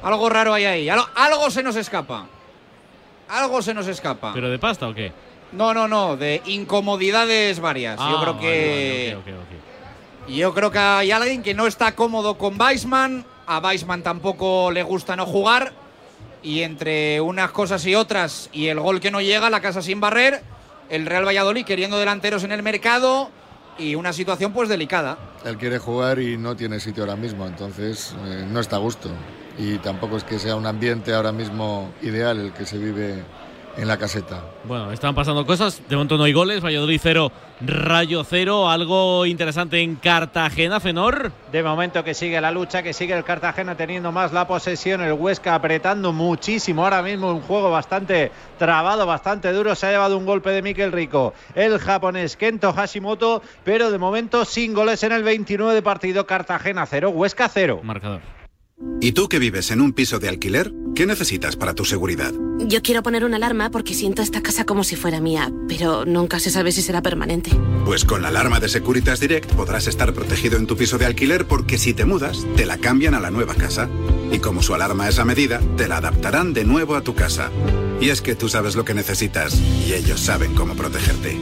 Algo 0.04 0.30
raro 0.30 0.54
hay 0.54 0.66
ahí. 0.66 0.90
Algo, 0.90 1.06
algo 1.16 1.50
se 1.52 1.64
nos 1.64 1.76
escapa. 1.76 2.26
Algo 3.30 3.62
se 3.62 3.74
nos 3.74 3.88
escapa. 3.88 4.32
¿Pero 4.34 4.50
de 4.50 4.58
pasta 4.60 4.88
o 4.88 4.94
qué? 4.94 5.12
No, 5.52 5.74
no, 5.74 5.88
no. 5.88 6.16
De 6.18 6.42
incomodidades 6.46 7.60
varias. 7.60 7.98
Yo 7.98 8.04
Ah, 8.06 8.20
creo 8.22 8.34
vale, 8.36 8.48
que. 8.48 9.18
vale. 9.26 10.36
Yo 10.36 10.54
creo 10.54 10.72
que 10.72 10.78
hay 10.80 11.12
alguien 11.12 11.42
que 11.42 11.54
no 11.54 11.66
está 11.68 11.96
cómodo 11.96 12.38
con 12.38 12.60
Weisman. 12.60 13.26
A 13.48 13.60
Weisman 13.60 14.04
tampoco 14.04 14.72
le 14.72 14.84
gusta 14.84 15.16
no 15.16 15.26
jugar. 15.26 15.74
Y 16.42 16.62
entre 16.62 17.20
unas 17.20 17.52
cosas 17.52 17.86
y 17.86 17.96
otras, 17.96 18.50
y 18.54 18.68
el 18.68 18.80
gol 18.80 19.02
que 19.02 19.12
no 19.12 19.20
llega, 19.20 19.50
la 19.50 19.60
casa 19.60 19.82
sin 19.82 20.00
barrer, 20.00 20.42
el 20.90 21.06
Real 21.06 21.26
Valladolid 21.28 21.66
queriendo 21.66 21.98
delanteros 22.00 22.46
en 22.46 22.54
el 22.54 22.64
mercado 22.64 23.30
y 23.78 23.96
una 23.96 24.14
situación 24.14 24.54
pues 24.54 24.70
delicada. 24.70 25.18
Él 25.44 25.58
quiere 25.58 25.80
jugar 25.80 26.20
y 26.20 26.38
no 26.38 26.56
tiene 26.56 26.80
sitio 26.80 27.04
ahora 27.04 27.18
mismo, 27.18 27.46
entonces 27.46 28.16
eh, 28.26 28.46
no 28.50 28.62
está 28.62 28.78
a 28.78 28.80
gusto. 28.80 29.10
Y 29.60 29.78
tampoco 29.80 30.16
es 30.16 30.24
que 30.24 30.40
sea 30.40 30.56
un 30.56 30.66
ambiente 30.66 31.14
ahora 31.14 31.34
mismo 31.34 31.92
ideal 32.02 32.40
el 32.40 32.54
que 32.54 32.66
se 32.66 32.78
vive 32.78 33.24
en 33.78 33.88
la 33.88 33.98
caseta. 33.98 34.42
Bueno, 34.64 34.92
están 34.92 35.14
pasando 35.14 35.46
cosas. 35.46 35.82
De 35.88 35.96
momento 35.98 36.18
no 36.18 36.24
hay 36.24 36.34
goles. 36.34 36.64
Valladolid 36.64 37.00
0, 37.02 37.32
Rayo 37.62 38.24
0. 38.24 38.70
Algo 38.70 39.26
interesante 39.26 39.82
en 39.82 39.98
Cartagena, 39.98 40.80
Fenor. 40.80 41.34
De 41.52 41.62
momento 41.62 42.06
que 42.06 42.14
sigue 42.14 42.40
la 42.40 42.52
lucha, 42.52 42.84
que 42.84 42.94
sigue 42.94 43.14
el 43.14 43.26
Cartagena 43.26 43.76
teniendo 43.76 44.14
más 44.14 44.32
la 44.32 44.48
posesión, 44.48 45.02
el 45.02 45.14
Huesca 45.14 45.56
apretando 45.56 46.14
muchísimo 46.14 46.86
ahora 46.86 47.02
mismo, 47.02 47.30
un 47.32 47.42
juego 47.42 47.70
bastante 47.70 48.32
trabado, 48.58 49.06
bastante 49.06 49.52
duro, 49.52 49.76
se 49.76 49.88
ha 49.88 49.92
llevado 49.92 50.18
un 50.18 50.26
golpe 50.26 50.52
de 50.52 50.62
Mikel 50.62 50.94
Rico, 50.94 51.34
el 51.54 51.80
japonés 51.80 52.38
Kento 52.38 52.74
Hashimoto, 52.74 53.42
pero 53.64 53.92
de 53.92 53.98
momento 53.98 54.46
sin 54.46 54.74
goles 54.74 55.04
en 55.04 55.12
el 55.12 55.24
29 55.24 55.74
de 55.74 55.82
partido, 55.82 56.26
Cartagena 56.26 56.86
0, 56.86 57.10
Huesca 57.10 57.50
0. 57.50 57.82
Marcador. 57.84 58.39
¿Y 59.02 59.14
tú 59.14 59.30
que 59.30 59.40
vives 59.40 59.72
en 59.72 59.82
un 59.82 59.94
piso 59.94 60.20
de 60.20 60.30
alquiler? 60.30 60.74
¿Qué 60.96 61.06
necesitas 61.06 61.56
para 61.56 61.74
tu 61.74 61.86
seguridad? 61.86 62.34
Yo 62.60 62.82
quiero 62.82 63.02
poner 63.02 63.24
una 63.24 63.38
alarma 63.38 63.72
porque 63.72 63.94
siento 63.94 64.22
esta 64.22 64.42
casa 64.42 64.66
como 64.66 64.84
si 64.84 64.96
fuera 64.96 65.22
mía, 65.22 65.52
pero 65.68 66.06
nunca 66.06 66.40
se 66.40 66.50
sabe 66.50 66.72
si 66.72 66.82
será 66.82 67.02
permanente. 67.02 67.52
Pues 67.86 68.04
con 68.04 68.22
la 68.22 68.28
alarma 68.28 68.60
de 68.60 68.68
Securitas 68.68 69.20
Direct 69.20 69.52
podrás 69.54 69.88
estar 69.88 70.14
protegido 70.14 70.58
en 70.58 70.68
tu 70.68 70.76
piso 70.76 70.98
de 70.98 71.06
alquiler 71.06 71.46
porque 71.46 71.78
si 71.78 71.94
te 71.94 72.06
mudas, 72.06 72.46
te 72.56 72.66
la 72.66 72.78
cambian 72.78 73.14
a 73.14 73.20
la 73.20 73.32
nueva 73.32 73.56
casa. 73.56 73.90
Y 74.32 74.40
como 74.40 74.62
su 74.62 74.74
alarma 74.74 75.08
es 75.08 75.20
a 75.20 75.26
medida, 75.26 75.62
te 75.78 75.88
la 75.88 75.98
adaptarán 75.98 76.54
de 76.54 76.66
nuevo 76.66 76.96
a 76.96 77.02
tu 77.02 77.16
casa. 77.16 77.52
Y 78.02 78.10
es 78.10 78.22
que 78.22 78.36
tú 78.36 78.50
sabes 78.50 78.76
lo 78.76 78.86
que 78.86 78.94
necesitas 78.94 79.58
y 79.88 79.94
ellos 79.94 80.20
saben 80.20 80.54
cómo 80.54 80.76
protegerte. 80.76 81.38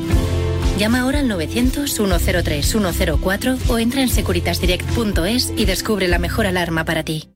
Llama 0.78 1.02
ahora 1.02 1.20
al 1.20 1.30
900-103-104 1.30 3.58
o 3.68 3.80
entra 3.80 4.02
en 4.02 4.08
securitasdirect.es 4.10 5.54
y 5.58 5.66
descubre 5.66 6.08
la 6.08 6.20
mejor 6.20 6.46
alarma 6.46 6.86
para 6.86 7.04
ti. 7.04 7.28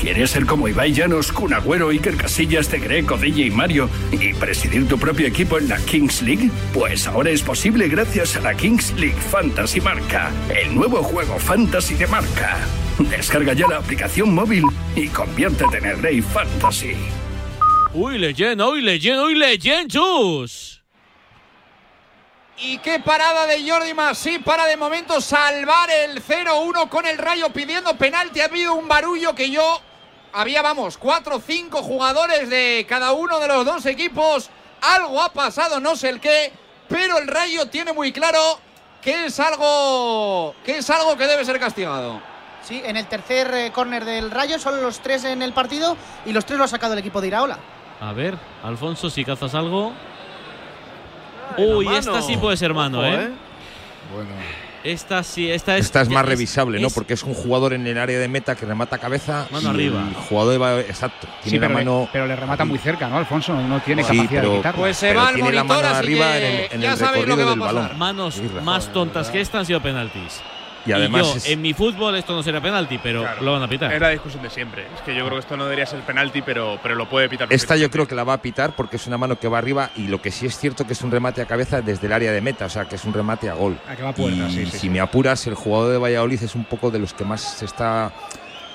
¿Quieres 0.00 0.30
ser 0.30 0.46
como 0.46 0.66
Ibai 0.66 0.94
Llanos, 0.94 1.30
Kun 1.30 1.52
Agüero, 1.52 1.90
Iker 1.90 2.16
Casillas, 2.16 2.70
De 2.70 2.78
Greco, 2.78 3.18
DJ 3.18 3.50
Mario 3.50 3.90
y 4.10 4.32
presidir 4.32 4.88
tu 4.88 4.98
propio 4.98 5.26
equipo 5.26 5.58
en 5.58 5.68
la 5.68 5.76
Kings 5.76 6.22
League? 6.22 6.50
Pues 6.72 7.06
ahora 7.06 7.28
es 7.28 7.42
posible 7.42 7.86
gracias 7.88 8.34
a 8.36 8.40
la 8.40 8.54
Kings 8.54 8.94
League 8.96 9.20
Fantasy 9.30 9.82
Marca, 9.82 10.32
el 10.48 10.74
nuevo 10.74 11.02
juego 11.02 11.38
fantasy 11.38 11.96
de 11.96 12.06
marca. 12.06 12.56
Descarga 12.98 13.52
ya 13.52 13.68
la 13.68 13.76
aplicación 13.76 14.34
móvil 14.34 14.64
y 14.96 15.08
conviértete 15.08 15.76
en 15.76 15.84
el 15.84 16.02
rey 16.02 16.22
fantasy. 16.22 16.94
Uy, 17.92 18.16
leyenda, 18.16 18.66
uy, 18.66 18.80
leyenda, 18.80 19.24
uy, 19.24 19.34
leyenda, 19.34 19.88
chus. 19.88 20.69
Y 22.62 22.76
qué 22.78 23.00
parada 23.00 23.46
de 23.46 23.68
Jordi 23.68 23.94
Masí 23.94 24.38
para 24.38 24.66
de 24.66 24.76
momento 24.76 25.18
salvar 25.22 25.88
el 25.90 26.22
0-1 26.22 26.90
con 26.90 27.06
el 27.06 27.16
Rayo 27.16 27.48
pidiendo 27.50 27.96
penalti. 27.96 28.40
Ha 28.42 28.44
habido 28.44 28.74
un 28.74 28.86
barullo 28.86 29.34
que 29.34 29.50
yo 29.50 29.80
había, 30.34 30.60
vamos, 30.60 30.98
cuatro 30.98 31.36
o 31.36 31.40
cinco 31.40 31.82
jugadores 31.82 32.50
de 32.50 32.84
cada 32.86 33.12
uno 33.12 33.38
de 33.40 33.48
los 33.48 33.64
dos 33.64 33.86
equipos. 33.86 34.50
Algo 34.82 35.22
ha 35.22 35.32
pasado, 35.32 35.80
no 35.80 35.96
sé 35.96 36.10
el 36.10 36.20
qué, 36.20 36.52
pero 36.86 37.16
el 37.16 37.28
Rayo 37.28 37.66
tiene 37.70 37.94
muy 37.94 38.12
claro 38.12 38.60
que 39.00 39.24
es 39.24 39.40
algo 39.40 40.54
que 40.62 40.78
es 40.78 40.90
algo 40.90 41.16
que 41.16 41.26
debe 41.26 41.46
ser 41.46 41.58
castigado. 41.58 42.20
Sí, 42.62 42.82
en 42.84 42.98
el 42.98 43.06
tercer 43.06 43.54
eh, 43.54 43.72
córner 43.72 44.04
del 44.04 44.30
Rayo, 44.30 44.58
solo 44.58 44.82
los 44.82 45.00
tres 45.00 45.24
en 45.24 45.40
el 45.40 45.54
partido 45.54 45.96
y 46.26 46.34
los 46.34 46.44
tres 46.44 46.58
lo 46.58 46.64
ha 46.64 46.68
sacado 46.68 46.92
el 46.92 46.98
equipo 46.98 47.22
de 47.22 47.28
Iraola. 47.28 47.58
A 48.02 48.12
ver, 48.12 48.36
Alfonso, 48.62 49.08
si 49.08 49.24
cazas 49.24 49.54
algo. 49.54 49.94
Uy, 51.62 51.84
mano. 51.86 51.98
esta 51.98 52.22
sí 52.22 52.36
puede 52.36 52.56
ser 52.56 52.74
mano, 52.74 52.98
Ojo, 52.98 53.06
¿eh? 53.06 53.24
¿eh? 53.24 53.28
Bueno. 54.14 54.30
Esta 54.82 55.22
sí, 55.22 55.50
esta 55.50 55.76
es. 55.76 55.84
Esta 55.84 56.00
es 56.00 56.08
más 56.08 56.22
es- 56.22 56.28
revisable, 56.30 56.80
¿no? 56.80 56.88
Porque 56.88 57.12
es 57.12 57.22
un 57.22 57.34
jugador 57.34 57.74
en 57.74 57.86
el 57.86 57.98
área 57.98 58.18
de 58.18 58.28
meta 58.28 58.54
que 58.56 58.64
remata 58.64 58.96
cabeza. 58.96 59.46
Mano 59.50 59.68
y 59.68 59.74
arriba. 59.74 60.04
El 60.08 60.14
jugador 60.14 60.62
va 60.62 60.80
exacto. 60.80 61.26
Tiene 61.42 61.50
Sí, 61.50 61.58
la 61.58 61.66
pero, 61.68 61.78
mano. 61.78 62.00
le, 62.04 62.08
pero 62.12 62.26
le 62.26 62.34
remata 62.36 62.64
muy 62.64 62.78
cerca, 62.78 63.06
¿no, 63.08 63.18
Alfonso? 63.18 63.54
No 63.54 63.80
tiene 63.80 64.02
Sí, 64.04 64.16
capacidad 64.16 64.40
pero- 64.40 64.50
de 64.52 64.56
quitarlo. 64.56 64.80
Pues 64.80 64.96
se 64.96 65.08
pero 65.08 65.20
va 65.20 65.28
al 65.28 65.34
tiene 65.34 65.52
la 65.52 65.64
monitor, 65.64 65.82
mano 65.82 65.88
así 65.94 66.06
arriba 66.06 66.26
que 66.32 66.36
en 66.38 66.44
el- 66.64 66.72
en 66.72 66.80
ya 66.80 66.92
el 66.92 66.96
sabéis 66.98 67.26
lo 67.28 67.36
que 67.36 67.42
recorrido 67.42 67.46
va 67.46 67.50
a 67.52 67.54
del 67.54 67.60
pasar. 67.60 67.82
balón. 67.82 67.98
Manos 67.98 68.38
Irra. 68.38 68.60
más 68.62 68.92
tontas 68.92 69.28
que 69.30 69.40
esta 69.42 69.58
han 69.58 69.66
sido 69.66 69.82
penaltis. 69.82 70.40
Y 70.86 70.92
además 70.92 71.22
yo, 71.26 71.36
es- 71.36 71.48
en 71.48 71.60
mi 71.60 71.74
fútbol 71.74 72.14
esto 72.16 72.34
no 72.34 72.42
será 72.42 72.60
penalti, 72.60 72.98
pero 73.02 73.20
Claro. 73.22 73.42
lo 73.42 73.52
van 73.52 73.62
a 73.62 73.68
pitar. 73.68 73.92
Es 73.92 74.00
la 74.00 74.08
discusión 74.08 74.42
de 74.42 74.50
siempre. 74.50 74.86
Es 74.94 75.02
que 75.02 75.14
yo 75.14 75.24
creo 75.26 75.36
que 75.36 75.40
esto 75.40 75.56
no 75.56 75.64
debería 75.64 75.84
ser 75.86 76.00
penalti, 76.00 76.40
pero, 76.42 76.78
pero 76.82 76.94
lo 76.94 77.08
puede 77.08 77.28
pitar. 77.28 77.48
Esta 77.52 77.76
yo 77.76 77.90
creo 77.90 78.08
que 78.08 78.14
la 78.14 78.24
va 78.24 78.32
a 78.34 78.42
pitar 78.42 78.74
porque 78.74 78.96
es 78.96 79.06
una 79.06 79.18
mano 79.18 79.38
que 79.38 79.46
va 79.48 79.58
arriba 79.58 79.90
y 79.96 80.08
lo 80.08 80.22
que 80.22 80.30
sí 80.30 80.46
es 80.46 80.56
cierto 80.58 80.86
que 80.86 80.94
es 80.94 81.02
un 81.02 81.10
remate 81.10 81.42
a 81.42 81.46
cabeza 81.46 81.82
desde 81.82 82.06
el 82.06 82.12
área 82.12 82.32
de 82.32 82.40
meta, 82.40 82.64
o 82.66 82.70
sea 82.70 82.86
que 82.86 82.96
es 82.96 83.04
un 83.04 83.12
remate 83.12 83.50
a 83.50 83.54
gol. 83.54 83.78
Ah, 83.88 83.94
que 83.94 84.02
va 84.02 84.08
a 84.10 84.14
puerta, 84.14 84.36
y 84.48 84.50
sí, 84.52 84.64
sí, 84.66 84.70
si 84.72 84.78
sí. 84.78 84.88
me 84.90 85.00
apuras, 85.00 85.46
el 85.46 85.54
jugador 85.54 85.92
de 85.92 85.98
Valladolid 85.98 86.42
es 86.42 86.54
un 86.54 86.64
poco 86.64 86.90
de 86.90 86.98
los 86.98 87.12
que 87.14 87.24
más 87.24 87.40
se 87.42 87.64
está. 87.66 88.12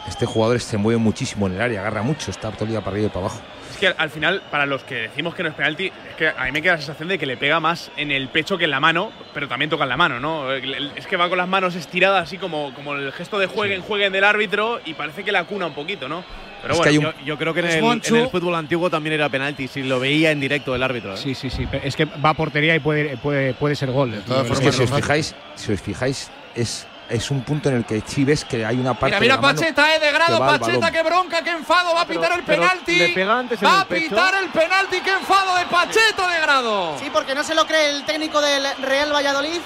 Este 0.08 0.28
jugador 0.28 0.60
se 0.60 0.78
mueve 0.78 1.00
muchísimo 1.00 1.48
en 1.48 1.54
el 1.54 1.62
área, 1.62 1.82
agarra 1.82 2.04
mucho, 2.04 2.30
está 2.30 2.52
todo 2.52 2.66
el 2.66 2.70
día 2.72 2.82
para 2.82 2.92
arriba 2.92 3.08
y 3.08 3.10
para 3.10 3.26
abajo. 3.26 3.42
Es 3.76 3.80
que 3.82 3.88
al, 3.88 3.96
al 3.98 4.10
final, 4.10 4.42
para 4.50 4.66
los 4.66 4.84
que 4.84 4.96
decimos 4.96 5.36
que 5.36 5.44
no 5.44 5.50
es 5.50 5.56
penalti, 5.56 5.88
es 5.88 6.16
que 6.18 6.30
a 6.30 6.46
mí 6.46 6.52
me 6.54 6.62
queda 6.62 6.74
la 6.74 6.78
sensación 6.78 7.10
de 7.10 7.18
que 7.20 7.26
le 7.26 7.36
pega 7.36 7.60
más 7.60 7.92
en 7.98 8.10
el 8.10 8.30
pecho 8.30 8.58
que 8.58 8.64
en 8.64 8.72
la 8.72 8.80
mano, 8.80 9.12
pero 9.34 9.50
también 9.50 9.70
toca 9.70 9.84
en 9.84 9.90
la 9.90 9.98
mano, 9.98 10.18
¿no? 10.22 10.50
Es 10.54 11.06
que 11.08 11.18
va 11.18 11.28
con 11.28 11.38
las 11.38 11.48
manos 11.50 11.76
estiradas, 11.76 12.24
así 12.24 12.38
como, 12.38 12.74
como 12.74 12.96
el 12.96 13.12
gesto 13.12 13.38
de 13.38 13.48
jueguen, 13.48 13.82
jueguen 13.82 14.14
del 14.14 14.24
árbitro, 14.24 14.80
y 14.86 14.94
parece 14.94 15.26
que 15.26 15.32
la 15.34 15.44
cuna 15.44 15.66
un 15.68 15.74
poquito, 15.74 16.08
¿no? 16.08 16.24
Pero 16.62 16.74
Es 16.74 16.78
bueno, 16.80 16.84
que 16.84 16.90
hay 16.90 16.98
un- 17.22 17.26
yo- 17.26 17.38
creo 17.38 17.54
que 17.54 17.60
en 17.60 17.66
el, 17.68 17.82
Monchu. 17.82 18.16
en 18.16 18.22
el 18.24 18.30
fútbol 18.30 18.56
antiguo 18.56 18.90
también 18.90 19.14
era 19.14 19.28
penalti, 19.28 19.68
si 19.68 19.84
lo 19.84 20.00
veía 20.00 20.32
en 20.32 20.40
directo 20.40 20.74
el 20.74 20.82
árbitro. 20.82 21.14
¿eh? 21.14 21.18
Sí, 21.18 21.36
sí, 21.36 21.50
sí. 21.50 21.68
Es 21.84 21.96
que 21.98 22.06
va 22.06 22.30
a 22.30 22.34
portería 22.34 22.76
y 22.76 22.80
puede, 22.80 23.18
puede, 23.18 23.54
puede 23.54 23.76
ser 23.76 23.92
gol. 23.92 24.14
todas 24.26 24.50
Es 24.50 24.60
que 24.62 24.72
si 24.72 24.84
os 24.84 24.92
fijáis, 24.92 25.36
si 25.56 25.74
os 25.74 25.82
fijáis, 25.82 26.32
es, 26.56 26.88
es 27.10 27.30
un 27.32 27.44
punto 27.44 27.70
en 27.70 27.76
el 27.76 27.86
que 27.86 28.02
sí 28.06 28.24
ves 28.24 28.44
que 28.46 28.66
hay 28.66 28.78
una 28.78 28.94
parte 28.94 29.20
Mira, 29.20 29.20
mira 29.20 29.36
de 29.36 29.42
la 29.42 29.48
mano 29.48 29.60
Pacheta, 29.60 29.96
eh, 29.96 30.00
de 30.00 30.12
grado, 30.12 30.38
que 30.40 30.60
Pacheta, 30.60 30.92
qué 30.92 31.04
bronca, 31.04 31.42
qué 31.44 31.52
enfado, 31.52 31.94
va 31.94 32.02
a 32.02 32.06
Pero- 32.08 32.22
pitar 32.22 32.38
el 32.40 32.44
penalti. 32.46 32.96
le 32.98 33.10
pega 33.10 33.40
antes 33.40 33.62
en 33.62 33.68
va 33.68 33.74
el 33.76 33.80
a 33.82 33.86
pecho. 33.86 34.10
pitar 34.10 34.34
el 34.36 34.50
penalti, 34.50 35.02
qué 35.02 35.12
enfado 35.14 35.56
de 35.58 35.66
Pacheta 35.66 36.28
de 36.28 36.40
grado. 36.42 36.98
Sí, 37.00 37.10
porque 37.12 37.36
no 37.36 37.44
se 37.44 37.54
lo 37.56 37.66
cree 37.68 37.90
el 37.92 38.04
técnico 38.06 38.42
del 38.42 38.66
Real 38.84 39.14
Valladolid. 39.14 39.60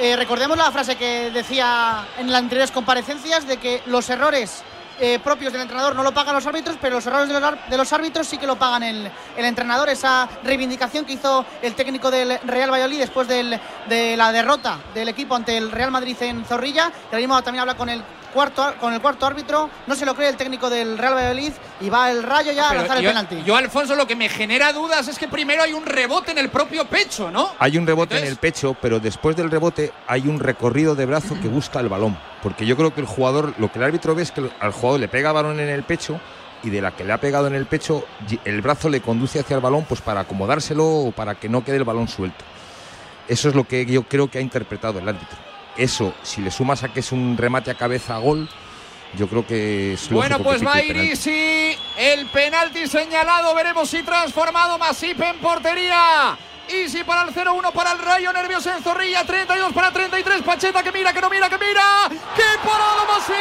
Eh, 0.00 0.16
recordemos 0.16 0.58
la 0.58 0.72
frase 0.72 0.96
que 0.96 1.30
decía 1.30 2.04
en 2.18 2.30
las 2.32 2.40
anteriores 2.42 2.70
comparecencias 2.72 3.46
de 3.46 3.58
que 3.58 3.80
los 3.86 4.10
errores 4.10 4.62
eh, 5.00 5.18
propios 5.18 5.52
del 5.52 5.62
entrenador 5.62 5.94
no 5.94 6.02
lo 6.02 6.12
pagan 6.12 6.34
los 6.34 6.46
árbitros, 6.46 6.76
pero 6.80 6.96
los 6.96 7.06
errores 7.06 7.28
de 7.28 7.76
los, 7.76 7.92
árbitros 7.92 8.26
sí 8.26 8.38
que 8.38 8.46
lo 8.46 8.56
pagan 8.56 8.82
el, 8.82 9.10
el 9.36 9.44
entrenador. 9.44 9.88
Esa 9.88 10.28
reivindicación 10.42 11.04
que 11.04 11.14
hizo 11.14 11.44
el 11.62 11.74
técnico 11.74 12.10
del 12.10 12.38
Real 12.44 12.70
Valladolid 12.70 12.98
después 12.98 13.28
de 13.28 14.16
la 14.16 14.32
derrota 14.32 14.78
del 14.94 15.08
equipo 15.08 15.34
ante 15.34 15.56
el 15.56 15.70
Real 15.70 15.90
Madrid 15.90 16.16
en 16.20 16.44
Zorrilla. 16.44 16.92
Mismo 17.12 17.42
también 17.42 17.62
habla 17.62 17.76
con 17.76 17.88
el 17.88 18.02
cuarto 18.34 18.74
con 18.80 18.92
el 18.92 19.00
cuarto 19.00 19.24
árbitro. 19.24 19.70
No 19.86 19.94
se 19.94 20.04
lo 20.04 20.14
cree 20.14 20.28
el 20.28 20.36
técnico 20.36 20.68
del 20.68 20.98
Real 20.98 21.14
Valladolid 21.14 21.52
y 21.80 21.88
va 21.88 22.10
el 22.10 22.22
rayo 22.22 22.52
ya 22.52 22.68
a 22.70 22.74
lanzar 22.74 22.98
el 22.98 23.04
yo, 23.04 23.10
penalti. 23.10 23.42
yo, 23.44 23.56
Alfonso, 23.56 23.94
lo 23.94 24.06
que 24.06 24.16
me 24.16 24.28
genera 24.28 24.74
dudas 24.74 25.08
es 25.08 25.18
que 25.18 25.28
primero 25.28 25.62
hay 25.62 25.72
un 25.72 25.86
rebote 25.86 26.32
en 26.32 26.38
el 26.38 26.50
propio 26.50 26.84
pecho, 26.84 27.30
¿no? 27.30 27.52
Hay 27.58 27.78
un 27.78 27.86
rebote 27.86 28.18
en 28.18 28.24
el 28.24 28.36
pecho, 28.36 28.76
pero 28.82 29.00
después 29.00 29.36
del 29.36 29.50
rebote 29.50 29.92
hay 30.06 30.28
un 30.28 30.40
recorrido 30.40 30.94
de 30.94 31.06
brazo 31.06 31.36
que 31.40 31.48
busca 31.48 31.80
el 31.80 31.88
balón. 31.88 32.18
Porque 32.42 32.66
yo 32.66 32.76
creo 32.76 32.92
que 32.92 33.00
el 33.00 33.06
jugador, 33.06 33.54
lo 33.56 33.72
que 33.72 33.78
el 33.78 33.84
árbitro 33.84 34.14
ve 34.14 34.22
es 34.22 34.32
que 34.32 34.50
al 34.60 34.72
jugador 34.72 35.00
le 35.00 35.08
pega 35.08 35.32
balón 35.32 35.60
en 35.60 35.68
el 35.68 35.84
pecho 35.84 36.20
y 36.62 36.70
de 36.70 36.82
la 36.82 36.90
que 36.90 37.04
le 37.04 37.12
ha 37.12 37.18
pegado 37.18 37.46
en 37.46 37.54
el 37.54 37.66
pecho, 37.66 38.04
el 38.44 38.60
brazo 38.60 38.88
le 38.88 39.00
conduce 39.00 39.38
hacia 39.38 39.54
el 39.56 39.62
balón 39.62 39.84
pues 39.88 40.00
para 40.00 40.20
acomodárselo 40.20 40.84
o 40.86 41.12
para 41.12 41.36
que 41.36 41.48
no 41.48 41.64
quede 41.64 41.76
el 41.76 41.84
balón 41.84 42.08
suelto. 42.08 42.44
Eso 43.28 43.48
es 43.48 43.54
lo 43.54 43.64
que 43.64 43.86
yo 43.86 44.02
creo 44.02 44.28
que 44.30 44.38
ha 44.38 44.42
interpretado 44.42 44.98
el 44.98 45.08
árbitro. 45.08 45.53
Eso, 45.76 46.14
si 46.22 46.40
le 46.40 46.50
sumas 46.50 46.82
a 46.84 46.88
que 46.92 47.00
es 47.00 47.10
un 47.12 47.36
remate 47.36 47.70
a 47.70 47.74
cabeza 47.74 48.14
a 48.14 48.18
gol, 48.18 48.48
yo 49.16 49.28
creo 49.28 49.46
que 49.46 49.94
es 49.94 50.08
Bueno, 50.08 50.38
pues 50.38 50.64
va. 50.64 50.80
Irisi. 50.82 51.76
El 51.96 52.26
penalti 52.26 52.86
señalado. 52.86 53.54
Veremos 53.54 53.88
si 53.88 54.02
transformado 54.02 54.78
Masip 54.78 55.20
en 55.20 55.38
portería. 55.38 56.36
Easy 56.68 57.04
para 57.04 57.22
el 57.22 57.34
0-1 57.34 57.72
para 57.72 57.92
el 57.92 57.98
Rayo. 57.98 58.32
Nervioso 58.32 58.72
en 58.72 58.82
Zorrilla. 58.82 59.24
32 59.24 59.72
para 59.72 59.92
33. 59.92 60.42
Pacheta 60.42 60.82
que 60.82 60.92
mira, 60.92 61.12
que 61.12 61.20
no 61.20 61.30
mira, 61.30 61.48
que 61.48 61.58
mira. 61.58 62.08
¡Qué 62.34 62.42
parado 62.64 63.06
Masip! 63.06 63.34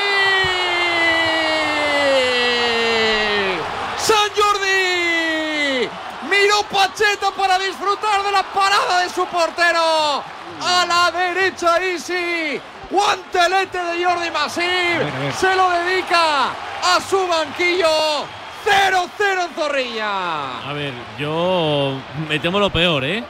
¡San 3.97 4.29
Jordi! 4.35 5.89
Miró 6.29 6.63
Pacheta 6.71 7.31
para 7.31 7.57
disfrutar 7.57 8.23
de 8.23 8.31
la 8.31 8.43
parada 8.43 8.99
de 9.01 9.09
su 9.09 9.25
portero. 9.27 10.23
A 10.61 10.85
la 10.85 11.11
derecha, 11.11 11.77
Easy. 11.81 12.59
Guantelete 12.89 13.77
de 13.77 14.05
Jordi 14.05 14.29
Masip. 14.31 15.33
Se 15.35 15.55
lo 15.55 15.69
dedica 15.71 16.49
a 16.49 16.99
su 17.09 17.27
banquillo. 17.27 18.25
0-0 18.65 19.45
en 19.49 19.55
Zorrilla. 19.55 20.69
A 20.69 20.73
ver, 20.73 20.93
yo 21.19 21.95
me 22.29 22.39
temo 22.39 22.59
lo 22.59 22.69
peor, 22.69 23.03
¿eh? 23.03 23.23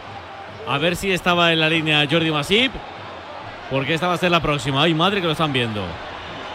A 0.67 0.77
ver 0.77 0.95
si 0.95 1.11
estaba 1.11 1.51
en 1.51 1.59
la 1.59 1.69
línea 1.69 2.05
Jordi 2.09 2.31
Masip. 2.31 2.71
Porque 3.69 3.95
esta 3.95 4.07
va 4.07 4.13
a 4.13 4.17
ser 4.17 4.29
la 4.31 4.41
próxima. 4.41 4.83
Ay, 4.83 4.93
madre 4.93 5.19
que 5.21 5.25
lo 5.25 5.31
están 5.31 5.51
viendo. 5.51 5.83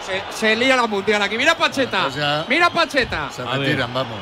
Se, 0.05 0.23
se 0.29 0.55
lía 0.55 0.75
la 0.75 0.87
mundial 0.87 1.21
aquí. 1.21 1.37
Mira 1.37 1.55
Pacheta. 1.55 2.05
O 2.05 2.11
sea, 2.11 2.45
Mira 2.47 2.69
Pacheta. 2.69 3.29
Se 3.31 3.43
retiran, 3.43 3.93
vamos. 3.93 4.17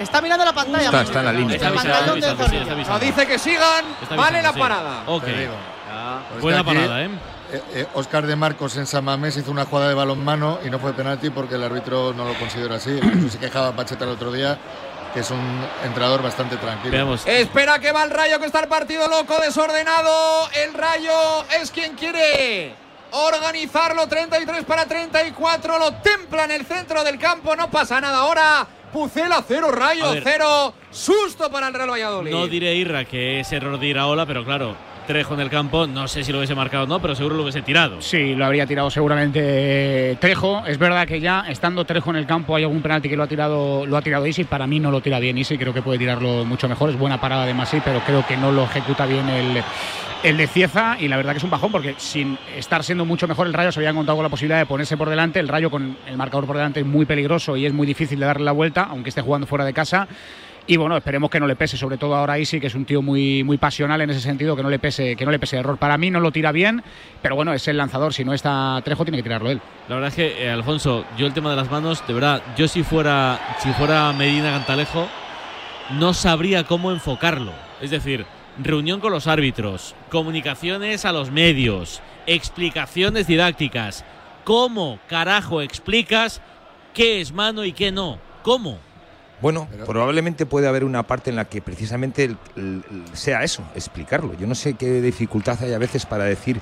Está 0.00 0.20
mirando 0.22 0.44
la 0.44 0.52
pantalla. 0.52 0.84
Está- 0.86 1.02
está 1.02 1.18
en 1.20 1.24
la 1.26 1.32
línea. 1.32 1.56
Está 1.56 1.70
de 1.70 1.76
está 1.76 2.06
No 2.06 2.12
avisando. 2.12 2.98
dice 2.98 3.26
que 3.26 3.38
sigan. 3.38 3.84
Vale 4.16 4.42
la 4.42 4.52
parada. 4.52 5.02
Pues 5.06 6.42
Buena 6.42 6.60
aquí, 6.60 6.66
parada, 6.74 7.02
¿eh? 7.02 7.10
eh, 7.52 7.62
eh, 7.74 7.86
Oscar 7.94 8.26
de 8.26 8.36
Marcos 8.36 8.76
en 8.76 8.86
San 8.86 9.04
Mamés 9.04 9.36
hizo 9.36 9.50
una 9.50 9.64
jugada 9.66 9.88
de 9.88 9.94
balonmano 9.94 10.58
y 10.64 10.70
no 10.70 10.78
fue 10.78 10.92
penalti 10.94 11.30
porque 11.30 11.56
el 11.56 11.62
árbitro 11.64 12.12
no 12.14 12.24
lo 12.24 12.34
considera 12.34 12.76
así. 12.76 12.98
Se 13.30 13.38
quejaba 13.38 13.72
Pacheta 13.72 14.04
el 14.04 14.10
otro 14.12 14.32
día, 14.32 14.56
que 15.12 15.20
es 15.20 15.30
un 15.30 15.66
entrenador 15.84 16.22
bastante 16.22 16.56
tranquilo. 16.56 16.92
Veamos. 16.92 17.26
Espera 17.26 17.78
que 17.78 17.92
va 17.92 18.04
el 18.04 18.10
Rayo, 18.10 18.38
que 18.38 18.46
está 18.46 18.60
el 18.60 18.68
partido 18.68 19.06
loco, 19.08 19.36
desordenado. 19.40 20.48
El 20.64 20.72
Rayo 20.74 21.44
es 21.60 21.70
quien 21.70 21.94
quiere 21.96 22.74
organizarlo. 23.10 24.06
33 24.06 24.64
para 24.64 24.86
34. 24.86 25.78
Lo 25.78 25.92
templa 25.94 26.44
en 26.44 26.52
el 26.52 26.64
centro 26.66 27.04
del 27.04 27.18
campo. 27.18 27.54
No 27.56 27.70
pasa 27.70 28.00
nada 28.00 28.18
ahora. 28.18 28.66
Pucela 28.92 29.44
cero, 29.46 29.70
Rayo 29.70 30.06
cero. 30.22 30.74
Susto 30.90 31.50
para 31.50 31.68
el 31.68 31.74
Real 31.74 31.90
Valladolid. 31.90 32.30
No 32.30 32.46
diré 32.46 32.74
Irra 32.74 33.04
que 33.04 33.40
es 33.40 33.52
error 33.52 33.78
de 33.78 33.86
Iraola, 33.86 34.26
pero 34.26 34.44
claro, 34.44 34.74
Trejo 35.06 35.34
en 35.34 35.40
el 35.40 35.50
campo, 35.50 35.86
no 35.86 36.06
sé 36.06 36.22
si 36.22 36.30
lo 36.30 36.38
hubiese 36.38 36.54
marcado 36.54 36.84
o 36.84 36.86
no, 36.86 37.00
pero 37.00 37.14
seguro 37.14 37.34
lo 37.34 37.42
hubiese 37.42 37.62
tirado. 37.62 38.00
Sí, 38.00 38.34
lo 38.34 38.44
habría 38.44 38.66
tirado 38.66 38.90
seguramente 38.90 40.16
Trejo. 40.20 40.64
Es 40.66 40.78
verdad 40.78 41.06
que 41.06 41.20
ya 41.20 41.44
estando 41.48 41.84
Trejo 41.84 42.10
en 42.10 42.16
el 42.16 42.26
campo 42.26 42.54
hay 42.54 42.62
algún 42.64 42.82
penalti 42.82 43.08
que 43.08 43.16
lo 43.16 43.24
ha 43.24 43.26
tirado 43.26 43.86
lo 43.86 43.96
ha 43.96 44.02
tirado 44.02 44.26
Isi. 44.26 44.44
Para 44.44 44.66
mí 44.66 44.78
no 44.78 44.90
lo 44.90 45.00
tira 45.00 45.18
bien 45.18 45.38
Isi, 45.38 45.58
creo 45.58 45.74
que 45.74 45.82
puede 45.82 45.98
tirarlo 45.98 46.44
mucho 46.44 46.68
mejor. 46.68 46.90
Es 46.90 46.98
buena 46.98 47.20
parada 47.20 47.46
de 47.46 47.54
Masí, 47.54 47.80
pero 47.84 48.00
creo 48.00 48.26
que 48.26 48.36
no 48.36 48.52
lo 48.52 48.64
ejecuta 48.64 49.06
bien 49.06 49.28
el, 49.28 49.62
el 50.22 50.36
de 50.36 50.46
Cieza. 50.46 50.96
Y 50.98 51.08
la 51.08 51.16
verdad 51.16 51.32
que 51.32 51.38
es 51.38 51.44
un 51.44 51.50
bajón 51.50 51.72
porque 51.72 51.94
sin 51.98 52.38
estar 52.56 52.84
siendo 52.84 53.04
mucho 53.04 53.26
mejor 53.26 53.46
el 53.46 53.52
Rayo 53.52 53.72
se 53.72 53.80
había 53.80 53.92
contado 53.92 54.16
con 54.16 54.22
la 54.22 54.28
posibilidad 54.28 54.58
de 54.58 54.66
ponerse 54.66 54.96
por 54.96 55.08
delante. 55.08 55.40
El 55.40 55.48
Rayo 55.48 55.70
con 55.70 55.96
el 56.06 56.16
marcador 56.16 56.46
por 56.46 56.56
delante 56.56 56.80
es 56.80 56.86
muy 56.86 57.06
peligroso 57.06 57.56
y 57.56 57.66
es 57.66 57.72
muy 57.72 57.86
difícil 57.86 58.18
de 58.20 58.26
darle 58.26 58.44
la 58.44 58.52
vuelta, 58.52 58.82
aunque 58.90 59.08
esté 59.08 59.22
jugando 59.22 59.46
fuera 59.46 59.64
de 59.64 59.72
casa. 59.72 60.08
Y 60.66 60.76
bueno, 60.76 60.96
esperemos 60.96 61.30
que 61.30 61.40
no 61.40 61.48
le 61.48 61.56
pese, 61.56 61.76
sobre 61.76 61.96
todo 61.96 62.14
ahora 62.14 62.36
sí 62.44 62.60
que 62.60 62.68
es 62.68 62.74
un 62.74 62.84
tío 62.84 63.02
muy, 63.02 63.42
muy 63.42 63.58
pasional 63.58 64.00
en 64.02 64.10
ese 64.10 64.20
sentido, 64.20 64.54
que 64.54 64.62
no 64.62 64.70
le 64.70 64.78
pese, 64.78 65.16
que 65.16 65.24
no 65.24 65.32
le 65.32 65.38
pese 65.38 65.56
error. 65.56 65.78
Para 65.78 65.98
mí 65.98 66.10
no 66.10 66.20
lo 66.20 66.30
tira 66.30 66.52
bien, 66.52 66.82
pero 67.22 67.34
bueno, 67.34 67.52
es 67.52 67.66
el 67.66 67.76
lanzador. 67.76 68.14
Si 68.14 68.24
no 68.24 68.32
está 68.32 68.80
Trejo, 68.84 69.04
tiene 69.04 69.18
que 69.18 69.24
tirarlo 69.24 69.50
él. 69.50 69.60
La 69.88 69.96
verdad 69.96 70.10
es 70.10 70.14
que, 70.14 70.44
eh, 70.44 70.50
Alfonso, 70.50 71.04
yo 71.18 71.26
el 71.26 71.32
tema 71.32 71.50
de 71.50 71.56
las 71.56 71.70
manos, 71.70 72.06
de 72.06 72.14
verdad, 72.14 72.42
yo 72.56 72.68
si 72.68 72.84
fuera, 72.84 73.40
si 73.58 73.70
fuera 73.72 74.12
Medina 74.12 74.52
Cantalejo, 74.52 75.08
no 75.98 76.14
sabría 76.14 76.62
cómo 76.64 76.92
enfocarlo. 76.92 77.52
Es 77.80 77.90
decir, 77.90 78.26
reunión 78.62 79.00
con 79.00 79.12
los 79.12 79.26
árbitros, 79.26 79.94
comunicaciones 80.10 81.04
a 81.04 81.12
los 81.12 81.30
medios, 81.30 82.00
explicaciones 82.26 83.26
didácticas. 83.26 84.04
¿Cómo 84.44 84.98
carajo 85.08 85.60
explicas 85.62 86.40
qué 86.94 87.20
es 87.20 87.32
mano 87.32 87.64
y 87.64 87.72
qué 87.72 87.92
no? 87.92 88.18
¿Cómo? 88.42 88.78
Bueno, 89.40 89.68
probablemente 89.86 90.44
puede 90.44 90.68
haber 90.68 90.84
una 90.84 91.02
parte 91.04 91.30
en 91.30 91.36
la 91.36 91.46
que 91.46 91.62
precisamente 91.62 92.24
el- 92.24 92.36
el- 92.56 92.84
el- 92.90 93.16
sea 93.16 93.42
eso, 93.42 93.62
explicarlo. 93.74 94.34
Yo 94.38 94.46
no 94.46 94.54
sé 94.54 94.74
qué 94.74 95.00
dificultad 95.00 95.62
hay 95.62 95.72
a 95.72 95.78
veces 95.78 96.04
para 96.04 96.24
decir, 96.24 96.60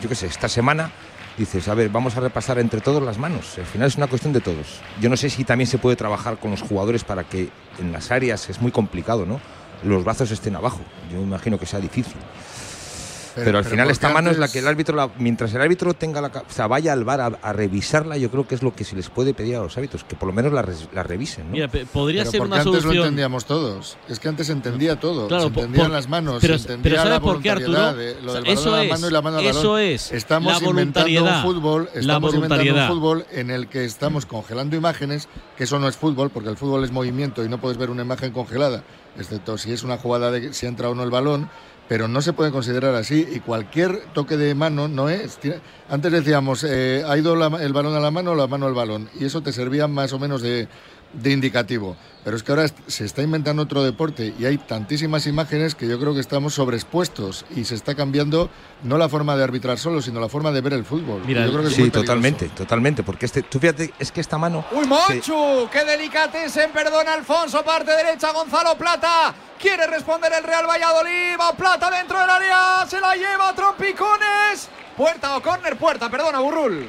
yo 0.00 0.08
qué 0.08 0.14
sé, 0.14 0.26
esta 0.26 0.48
semana 0.48 0.90
dices, 1.36 1.66
a 1.66 1.74
ver, 1.74 1.88
vamos 1.88 2.16
a 2.16 2.20
repasar 2.20 2.58
entre 2.58 2.80
todos 2.80 3.02
las 3.02 3.18
manos. 3.18 3.58
Al 3.58 3.64
final 3.64 3.88
es 3.88 3.96
una 3.96 4.06
cuestión 4.06 4.32
de 4.32 4.40
todos. 4.40 4.80
Yo 5.00 5.08
no 5.08 5.16
sé 5.16 5.30
si 5.30 5.42
también 5.44 5.66
se 5.66 5.78
puede 5.78 5.96
trabajar 5.96 6.38
con 6.38 6.50
los 6.52 6.62
jugadores 6.62 7.02
para 7.02 7.24
que 7.24 7.48
en 7.80 7.90
las 7.90 8.10
áreas 8.12 8.48
es 8.50 8.60
muy 8.60 8.70
complicado, 8.70 9.26
¿no? 9.26 9.40
Los 9.84 10.04
brazos 10.04 10.30
estén 10.30 10.56
abajo. 10.56 10.80
Yo 11.12 11.20
imagino 11.20 11.58
que 11.58 11.66
sea 11.66 11.80
difícil. 11.80 12.14
Pero, 13.34 13.46
Pero- 13.46 13.58
al 13.60 13.64
final 13.64 13.90
esta 13.90 14.10
mano 14.10 14.30
es 14.30 14.36
la 14.36 14.46
que 14.46 14.58
el 14.58 14.68
árbitro, 14.68 14.94
la- 14.94 15.08
mientras 15.16 15.54
el 15.54 15.62
árbitro 15.62 15.94
tenga 15.94 16.20
la, 16.20 16.28
o 16.28 16.52
sea, 16.52 16.66
vaya 16.66 16.92
al 16.92 17.02
bar 17.02 17.22
a, 17.22 17.26
a 17.40 17.54
revisarla, 17.54 18.18
yo 18.18 18.30
creo 18.30 18.46
que 18.46 18.54
es 18.54 18.62
lo 18.62 18.74
que 18.74 18.84
se 18.84 18.94
les 18.94 19.08
puede 19.08 19.32
pedir 19.32 19.56
a 19.56 19.60
los 19.60 19.74
árbitros, 19.78 20.04
que 20.04 20.16
por 20.16 20.26
lo 20.26 20.34
menos 20.34 20.52
la, 20.52 20.60
res- 20.60 20.86
la 20.92 21.02
revisen. 21.02 21.46
¿no? 21.46 21.52
Mira, 21.52 21.66
podría 21.68 22.24
Pero 22.24 22.30
ser 22.30 22.40
porque 22.40 22.52
una 22.52 22.62
antes 22.62 22.84
lo 22.84 22.92
entendíamos 22.92 23.46
todos. 23.46 23.96
Es 24.06 24.20
que 24.20 24.28
antes 24.28 24.48
se 24.48 24.52
entendía 24.52 25.00
todo. 25.00 25.28
Claro, 25.28 25.44
se 25.44 25.48
entendían 25.48 25.86
por- 25.86 25.94
las 25.94 26.10
manos, 26.10 26.38
pero- 26.42 26.58
se 26.58 26.64
pero 26.64 26.74
entendía 26.74 26.98
¿sabe 26.98 27.10
la 27.10 27.20
por 27.20 27.40
qué, 27.40 27.50
Arturo? 27.52 27.94
de- 27.94 28.20
lo 28.20 28.34
del 28.34 28.42
balón 28.42 28.46
eso 28.58 28.74
a 28.74 28.76
la 28.76 28.82
es, 28.84 28.90
mano 28.90 29.08
y 29.08 29.10
la 29.10 29.22
mano 29.22 29.38
al 29.38 29.44
balón. 29.46 29.60
eso 29.60 29.78
es, 29.78 30.12
Estamos 30.12 30.60
la 30.62 30.68
inventando 30.68 31.24
un 31.24 31.42
fútbol, 31.42 31.88
la 31.94 32.00
estamos 32.00 32.34
inventando 32.34 32.34
un 32.34 32.68
voluntariedad. 32.68 32.88
fútbol 32.88 33.26
en 33.32 33.50
el 33.50 33.66
que 33.68 33.86
estamos 33.86 34.26
congelando 34.26 34.76
imágenes, 34.76 35.26
que 35.56 35.64
eso 35.64 35.78
no 35.78 35.88
es 35.88 35.96
fútbol, 35.96 36.28
porque 36.28 36.50
el 36.50 36.58
fútbol 36.58 36.84
es 36.84 36.92
movimiento 36.92 37.42
y 37.42 37.48
no 37.48 37.56
puedes 37.58 37.78
ver 37.78 37.88
una 37.88 38.02
imagen 38.02 38.30
congelada, 38.30 38.82
excepto 39.18 39.58
si 39.58 39.72
es 39.72 39.82
una 39.82 39.98
jugada 39.98 40.30
de 40.30 40.52
si 40.52 40.66
entra 40.66 40.88
o 40.88 40.94
no 40.94 41.02
el 41.02 41.10
balón. 41.10 41.48
Pero 41.88 42.08
no 42.08 42.22
se 42.22 42.32
puede 42.32 42.52
considerar 42.52 42.94
así 42.94 43.26
y 43.30 43.40
cualquier 43.40 44.04
toque 44.14 44.36
de 44.36 44.54
mano 44.54 44.88
no 44.88 45.10
es. 45.10 45.38
Antes 45.90 46.12
decíamos, 46.12 46.64
eh, 46.64 47.04
ha 47.06 47.18
ido 47.18 47.34
el 47.34 47.72
balón 47.72 47.94
a 47.94 48.00
la 48.00 48.10
mano 48.10 48.30
o 48.30 48.34
la 48.34 48.46
mano 48.46 48.66
al 48.66 48.72
balón 48.72 49.10
y 49.18 49.26
eso 49.26 49.42
te 49.42 49.52
servía 49.52 49.88
más 49.88 50.12
o 50.12 50.18
menos 50.18 50.40
de, 50.40 50.68
de 51.12 51.30
indicativo. 51.32 51.96
Pero 52.24 52.36
es 52.36 52.44
que 52.44 52.52
ahora 52.52 52.66
se 52.86 53.04
está 53.04 53.20
inventando 53.22 53.64
otro 53.64 53.82
deporte 53.82 54.32
y 54.38 54.44
hay 54.44 54.56
tantísimas 54.56 55.26
imágenes 55.26 55.74
que 55.74 55.88
yo 55.88 55.98
creo 55.98 56.14
que 56.14 56.20
estamos 56.20 56.54
sobreexpuestos 56.54 57.44
y 57.56 57.64
se 57.64 57.74
está 57.74 57.96
cambiando 57.96 58.48
no 58.84 58.96
la 58.96 59.08
forma 59.08 59.34
de 59.36 59.42
arbitrar 59.42 59.76
solo, 59.76 60.00
sino 60.00 60.20
la 60.20 60.28
forma 60.28 60.52
de 60.52 60.60
ver 60.60 60.74
el 60.74 60.84
fútbol. 60.84 61.22
Y 61.26 61.34
yo 61.34 61.50
creo 61.50 61.62
que 61.62 61.68
es 61.68 61.74
sí, 61.74 61.80
muy 61.80 61.90
peligroso. 61.90 62.00
totalmente, 62.02 62.48
totalmente, 62.50 63.02
porque 63.02 63.26
este, 63.26 63.42
tú 63.42 63.58
fíjate, 63.58 63.92
es 63.98 64.12
que 64.12 64.20
esta 64.20 64.38
mano... 64.38 64.64
¡Uy, 64.70 64.82
se- 64.84 64.86
Monchu! 64.86 65.68
¡Qué 65.72 65.84
delicatesen! 65.84 66.70
Perdona, 66.70 67.14
Alfonso, 67.14 67.64
parte 67.64 67.90
derecha, 67.90 68.30
Gonzalo 68.32 68.78
Plata. 68.78 69.34
Quiere 69.60 69.88
responder 69.88 70.32
el 70.32 70.44
Real 70.44 70.64
Valladolid. 70.68 71.36
Va 71.40 71.56
Plata 71.56 71.90
dentro 71.90 72.20
del 72.20 72.30
área. 72.30 72.86
Se 72.88 73.00
la 73.00 73.16
lleva 73.16 73.52
Trompicones. 73.54 74.68
Puerta 74.96 75.36
o 75.36 75.42
córner, 75.42 75.76
puerta, 75.76 76.08
perdona, 76.08 76.38
Burrul. 76.38 76.88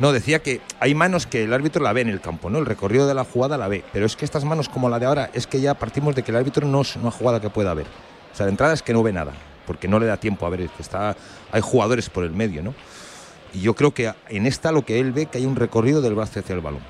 No, 0.00 0.12
decía 0.12 0.40
que 0.40 0.60
hay 0.80 0.94
manos 0.94 1.26
que 1.26 1.44
el 1.44 1.52
árbitro 1.52 1.82
la 1.82 1.92
ve 1.92 2.00
en 2.00 2.08
el 2.08 2.20
campo, 2.20 2.50
¿no? 2.50 2.58
El 2.58 2.66
recorrido 2.66 3.06
de 3.06 3.14
la 3.14 3.24
jugada 3.24 3.56
la 3.56 3.68
ve, 3.68 3.84
pero 3.92 4.06
es 4.06 4.16
que 4.16 4.24
estas 4.24 4.44
manos 4.44 4.68
como 4.68 4.88
la 4.88 4.98
de 4.98 5.06
ahora 5.06 5.30
es 5.34 5.46
que 5.46 5.60
ya 5.60 5.74
partimos 5.74 6.14
de 6.16 6.22
que 6.24 6.32
el 6.32 6.36
árbitro 6.36 6.66
no 6.66 6.80
es 6.80 6.96
una 6.96 7.12
jugada 7.12 7.40
que 7.40 7.48
pueda 7.50 7.72
ver. 7.74 7.86
O 8.32 8.36
sea, 8.36 8.46
de 8.46 8.50
entrada 8.50 8.74
es 8.74 8.82
que 8.82 8.92
no 8.92 9.04
ve 9.04 9.12
nada, 9.12 9.32
porque 9.66 9.86
no 9.86 10.00
le 10.00 10.06
da 10.06 10.16
tiempo 10.16 10.46
a 10.46 10.50
ver, 10.50 10.68
está 10.80 11.16
hay 11.52 11.60
jugadores 11.60 12.10
por 12.10 12.24
el 12.24 12.32
medio, 12.32 12.62
¿no? 12.62 12.74
Y 13.52 13.60
yo 13.60 13.74
creo 13.74 13.94
que 13.94 14.12
en 14.30 14.46
esta 14.46 14.72
lo 14.72 14.84
que 14.84 14.98
él 14.98 15.12
ve 15.12 15.26
que 15.26 15.38
hay 15.38 15.46
un 15.46 15.54
recorrido 15.54 16.02
del 16.02 16.14
brazo 16.16 16.40
hacia 16.40 16.56
el 16.56 16.60
balón. 16.60 16.80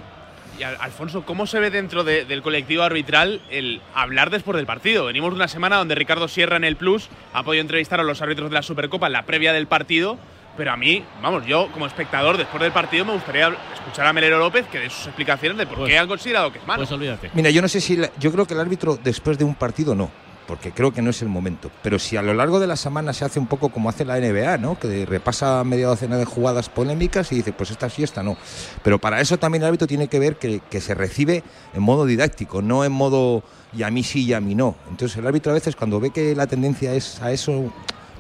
Y 0.59 0.63
Al- 0.63 0.79
Alfonso, 0.81 1.27
¿cómo 1.27 1.47
se 1.47 1.59
ve 1.61 1.69
dentro 1.71 2.05
de- 2.05 2.25
del 2.25 2.41
colectivo 2.41 2.85
arbitral 2.85 3.43
el 3.51 3.83
hablar 3.95 4.31
después 4.31 4.57
del 4.57 4.65
partido? 4.65 5.05
Venimos 5.05 5.31
de 5.31 5.37
una 5.37 5.49
semana 5.49 5.77
donde 5.77 5.95
Ricardo 5.95 6.27
Sierra 6.27 6.57
en 6.57 6.65
el 6.65 6.77
Plus 6.77 7.11
ha 7.35 7.43
podido 7.43 7.61
entrevistar 7.61 8.01
a 8.01 8.03
los 8.05 8.23
árbitros 8.23 8.49
de 8.49 8.55
la 8.55 8.63
Supercopa 8.63 9.09
en 9.09 9.13
la 9.13 9.27
previa 9.27 9.53
del 9.53 9.67
partido, 9.67 10.17
pero 10.57 10.73
a 10.73 10.77
mí, 10.77 11.05
vamos, 11.23 11.45
yo 11.47 11.71
como 11.73 11.87
espectador 11.87 12.37
después 12.37 12.63
del 12.63 12.73
partido 12.73 13.05
me 13.05 13.13
gustaría 13.15 13.49
escuchar 13.75 14.07
a 14.07 14.13
Melero 14.13 14.39
López 14.39 14.67
que 14.69 14.79
de 14.79 14.91
sus 14.91 15.07
explicaciones 15.07 15.59
de 15.59 15.67
por 15.67 15.79
Pues- 15.79 15.91
qué 15.91 15.99
han 15.99 16.09
considerado 16.09 16.53
que 16.53 16.59
es 16.59 16.67
mano. 16.67 16.79
Pues 16.81 16.93
olvídate. 16.93 17.31
Mira, 17.35 17.51
yo 17.51 17.61
no 17.63 17.69
sé 17.69 17.81
si 17.81 17.97
la- 17.97 18.11
yo 18.19 18.31
creo 18.33 18.47
que 18.47 18.55
el 18.55 18.61
árbitro 18.61 18.99
después 19.03 19.37
de 19.39 19.45
un 19.45 19.55
partido 19.55 19.95
no, 19.95 20.11
porque 20.47 20.73
creo 20.73 20.93
que 20.93 21.01
no 21.03 21.11
es 21.11 21.23
el 21.23 21.29
momento. 21.29 21.71
Pero 21.83 21.99
si 21.99 22.17
a 22.17 22.23
lo 22.23 22.35
largo 22.35 22.61
de 22.61 22.67
la 22.67 22.77
semana 22.77 23.13
se 23.13 23.25
hace 23.25 23.39
un 23.41 23.47
poco 23.47 23.71
como 23.71 23.89
hace 23.89 24.05
la 24.05 24.19
NBA, 24.19 24.59
¿no? 24.59 24.79
Que 24.79 25.07
repasa 25.07 25.65
media 25.65 25.87
docena 25.89 26.17
de 26.19 26.25
jugadas 26.27 26.69
polémicas 26.69 27.33
y 27.33 27.37
dice, 27.37 27.53
pues 27.53 27.71
esta 27.71 27.89
sí, 27.89 28.03
esta 28.05 28.23
no. 28.23 28.37
Pero 28.83 28.99
para 28.99 29.21
eso 29.21 29.39
también 29.39 29.63
el 29.63 29.69
árbitro 29.69 29.87
tiene 29.87 30.07
que 30.09 30.19
ver 30.19 30.37
que, 30.37 30.61
que 30.71 30.81
se 30.81 30.95
recibe 30.95 31.43
en 31.73 31.83
modo 31.83 32.05
didáctico, 32.07 32.61
no 32.63 32.85
en 32.85 32.93
modo 32.93 33.43
y 33.77 33.83
a 33.83 33.91
mí 33.91 34.03
sí 34.05 34.25
y 34.27 34.35
a 34.35 34.41
mí 34.41 34.55
no. 34.55 34.77
Entonces 34.91 35.17
el 35.19 35.27
árbitro 35.27 35.51
a 35.51 35.55
veces 35.55 35.75
cuando 35.77 35.99
ve 35.99 36.11
que 36.11 36.35
la 36.37 36.47
tendencia 36.47 36.93
es 36.95 37.21
a 37.23 37.33
eso, 37.33 37.73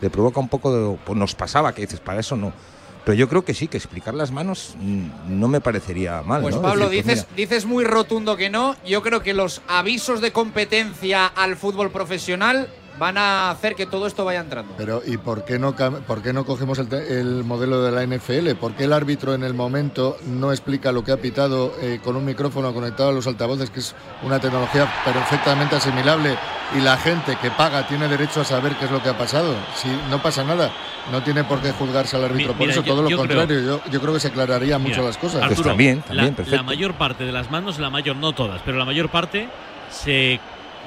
le 0.05 0.11
provoca 0.11 0.39
un 0.39 0.51
poco 0.51 0.71
de, 0.71 0.99
pues 1.03 1.19
nos 1.19 1.35
pasaba 1.35 1.75
que 1.75 1.81
dices, 1.81 1.99
para 1.99 2.21
eso 2.21 2.37
no. 2.37 2.53
Pero 3.07 3.15
yo 3.15 3.27
creo 3.27 3.43
que 3.43 3.55
sí, 3.55 3.69
que 3.69 3.79
explicar 3.79 4.13
las 4.13 4.33
manos 4.33 4.77
no 5.29 5.49
me 5.49 5.63
parecería 5.63 6.21
mal. 6.21 6.43
Pues 6.43 6.57
¿no? 6.57 6.61
Pablo, 6.61 6.91
Decir, 6.91 7.05
pues 7.05 7.17
dices, 7.17 7.37
dices 7.37 7.65
muy 7.65 7.85
rotundo 7.85 8.37
que 8.37 8.51
no. 8.51 8.77
Yo 8.87 9.03
creo 9.03 9.23
que 9.23 9.33
los 9.33 9.63
avisos 9.67 10.21
de 10.21 10.31
competencia 10.31 11.27
al 11.27 11.57
fútbol 11.57 11.91
profesional 11.91 12.69
van 12.99 13.19
a 13.19 13.51
hacer 13.51 13.75
que 13.75 13.87
todo 13.87 14.07
esto 14.07 14.25
vaya 14.25 14.41
entrando. 14.41 14.75
Pero 14.77 15.03
¿y 15.05 15.17
por 15.17 15.45
qué 15.45 15.59
no, 15.59 15.75
por 15.75 16.23
qué 16.23 16.33
no 16.33 16.45
cogemos 16.45 16.79
el, 16.79 17.45
modelo 17.45 17.83
de 17.83 17.91
la 17.91 18.07
NFL? 18.07 18.55
¿Por 18.61 18.75
qué 18.75 18.85
el 18.85 18.93
árbitro 18.93 19.35
en 19.35 19.43
el 19.43 19.55
momento 19.55 20.17
no 20.27 20.53
explica 20.53 20.93
lo 20.93 21.03
que 21.03 21.13
ha 21.13 21.17
pitado 21.17 21.75
eh, 21.81 22.01
con 22.03 22.17
un 22.17 22.25
micrófono 22.25 22.73
conectado 22.73 23.09
a 23.11 23.13
los 23.13 23.27
altavoces, 23.27 23.71
que 23.71 23.81
es 23.81 23.95
una 24.23 24.39
tecnología 24.39 24.89
perfectamente 25.05 25.77
asimilable, 25.77 26.37
y 26.77 26.81
la 26.81 26.97
gente 26.97 27.37
que 27.41 27.51
paga 27.51 27.87
tiene 27.87 28.09
derecho 28.09 28.41
a 28.41 28.45
saber 28.45 28.75
qué 28.77 28.85
es 28.87 28.91
lo 28.91 29.03
que 29.03 29.09
ha 29.09 29.19
pasado? 29.19 29.55
Si 29.75 29.89
no 30.11 30.23
pasa 30.23 30.45
nada, 30.45 30.71
no 31.11 31.23
tiene 31.23 31.45
por 31.45 31.61
qué 31.61 31.73
juzgarse 31.73 32.17
al 32.17 32.25
árbitro. 32.25 32.53
Mi- 32.53 32.59
por 32.59 32.67
mira, 32.67 32.73
eso 32.73 32.83
yo- 32.83 32.93
todo 32.93 33.03
lo 33.03 33.11
yo 33.11 33.19
contrario, 33.19 33.61
yo, 33.61 33.81
yo 33.91 34.01
creo 34.01 34.15
que 34.15 34.21
se 34.21 34.29
aclararía 34.29 34.79
Mira, 34.79 34.91
mucho 34.91 35.03
las 35.07 35.19
cosas. 35.19 35.43
Arturo, 35.43 35.71
también, 35.71 35.99
la- 35.99 36.05
también, 36.07 36.31
la, 36.31 36.37
perfecto. 36.37 36.65
mayor 36.65 36.95
parte 36.95 37.25
de 37.25 37.33
las 37.33 37.51
manos, 37.51 37.79
la 37.79 37.91
mayor, 37.91 38.17
no 38.17 38.33
todas, 38.33 38.61
pero 38.65 38.79
la 38.79 38.85
mayor 38.85 39.09
parte 39.09 39.49
se 39.91 40.39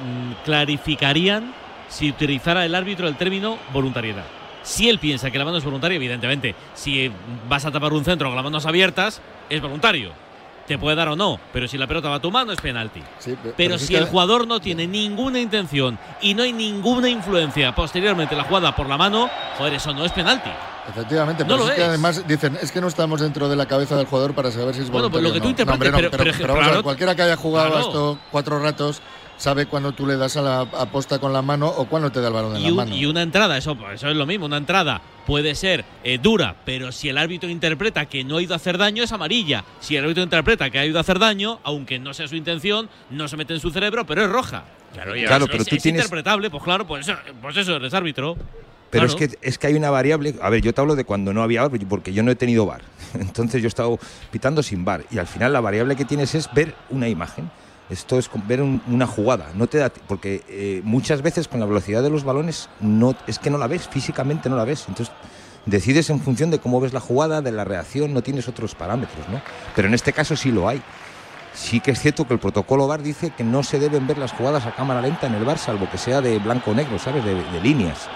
mm, 0.02 0.44
clarificarían 0.46 1.54
si 1.88 2.10
utilizara 2.10 2.66
el 2.66 2.76
árbitro 2.76 3.08
el 3.08 3.16
término 3.16 3.58
voluntariedad. 3.74 4.26
Si 4.64 4.90
él 4.90 5.00
piensa 5.00 5.32
que 5.32 5.38
la 5.40 5.46
mano 5.46 5.58
es 5.58 5.64
voluntaria, 5.64 5.96
evidentemente, 5.96 6.54
si 6.74 7.12
vas 7.48 7.64
a 7.66 7.72
tapar 7.72 7.94
un 7.94 8.04
centro 8.04 8.28
con 8.30 8.36
las 8.36 8.44
manos 8.44 8.66
abiertas, 8.66 9.22
es 9.50 9.62
voluntario. 9.62 10.12
Te 10.68 10.78
puede 10.78 10.98
dar 10.98 11.08
o 11.08 11.16
no, 11.16 11.40
pero 11.54 11.66
si 11.70 11.78
la 11.78 11.88
pelota 11.88 12.10
va 12.10 12.16
a 12.16 12.20
tu 12.22 12.30
mano 12.30 12.52
es 12.52 12.60
penalti. 12.60 13.00
pe- 13.24 13.54
Pero, 13.56 13.78
si 13.80 13.96
el 13.96 14.04
jugador 14.08 14.46
no 14.46 14.60
tiene 14.60 14.86
ninguna 14.86 15.40
intención 15.40 15.98
y 16.20 16.34
no 16.34 16.44
hay 16.44 16.52
ninguna 16.52 17.08
influencia 17.08 17.74
posteriormente 17.74 18.34
en 18.36 18.40
la 18.40 18.44
jugada 18.44 18.76
por 18.76 18.90
la 18.90 18.98
mano, 18.98 19.30
joder, 19.58 19.76
eso 19.76 19.94
no 19.94 20.04
es 20.04 20.12
penalti. 20.12 20.50
Efectivamente, 20.90 21.44
No 21.44 21.50
pero 21.56 21.64
lo 21.66 21.70
es 21.70 21.76
que 21.78 21.84
además 21.84 22.28
dicen, 22.28 22.58
es 22.62 22.70
que 22.74 22.82
no 22.82 22.88
estamos 22.90 23.22
dentro 23.22 23.48
de 23.48 23.56
la 23.56 23.66
cabeza 23.66 23.96
del 23.96 24.08
jugador 24.08 24.34
para 24.34 24.52
saber 24.52 24.76
si 24.76 24.82
es 24.82 24.90
Bueno, 24.90 25.10
pues 25.10 25.24
voluntario 25.24 25.30
lo 25.30 25.34
que 25.34 25.40
tú 25.40 25.44
no. 25.46 25.50
interpretes, 25.52 25.68
No, 25.68 25.74
hombre, 25.98 26.08
no, 26.08 26.12
pero- 26.12 26.24
pero, 26.24 26.38
pero- 26.38 26.60
claro, 26.60 26.84
cualquiera 26.84 27.16
que 27.16 27.22
haya 27.22 27.38
jugado 27.38 27.68
claro. 27.72 27.86
esto 27.88 28.20
cuatro 28.32 28.60
ratos 28.60 29.02
sabe 29.38 29.66
cuando 29.68 29.92
tú 29.92 30.06
le 30.08 30.18
das 30.18 30.36
a 30.38 30.42
la 30.42 30.60
aposta 30.62 31.20
con 31.20 31.32
la 31.34 31.42
mano 31.42 31.68
o 31.68 31.86
cuando 31.88 32.12
te 32.12 32.20
da 32.22 32.28
el 32.28 32.34
balón 32.34 32.56
en 32.56 32.62
Y, 32.62 32.66
la 32.66 32.70
un- 32.72 32.76
mano. 32.76 32.96
y 32.96 33.06
una 33.06 33.22
entrada, 33.22 33.58
eso, 33.58 33.78
eso 33.94 34.10
es 34.10 34.16
lo 34.16 34.26
mismo, 34.26 34.46
una 34.48 34.58
entrada 34.58 35.02
puede 35.26 35.56
ser 35.56 35.84
eh, 36.04 36.18
dura, 36.18 36.56
pero 36.66 36.92
si 36.92 37.10
el 37.10 37.18
árbitro 37.18 37.50
interpreta 37.50 38.06
que 38.06 38.24
no 38.24 38.38
ha 38.38 38.42
ido 38.42 38.54
a 38.54 38.58
hacer 38.58 38.78
daño, 38.78 39.04
es 39.04 39.12
amarilla. 39.12 39.64
Si 39.80 39.96
el 39.96 40.04
árbitro 40.06 40.24
interpreta 40.24 40.70
que 40.70 40.80
ha 40.80 40.86
ido 40.86 40.98
a 40.98 41.02
hacer 41.02 41.20
daño, 41.20 41.60
aunque 41.64 42.00
no 42.00 42.14
sea 42.14 42.28
su 42.28 42.36
intención, 42.36 42.90
no 43.10 43.28
se 43.28 43.36
mete 43.38 43.54
en 43.54 43.60
su 43.60 43.70
cerebro, 43.70 44.06
pero 44.06 44.24
es 44.24 44.30
roja. 44.30 44.64
Claro, 44.94 45.12
Claro, 45.14 45.46
es, 45.46 45.52
pero 45.52 45.64
es- 45.64 45.70
tú 45.70 45.76
es 45.76 45.84
tienes- 45.84 46.02
interpretable, 46.02 46.50
pues 46.50 46.64
claro, 46.64 46.88
pues, 46.88 47.08
eso- 47.08 47.18
pues 47.42 47.58
eso, 47.58 47.76
eres 47.76 47.94
árbitro. 47.94 48.36
Pero 48.90 49.06
Claro. 49.06 49.20
es, 49.26 49.32
que, 49.38 49.38
es 49.46 49.58
que 49.58 49.68
hay 49.68 49.74
una 49.74 49.90
variable. 49.90 50.36
A 50.42 50.50
ver, 50.50 50.62
yo 50.62 50.74
te 50.74 50.80
hablo 50.80 50.96
de 50.96 51.04
cuando 51.04 51.34
no 51.34 51.44
había 51.44 51.62
VAR, 51.68 51.78
porque 51.90 52.14
yo 52.14 52.24
no 52.24 52.32
he 52.32 52.36
tenido 52.36 52.66
VAR. 52.66 52.82
Entonces 53.20 53.62
yo 53.62 53.68
he 53.68 53.68
estado 53.68 54.00
pitando 54.32 54.64
sin 54.64 54.86
VAR. 54.86 55.04
Y 55.12 55.18
al 55.18 55.28
final 55.28 55.52
la 55.52 55.60
variable 55.60 55.98
que 55.98 56.06
tienes 56.06 56.34
es 56.36 56.50
ver 56.54 56.74
una 56.90 57.10
imagen. 57.10 57.52
Esto 57.90 58.18
es 58.20 58.30
ver 58.48 58.62
un- 58.62 58.82
una 58.88 59.08
jugada. 59.08 59.52
No 59.56 59.68
te 59.68 59.78
da 59.78 59.90
porque 59.90 60.44
eh, 60.50 60.82
muchas 60.84 61.22
veces 61.22 61.48
con 61.48 61.60
la 61.60 61.66
velocidad 61.66 62.04
de 62.04 62.10
los 62.10 62.24
balones 62.24 62.70
no, 62.82 63.16
es 63.28 63.40
que 63.40 63.50
no 63.50 63.58
la 63.58 63.68
ves, 63.68 63.88
físicamente 63.88 64.50
no 64.50 64.58
la 64.58 64.66
ves. 64.66 64.86
Entonces 64.90 65.14
decides 65.66 66.10
en 66.10 66.20
función 66.20 66.52
de 66.52 66.60
cómo 66.60 66.80
ves 66.82 66.92
la 66.94 67.00
jugada, 67.00 67.42
de 67.42 67.52
la 67.52 67.64
reacción, 67.64 68.14
no 68.14 68.22
tienes 68.22 68.48
otros 68.48 68.76
parámetros, 68.76 69.28
¿no? 69.30 69.42
Pero 69.76 69.88
en 69.88 69.94
este 69.94 70.12
caso 70.14 70.36
sí 70.36 70.52
lo 70.52 70.68
hay. 70.68 70.82
Sí 71.54 71.80
que 71.80 71.92
es 71.92 72.00
cierto 72.00 72.28
que 72.28 72.34
el 72.34 72.40
protocolo 72.40 72.88
VAR 72.88 73.02
dice 73.02 73.32
que 73.36 73.44
no 73.44 73.64
se 73.64 73.80
deben 73.80 74.06
ver 74.06 74.18
las 74.20 74.32
jugadas 74.32 74.66
a 74.68 74.76
cámara 74.76 75.02
lenta 75.02 75.26
en 75.28 75.34
el 75.34 75.44
VAR, 75.44 75.58
salvo 75.58 75.90
que 75.90 75.98
sea 75.98 76.22
de 76.22 76.38
blanco 76.40 76.72
o 76.72 76.74
negro, 76.76 77.00
¿sabes? 77.00 77.24
De, 77.26 77.34
líneas. 77.64 78.08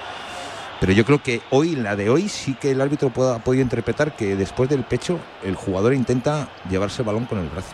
Pero 0.79 0.91
yo 0.93 1.05
creo 1.05 1.23
que 1.23 1.41
hoy, 1.49 1.75
la 1.75 1.95
de 1.95 2.09
hoy, 2.09 2.27
sí 2.29 2.53
que 2.53 2.71
el 2.71 2.81
árbitro 2.81 3.09
pueda- 3.09 3.35
ha 3.35 3.39
podido 3.43 3.63
interpretar 3.63 4.15
que 4.15 4.35
después 4.35 4.69
del 4.69 4.83
pecho 4.83 5.19
el 5.43 5.55
jugador 5.55 5.93
intenta 5.93 6.49
llevarse 6.69 7.01
el 7.01 7.07
balón 7.07 7.25
con 7.25 7.39
el 7.39 7.49
brazo. 7.49 7.73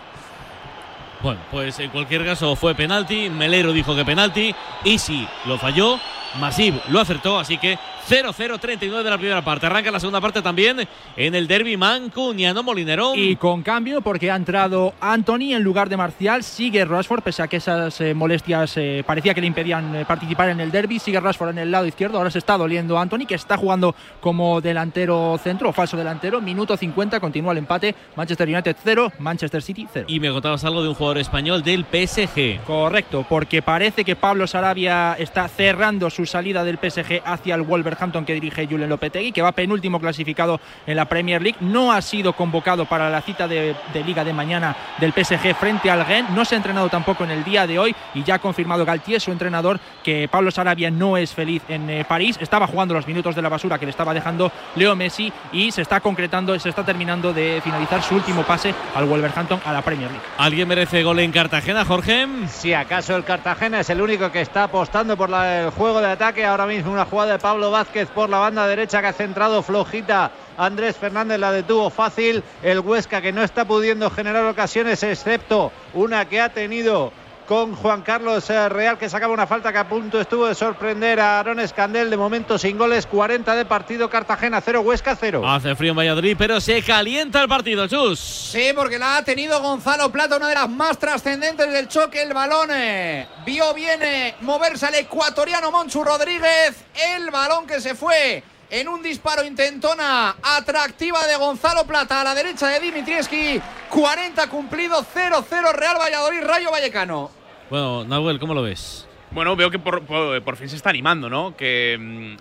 Bueno, 1.21 1.39
pues 1.51 1.79
en 1.79 1.89
cualquier 1.89 2.23
caso 2.25 2.55
fue 2.55 2.75
penalti. 2.75 3.29
Melero 3.29 3.73
dijo 3.73 3.95
que 3.95 4.05
penalti. 4.05 4.53
Easy 4.85 5.27
lo 5.45 5.57
falló. 5.57 5.99
Masip 6.39 6.75
lo 6.89 6.99
acertó. 6.99 7.39
Así 7.39 7.57
que 7.57 7.77
0-0-39 8.07 9.03
de 9.03 9.09
la 9.09 9.17
primera 9.17 9.41
parte. 9.43 9.65
Arranca 9.65 9.91
la 9.91 9.99
segunda 9.99 10.21
parte 10.21 10.41
también 10.41 10.87
en 11.15 11.35
el 11.35 11.47
derby 11.47 11.75
mancuniano 11.75 12.63
Molinero. 12.63 13.13
Y 13.15 13.35
con 13.35 13.63
cambio, 13.63 14.01
porque 14.01 14.31
ha 14.31 14.35
entrado 14.35 14.93
Anthony 15.01 15.53
en 15.53 15.63
lugar 15.63 15.89
de 15.89 15.97
Marcial. 15.97 16.43
Sigue 16.43 16.85
Rashford, 16.85 17.21
pese 17.21 17.41
a 17.41 17.47
que 17.47 17.57
esas 17.57 17.99
eh, 17.99 18.13
molestias 18.13 18.77
eh, 18.77 19.03
parecía 19.05 19.33
que 19.33 19.41
le 19.41 19.47
impedían 19.47 19.93
eh, 19.95 20.05
participar 20.05 20.49
en 20.49 20.61
el 20.61 20.71
derby. 20.71 20.99
Sigue 20.99 21.19
Rashford 21.19 21.49
en 21.49 21.57
el 21.57 21.71
lado 21.71 21.85
izquierdo. 21.85 22.17
Ahora 22.17 22.31
se 22.31 22.39
está 22.39 22.57
doliendo 22.57 22.97
Anthony, 22.97 23.25
que 23.27 23.35
está 23.35 23.57
jugando 23.57 23.93
como 24.21 24.61
delantero 24.61 25.37
centro 25.43 25.69
o 25.69 25.73
falso 25.73 25.97
delantero. 25.97 26.39
Minuto 26.39 26.77
50, 26.77 27.19
continúa 27.19 27.51
el 27.51 27.57
empate. 27.57 27.93
Manchester 28.15 28.47
United 28.47 28.75
0, 28.83 29.13
Manchester 29.19 29.61
City 29.61 29.87
0. 29.91 30.05
Y 30.07 30.19
me 30.19 30.31
contabas 30.31 30.63
algo 30.63 30.81
de 30.81 30.89
un 30.89 30.95
jugador 30.95 31.17
español 31.17 31.63
del 31.63 31.83
PSG. 31.83 32.61
Correcto, 32.65 33.25
porque 33.27 33.61
parece 33.61 34.05
que 34.05 34.15
Pablo 34.15 34.47
Sarabia 34.47 35.15
está 35.19 35.47
cerrando 35.47 36.09
su 36.09 36.25
salida 36.27 36.63
del 36.63 36.77
PSG 36.77 37.21
hacia 37.25 37.55
el 37.55 37.61
Wolverhampton 37.63 38.25
que 38.25 38.33
dirige 38.33 38.67
Julen 38.67 38.89
Lopetegui, 38.89 39.31
que 39.31 39.41
va 39.41 39.51
penúltimo 39.51 39.99
clasificado 39.99 40.59
en 40.85 40.95
la 40.95 41.05
Premier 41.05 41.41
League. 41.41 41.57
No 41.61 41.91
ha 41.91 42.01
sido 42.01 42.33
convocado 42.33 42.85
para 42.85 43.09
la 43.09 43.21
cita 43.21 43.47
de, 43.47 43.75
de 43.93 44.03
Liga 44.03 44.23
de 44.23 44.33
mañana 44.33 44.75
del 44.99 45.13
PSG 45.13 45.55
frente 45.55 45.89
al 45.89 46.05
Gen. 46.05 46.27
No 46.35 46.45
se 46.45 46.55
ha 46.55 46.57
entrenado 46.57 46.89
tampoco 46.89 47.23
en 47.23 47.31
el 47.31 47.43
día 47.43 47.65
de 47.65 47.79
hoy 47.79 47.95
y 48.13 48.23
ya 48.23 48.35
ha 48.35 48.39
confirmado 48.39 48.85
Galtier, 48.85 49.19
su 49.21 49.31
entrenador, 49.31 49.79
que 50.03 50.27
Pablo 50.29 50.51
Sarabia 50.51 50.91
no 50.91 51.17
es 51.17 51.33
feliz 51.33 51.63
en 51.69 51.89
eh, 51.89 52.05
París. 52.07 52.37
Estaba 52.41 52.67
jugando 52.67 52.93
los 52.93 53.07
minutos 53.07 53.35
de 53.35 53.41
la 53.41 53.49
basura 53.49 53.77
que 53.79 53.85
le 53.85 53.91
estaba 53.91 54.13
dejando 54.13 54.51
Leo 54.75 54.95
Messi 54.95 55.31
y 55.51 55.71
se 55.71 55.81
está 55.81 55.99
concretando, 55.99 56.57
se 56.59 56.69
está 56.69 56.83
terminando 56.83 57.33
de 57.33 57.61
finalizar 57.63 58.01
su 58.01 58.15
último 58.15 58.43
pase 58.43 58.73
al 58.95 59.05
Wolverhampton 59.05 59.59
a 59.65 59.73
la 59.73 59.81
Premier 59.81 60.09
League. 60.11 60.25
¿Alguien 60.37 60.67
merece 60.67 61.03
gol 61.03 61.19
en 61.19 61.31
Cartagena, 61.31 61.85
Jorge? 61.85 62.27
Si 62.47 62.73
acaso 62.73 63.15
el 63.15 63.23
Cartagena 63.23 63.79
es 63.79 63.89
el 63.89 64.01
único 64.01 64.31
que 64.31 64.41
está 64.41 64.63
apostando 64.63 65.15
por 65.17 65.29
la- 65.29 65.61
el 65.65 65.69
juego 65.71 66.01
de 66.01 66.06
ataque. 66.11 66.45
Ahora 66.45 66.65
mismo 66.65 66.91
una 66.91 67.05
jugada 67.05 67.33
de 67.33 67.39
Pablo 67.39 67.71
Vázquez 67.71 68.09
por 68.09 68.29
la 68.29 68.39
banda 68.39 68.67
derecha 68.67 69.01
que 69.01 69.07
ha 69.07 69.13
centrado 69.13 69.61
flojita. 69.61 70.31
Andrés 70.57 70.97
Fernández 70.97 71.39
la 71.39 71.51
detuvo 71.51 71.89
fácil. 71.89 72.43
El 72.63 72.79
Huesca 72.79 73.21
que 73.21 73.31
no 73.31 73.43
está 73.43 73.65
pudiendo 73.65 74.09
generar 74.09 74.45
ocasiones, 74.45 75.03
excepto 75.03 75.71
una 75.93 76.25
que 76.25 76.41
ha 76.41 76.49
tenido 76.49 77.11
con 77.47 77.75
Juan 77.75 78.01
Carlos 78.01 78.49
eh, 78.49 78.69
Real 78.69 78.97
que 78.97 79.09
sacaba 79.09 79.33
una 79.33 79.47
falta 79.47 79.71
que 79.71 79.77
a 79.77 79.87
punto 79.87 80.19
estuvo 80.19 80.47
de 80.47 80.53
sorprender 80.53 81.19
a 81.19 81.39
Aaron 81.39 81.59
Escandel. 81.59 82.09
De 82.09 82.17
momento 82.17 82.57
sin 82.57 82.77
goles, 82.77 83.07
40 83.07 83.55
de 83.55 83.65
partido. 83.65 84.09
Cartagena 84.09 84.61
0, 84.61 84.81
Huesca 84.81 85.15
0. 85.15 85.47
Hace 85.47 85.75
frío 85.75 85.91
en 85.91 85.97
Valladolid, 85.97 86.35
pero 86.37 86.59
se 86.59 86.83
calienta 86.83 87.41
el 87.41 87.47
partido, 87.47 87.87
Chus. 87.87 88.19
Sí, 88.19 88.71
porque 88.75 88.99
la 88.99 89.17
ha 89.17 89.23
tenido 89.23 89.61
Gonzalo 89.61 90.11
Plata, 90.11 90.37
una 90.37 90.49
de 90.49 90.55
las 90.55 90.69
más 90.69 90.97
trascendentes 90.97 91.71
del 91.71 91.87
choque. 91.87 92.21
El 92.21 92.33
balón 92.33 92.69
eh, 92.73 93.27
vio 93.45 93.73
bien 93.73 94.03
eh, 94.03 94.35
moverse 94.41 94.85
al 94.85 94.95
ecuatoriano 94.95 95.71
Monchu 95.71 96.03
Rodríguez. 96.03 96.83
El 97.15 97.31
balón 97.31 97.65
que 97.65 97.79
se 97.79 97.95
fue 97.95 98.43
en 98.69 98.89
un 98.89 99.01
disparo 99.01 99.45
intentona 99.45 100.35
atractiva 100.43 101.25
de 101.25 101.37
Gonzalo 101.37 101.85
Plata 101.85 102.19
a 102.19 102.23
la 102.25 102.35
derecha 102.35 102.67
de 102.67 102.81
Dimitrieski. 102.81 103.61
40 103.89 104.49
cumplido, 104.49 105.01
0-0 105.01 105.71
Real 105.71 105.97
Valladolid, 105.97 106.43
Rayo 106.43 106.71
Vallecano. 106.71 107.36
Bueno, 107.69 108.03
Nahuel, 108.05 108.39
¿cómo 108.39 108.53
lo 108.53 108.61
ves? 108.61 109.07
Bueno, 109.31 109.55
veo 109.55 109.69
que 109.69 109.79
por, 109.79 110.01
por- 110.03 110.41
por 110.41 110.55
fin 110.55 110.69
se 110.69 110.75
está 110.77 110.89
animando, 110.89 111.29
¿no? 111.29 111.55
Que 111.57 111.97
mm, 111.99 112.37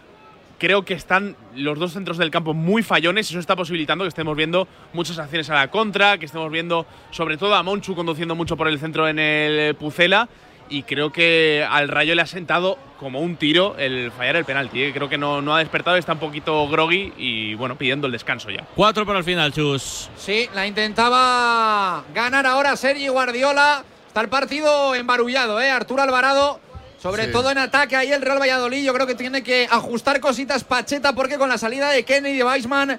creo 0.58 0.84
que 0.84 0.94
están 0.94 1.36
los 1.54 1.78
dos 1.78 1.92
centros 1.92 2.16
del 2.16 2.30
campo 2.30 2.54
muy 2.54 2.82
fallones 2.82 3.28
y 3.28 3.32
eso 3.34 3.40
está 3.40 3.56
posibilitando 3.56 4.04
que 4.04 4.08
estemos 4.08 4.36
viendo 4.36 4.68
muchas 4.92 5.18
acciones 5.18 5.50
a 5.50 5.54
la 5.54 5.68
contra, 5.68 6.18
que 6.18 6.26
estemos 6.26 6.50
viendo 6.50 6.86
sobre 7.10 7.36
todo 7.36 7.54
a 7.56 7.62
Monchu 7.62 7.94
conduciendo 7.96 8.34
mucho 8.36 8.56
por 8.56 8.68
el 8.68 8.78
centro 8.78 9.08
en 9.08 9.18
el 9.18 9.74
Pucela 9.74 10.28
y 10.68 10.82
creo 10.84 11.12
que 11.12 11.64
al 11.68 11.88
Rayo 11.88 12.14
le 12.14 12.22
ha 12.22 12.26
sentado 12.26 12.76
como 12.98 13.20
un 13.20 13.36
tiro 13.36 13.76
el 13.78 14.10
fallar 14.12 14.36
el 14.36 14.44
penalti. 14.44 14.82
¿eh? 14.84 14.92
Creo 14.94 15.08
que 15.08 15.18
no, 15.18 15.42
no 15.42 15.54
ha 15.54 15.58
despertado, 15.58 15.96
está 15.96 16.12
un 16.14 16.18
poquito 16.20 16.68
groggy 16.68 17.12
y 17.16 17.54
bueno, 17.54 17.76
pidiendo 17.76 18.06
el 18.06 18.12
descanso 18.12 18.48
ya. 18.50 18.64
Cuatro 18.76 19.04
para 19.04 19.18
el 19.18 19.24
final, 19.24 19.52
Chus. 19.52 20.08
Sí, 20.16 20.48
la 20.54 20.66
intentaba 20.66 22.04
ganar 22.14 22.46
ahora 22.46 22.76
Sergi 22.76 23.08
Guardiola. 23.08 23.84
Está 24.16 24.24
el 24.24 24.30
partido 24.30 24.94
embarullado, 24.94 25.60
¿eh? 25.60 25.70
Arturo 25.70 26.00
Alvarado, 26.00 26.58
sobre 26.98 27.26
Sí. 27.26 27.32
todo 27.32 27.50
en 27.50 27.58
ataque 27.58 27.96
ahí 27.96 28.10
el 28.12 28.22
Real 28.22 28.40
Valladolid. 28.40 28.82
Yo 28.82 28.94
creo 28.94 29.06
que 29.06 29.14
tiene 29.14 29.42
que 29.42 29.68
ajustar 29.70 30.20
cositas 30.20 30.64
Pacheta 30.64 31.12
porque 31.12 31.36
con 31.36 31.50
la 31.50 31.58
salida 31.58 31.90
de 31.90 32.02
Kenny 32.02 32.30
y 32.30 32.36
de 32.38 32.44
Weisman, 32.44 32.98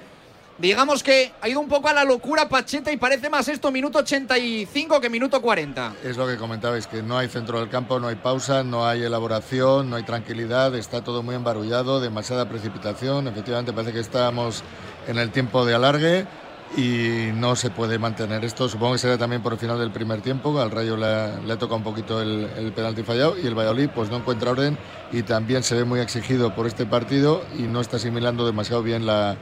digamos 0.60 1.02
que 1.02 1.32
ha 1.42 1.50
ido 1.50 1.60
un 1.60 1.68
poco 1.70 1.88
a 1.88 1.94
la 1.94 2.04
locura 2.04 2.48
Pacheta 2.48 2.92
y 2.92 2.98
parece 2.98 3.32
más 3.32 3.48
esto 3.48 3.72
minuto 3.72 3.98
85 3.98 5.02
que 5.02 5.10
minuto 5.10 5.42
40. 5.42 5.96
Es 6.04 6.18
lo 6.18 6.28
que 6.28 6.38
comentabais, 6.38 6.86
que 6.86 7.02
no 7.02 7.18
hay 7.18 7.30
centro 7.30 7.62
del 7.62 7.70
campo, 7.70 8.00
no 8.00 8.10
hay 8.10 8.16
pausa, 8.18 8.64
no 8.64 8.88
hay 8.88 9.02
elaboración, 9.02 9.90
no 9.90 9.96
hay 9.96 10.04
tranquilidad, 10.04 10.76
está 10.76 11.04
todo 11.04 11.24
muy 11.24 11.34
embarullado, 11.34 12.00
demasiada 12.00 12.48
precipitación. 12.48 13.28
Efectivamente, 13.28 13.74
parece 13.74 13.92
que 13.92 14.02
estamos 14.02 14.64
en 15.08 15.18
el 15.18 15.32
tiempo 15.32 15.66
de 15.66 15.74
alargue 15.74 16.28
y 16.76 17.30
no 17.34 17.56
se 17.56 17.70
puede 17.70 17.98
mantener 17.98 18.44
esto. 18.44 18.68
Supongo 18.68 18.94
que 18.94 19.00
será 19.00 19.18
también 19.18 19.42
por 19.42 19.54
el 19.54 19.60
final 19.60 19.80
del 19.80 19.92
primer 19.92 20.22
tiempo. 20.22 20.60
Al 20.60 20.72
Rayo 20.72 20.98
le, 20.98 21.42
le 21.42 21.54
ha 21.54 21.58
tocado 21.58 21.78
un 21.78 21.84
poquito 21.84 22.22
el, 22.22 22.74
penalti 22.76 23.04
fallado 23.04 23.38
y 23.38 23.48
el 23.48 23.56
Valladolid 23.56 23.90
pues 23.94 24.10
no 24.10 24.18
encuentra 24.18 24.52
orden 24.52 24.78
y 25.12 25.24
también 25.24 25.64
se 25.64 25.76
ve 25.76 25.86
muy 25.86 26.00
exigido 26.00 26.54
por 26.54 26.68
este 26.68 26.86
partido 26.86 27.44
y 27.58 27.64
no 27.64 27.80
está 27.80 27.98
asimilando 27.98 28.46
demasiado 28.46 28.84
bien 28.84 29.06
la, 29.06 29.38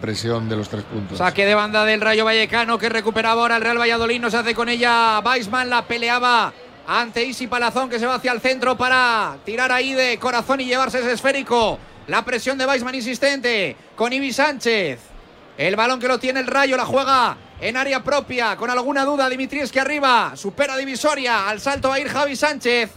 presión 0.00 0.48
de 0.48 0.56
los 0.56 0.68
tres 0.68 0.84
puntos. 0.84 1.18
Saque 1.18 1.46
de 1.46 1.54
banda 1.54 1.84
del 1.84 2.00
Rayo 2.00 2.24
Vallecano 2.24 2.78
que 2.78 2.88
recuperaba 2.88 3.42
ahora 3.42 3.56
el 3.56 3.62
Real 3.62 3.78
Valladolid. 3.78 4.20
No 4.20 4.30
se 4.30 4.36
hace 4.36 4.54
con 4.54 4.68
ella. 4.68 5.20
Weisman 5.20 5.70
la 5.70 5.82
peleaba 5.82 6.52
ante 6.86 7.24
Isi 7.24 7.46
Palazón 7.46 7.88
que 7.88 7.98
se 7.98 8.06
va 8.06 8.16
hacia 8.16 8.32
el 8.32 8.40
centro 8.40 8.76
para 8.76 9.36
tirar 9.44 9.72
ahí 9.72 9.94
de 9.94 10.18
corazón 10.18 10.60
y 10.60 10.66
llevarse 10.66 11.00
ese 11.00 11.12
esférico. 11.12 11.78
La 12.06 12.24
presión 12.24 12.56
de 12.58 12.66
Weisman 12.66 12.94
insistente 12.94 13.76
con 13.96 14.12
Ibi 14.12 14.32
Sánchez. 14.32 15.15
El 15.58 15.74
balón 15.74 15.98
que 15.98 16.08
lo 16.08 16.18
tiene 16.18 16.40
el 16.40 16.46
Rayo 16.46 16.76
la 16.76 16.84
juega 16.84 17.36
en 17.60 17.76
área 17.76 18.04
propia. 18.04 18.56
Con 18.56 18.68
alguna 18.70 19.04
duda, 19.04 19.28
Dimitrieski 19.28 19.78
arriba. 19.78 20.32
Supera 20.36 20.76
divisoria. 20.76 21.48
Al 21.48 21.60
salto 21.60 21.88
va 21.88 21.94
a 21.94 22.00
ir 22.00 22.08
Javi 22.08 22.36
Sánchez. 22.36 22.90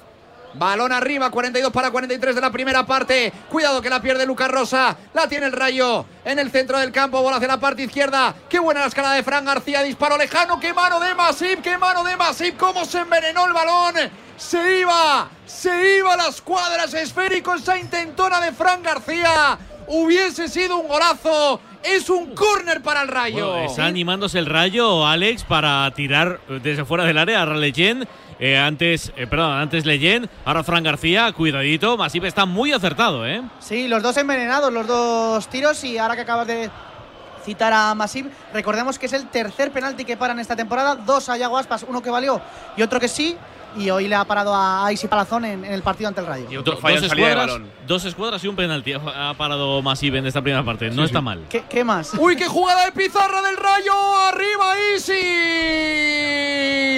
Balón 0.55 0.91
arriba, 0.91 1.29
42 1.29 1.71
para 1.71 1.91
43 1.91 2.35
de 2.35 2.41
la 2.41 2.51
primera 2.51 2.85
parte. 2.85 3.31
Cuidado 3.49 3.81
que 3.81 3.89
la 3.89 4.01
pierde 4.01 4.25
Lucas 4.25 4.49
Rosa. 4.49 4.97
La 5.13 5.27
tiene 5.27 5.45
el 5.45 5.51
rayo 5.53 6.05
en 6.25 6.39
el 6.39 6.51
centro 6.51 6.79
del 6.79 6.91
campo. 6.91 7.21
Bola 7.21 7.37
hacia 7.37 7.47
la 7.47 7.59
parte 7.59 7.83
izquierda. 7.83 8.35
Qué 8.49 8.59
buena 8.59 8.81
la 8.81 8.87
escala 8.87 9.13
de 9.13 9.23
Fran 9.23 9.45
García. 9.45 9.83
Disparo 9.83 10.17
lejano. 10.17 10.59
Qué 10.59 10.73
mano 10.73 10.99
de 10.99 11.13
Masip. 11.15 11.61
Qué 11.61 11.77
mano 11.77 12.03
de 12.03 12.17
Masip. 12.17 12.57
Cómo 12.57 12.83
se 12.83 12.99
envenenó 12.99 13.45
el 13.45 13.53
balón. 13.53 13.95
Se 14.35 14.79
iba. 14.79 15.29
Se 15.45 15.97
iba 15.97 16.13
a 16.13 16.17
las 16.17 16.41
cuadras. 16.41 16.93
Esférico 16.93 17.53
esa 17.53 17.77
intentona 17.77 18.41
de 18.41 18.51
Fran 18.51 18.81
García. 18.81 19.57
Hubiese 19.87 20.49
sido 20.49 20.77
un 20.77 20.87
golazo. 20.87 21.61
Es 21.83 22.09
un 22.09 22.35
córner 22.35 22.81
para 22.81 23.01
el 23.01 23.07
rayo. 23.07 23.51
Bueno, 23.51 23.69
está 23.69 23.85
animándose 23.85 24.37
el 24.37 24.45
rayo, 24.45 25.07
Alex, 25.07 25.43
para 25.43 25.89
tirar 25.91 26.39
desde 26.61 26.83
fuera 26.85 27.05
del 27.05 27.17
área 27.17 27.43
a 27.43 27.45
Leyen. 27.45 28.07
Eh, 28.39 28.57
antes, 28.57 29.11
eh, 29.17 29.27
perdón, 29.27 29.51
antes 29.53 29.85
Leyen, 29.85 30.29
ahora 30.45 30.63
Fran 30.63 30.83
García, 30.83 31.31
cuidadito. 31.33 31.97
Masip 31.97 32.23
está 32.23 32.45
muy 32.45 32.71
acertado, 32.71 33.25
¿eh? 33.27 33.41
Sí, 33.59 33.87
los 33.87 34.01
dos 34.01 34.15
envenenados, 34.17 34.71
los 34.71 34.87
dos 34.87 35.47
tiros 35.49 35.83
y 35.83 35.97
ahora 35.97 36.15
que 36.15 36.21
acabas 36.21 36.47
de 36.47 36.69
citar 37.43 37.73
a 37.73 37.93
Masip, 37.95 38.27
recordemos 38.53 38.99
que 38.99 39.07
es 39.07 39.13
el 39.13 39.27
tercer 39.27 39.71
penalti 39.71 40.05
que 40.05 40.17
paran 40.17 40.39
esta 40.39 40.55
temporada, 40.55 40.95
dos 40.95 41.29
a 41.29 41.37
Yago 41.37 41.57
Aspas, 41.57 41.85
uno 41.87 42.01
que 42.01 42.09
valió 42.09 42.41
y 42.77 42.81
otro 42.81 42.99
que 42.99 43.07
sí, 43.07 43.37
y 43.77 43.89
hoy 43.89 44.07
le 44.07 44.15
ha 44.15 44.25
parado 44.25 44.53
a 44.55 44.91
Isi 44.91 45.07
Palazón 45.07 45.45
en, 45.45 45.63
en 45.65 45.73
el 45.73 45.81
partido 45.83 46.07
ante 46.07 46.21
el 46.21 46.27
Rayo. 46.27 46.61
Do- 46.63 46.71
dos, 46.73 47.03
escuadras, 47.03 47.51
dos 47.87 48.05
escuadras 48.05 48.43
y 48.43 48.47
un 48.47 48.55
penalti 48.55 48.93
ha 48.93 49.29
ha 49.29 49.33
parado 49.35 49.81
Masip 49.81 50.15
en 50.15 50.25
esta 50.25 50.41
primera 50.41 50.63
parte. 50.63 50.89
No 50.89 51.03
está 51.03 51.21
mal. 51.21 51.45
¿Qué, 51.49 51.63
qué 51.69 51.83
más? 51.83 52.13
Uy, 52.17 52.35
qué 52.35 52.47
jugada 52.47 52.85
de 52.85 52.91
pizarra 52.91 53.41
del 53.41 53.57
rayo. 53.57 53.93
Arriba, 54.27 54.75
Easy. 54.93 55.13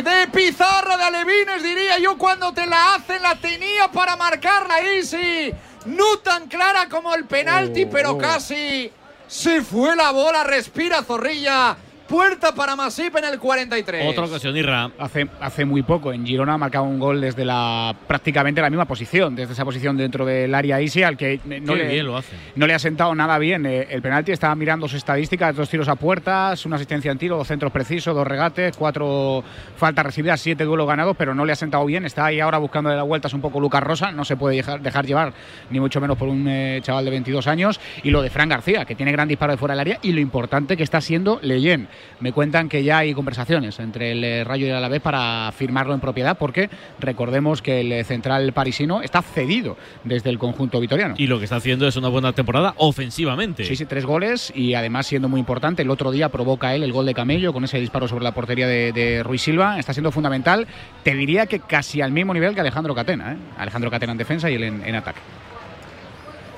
De 0.01 0.28
pizarra 0.34 0.97
de 0.97 1.03
Alevines, 1.03 1.63
diría 1.63 1.99
yo, 1.99 2.17
cuando 2.17 2.51
te 2.53 2.65
la 2.65 2.95
hacen, 2.95 3.22
la 3.22 3.36
tenía 3.36 3.89
para 3.91 4.15
marcarla, 4.15 4.80
Easy. 4.82 5.53
No 5.86 6.17
tan 6.24 6.47
clara 6.47 6.88
como 6.89 7.13
el 7.15 7.26
penalti, 7.26 7.86
pero 7.86 8.17
casi. 8.17 8.91
Se 9.28 9.61
fue 9.61 9.95
la 9.95 10.11
bola, 10.11 10.43
respira 10.43 11.03
Zorrilla. 11.03 11.76
Puerta 12.12 12.53
para 12.53 12.76
Masip 12.76 13.16
en 13.16 13.24
el 13.24 13.39
43. 13.39 14.05
Otra 14.09 14.26
ocasión, 14.26 14.57
Irra. 14.57 14.91
Hace, 14.99 15.30
hace 15.39 15.64
muy 15.64 15.82
poco 15.82 16.12
en 16.12 16.26
Girona 16.26 16.55
ha 16.55 16.57
marcado 16.57 16.84
un 16.84 16.99
gol 16.99 17.22
desde 17.22 17.45
la 17.45 17.95
prácticamente 18.05 18.59
la 18.59 18.70
misma 18.70 18.84
posición, 18.84 19.34
desde 19.34 19.53
esa 19.53 19.64
posición 19.64 19.95
dentro 19.95 20.26
del 20.26 20.53
área 20.53 20.82
Isi, 20.82 21.03
al 21.03 21.16
que 21.16 21.39
no 21.45 21.74
Qué 21.74 21.80
le, 21.84 21.88
bien 21.88 22.05
lo 22.05 22.18
hace. 22.18 22.36
no 22.57 22.68
le 22.68 22.74
ha 22.74 22.80
sentado 22.80 23.16
nada 23.16 23.38
bien 23.38 23.66
eh, 23.66 23.88
el 23.89 24.01
penalti. 24.01 24.34
Estaba 24.34 24.53
mirando 24.55 24.89
sus 24.89 24.97
estadísticas: 24.97 25.55
dos 25.55 25.70
tiros 25.70 25.88
a 25.88 25.95
puertas, 25.95 26.66
una 26.66 26.76
asistencia 26.76 27.14
en 27.14 27.18
tiro, 27.18 27.38
dos 27.38 27.47
centros 27.47 27.72
precisos, 27.72 28.14
dos 28.14 28.28
regates, 28.28 28.76
cuatro 28.76 29.41
faltas 29.78 30.05
recibidas, 30.05 30.41
siete 30.41 30.66
duelos 30.66 30.88
ganados, 30.88 31.16
pero 31.18 31.34
no 31.34 31.45
le 31.45 31.53
ha 31.53 31.55
sentado 31.55 31.86
bien. 31.86 32.03
Está 32.03 32.26
ahí 32.26 32.41
ahora 32.41 32.57
buscando 32.57 32.89
de 32.89 32.97
las 32.97 33.07
vueltas 33.07 33.34
un 33.34 33.39
poco 33.39 33.62
Lucas 33.62 33.82
Rosa. 33.82 34.12
No 34.12 34.26
se 34.26 34.36
puede 34.36 34.57
dejar, 34.57 34.82
dejar 34.82 35.05
llevar, 35.05 35.32
ni 35.70 35.80
mucho 35.80 36.01
menos 36.01 36.18
por 36.18 36.28
un 36.28 36.45
eh, 36.45 36.82
chaval 36.84 37.05
de 37.05 37.12
22 37.12 37.47
años. 37.47 37.80
Y 38.03 38.09
lo 38.09 38.22
de 38.22 38.30
Fran 38.30 38.49
García, 38.49 38.84
que 38.84 38.95
tiene 38.95 39.14
gran 39.14 39.30
disparo 39.30 39.53
de 39.53 39.57
fuera 39.57 39.76
del 39.76 39.80
área, 39.80 39.99
y 40.01 40.12
lo 40.12 40.20
importante 40.20 40.76
que 40.76 40.84
está 40.84 40.99
siendo 40.99 41.39
Leyen. 41.41 41.88
Me 42.20 42.32
cuentan 42.32 42.70
que 42.70 42.84
ya 42.84 42.99
hay 42.99 43.14
conversaciones 43.14 43.80
entre 43.80 44.12
el 44.12 44.24
eh, 44.24 44.43
Rayo 44.43 44.66
y 44.66 44.70
el 44.70 44.76
Alavés 44.76 45.02
para 45.02 45.52
firmarlo 45.52 45.93
en 45.93 45.99
propiedad, 45.99 46.38
porque 46.38 46.70
recordemos 46.99 47.62
que 47.62 47.82
el 47.82 47.91
eh, 47.91 48.04
central 48.04 48.54
parisino 48.54 49.02
está 49.02 49.22
cedido 49.22 49.78
desde 50.04 50.30
el 50.30 50.39
conjunto 50.39 50.80
vitoriano. 50.80 51.16
Y 51.18 51.28
lo 51.28 51.38
que 51.39 51.45
está 51.45 51.58
haciendo 51.58 51.88
es 51.88 51.95
una 51.95 52.10
buena 52.10 52.34
temporada 52.34 52.74
ofensivamente. 52.78 53.66
Sí, 53.66 53.76
sí, 53.76 53.86
tres 53.86 54.06
goles 54.06 54.52
y 54.56 54.74
además 54.74 55.08
siendo 55.08 55.30
muy 55.30 55.39
importante. 55.39 55.82
El 55.82 55.89
otro 55.89 56.12
día 56.12 56.30
provoca 56.30 56.76
él 56.76 56.84
el 56.84 56.91
gol 56.91 57.06
de 57.06 57.14
Camello 57.14 57.54
con 57.54 57.64
ese 57.64 57.80
disparo 57.80 58.08
sobre 58.08 58.24
la 58.24 58.34
portería 58.34 58.68
de, 58.68 58.91
de 58.91 59.24
Ruiz 59.24 59.41
Silva. 59.41 59.80
Está 59.80 59.93
siendo 59.93 60.12
fundamental. 60.12 60.68
Te 61.04 61.16
diría 61.16 61.45
que 61.45 61.60
casi 61.60 62.02
al 62.02 62.12
mismo 62.12 62.34
nivel 62.34 62.54
que 62.54 62.62
Alejandro 62.62 62.95
Catena. 62.95 63.34
¿eh? 63.34 63.38
Alejandro 63.58 63.91
Catena 63.91 64.12
en 64.12 64.18
defensa 64.18 64.49
y 64.49 64.56
él 64.56 64.64
en, 64.64 64.86
en 64.86 64.95
ataque. 64.95 65.20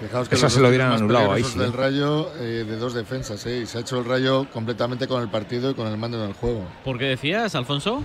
Fijaos 0.04 0.28
que 0.28 0.36
Esa 0.36 0.50
se 0.50 0.60
lo 0.60 0.68
hubieran 0.68 0.92
anulado 0.92 1.32
ahí, 1.32 1.44
sí. 1.44 1.58
del 1.58 1.72
Rayo 1.72 2.30
eh, 2.40 2.66
de 2.68 2.76
dos 2.76 2.94
defensas, 2.94 3.46
¿eh? 3.46 3.60
y 3.60 3.66
se 3.66 3.78
ha 3.78 3.82
hecho 3.82 4.00
el 4.00 4.06
Rayo 4.06 4.48
completamente 4.52 5.08
con 5.08 5.22
el 5.22 5.30
partido 5.30 5.72
y 5.72 5.76
con 5.76 5.88
el 5.88 5.98
mando 5.98 6.22
en 6.22 6.30
el 6.30 6.36
juego. 6.36 6.66
¿Por 6.84 6.98
qué 6.98 7.06
decías, 7.06 7.56
Alfonso? 7.56 8.04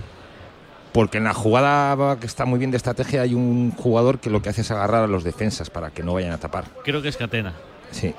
Porque 0.93 1.17
en 1.17 1.25
la 1.25 1.33
jugada 1.33 2.17
que 2.17 2.25
está 2.25 2.45
muy 2.45 2.57
bien 2.57 2.71
de 2.71 2.77
estrategia 2.77 3.23
hay 3.23 3.33
un 3.33 3.71
jugador 3.71 4.19
que 4.19 4.29
lo 4.29 4.41
que 4.41 4.47
hace 4.47 4.61
es 4.61 4.71
agarrar 4.71 5.03
a 5.03 5.07
los 5.07 5.25
defensas 5.25 5.69
para 5.69 5.91
que 5.91 6.01
no 6.01 6.13
vayan 6.13 6.31
a 6.31 6.37
tapar. 6.37 6.65
Creo 6.83 7.01
que 7.01 7.09
es 7.09 7.17
Catena. 7.17 7.53
Sí. 7.91 8.15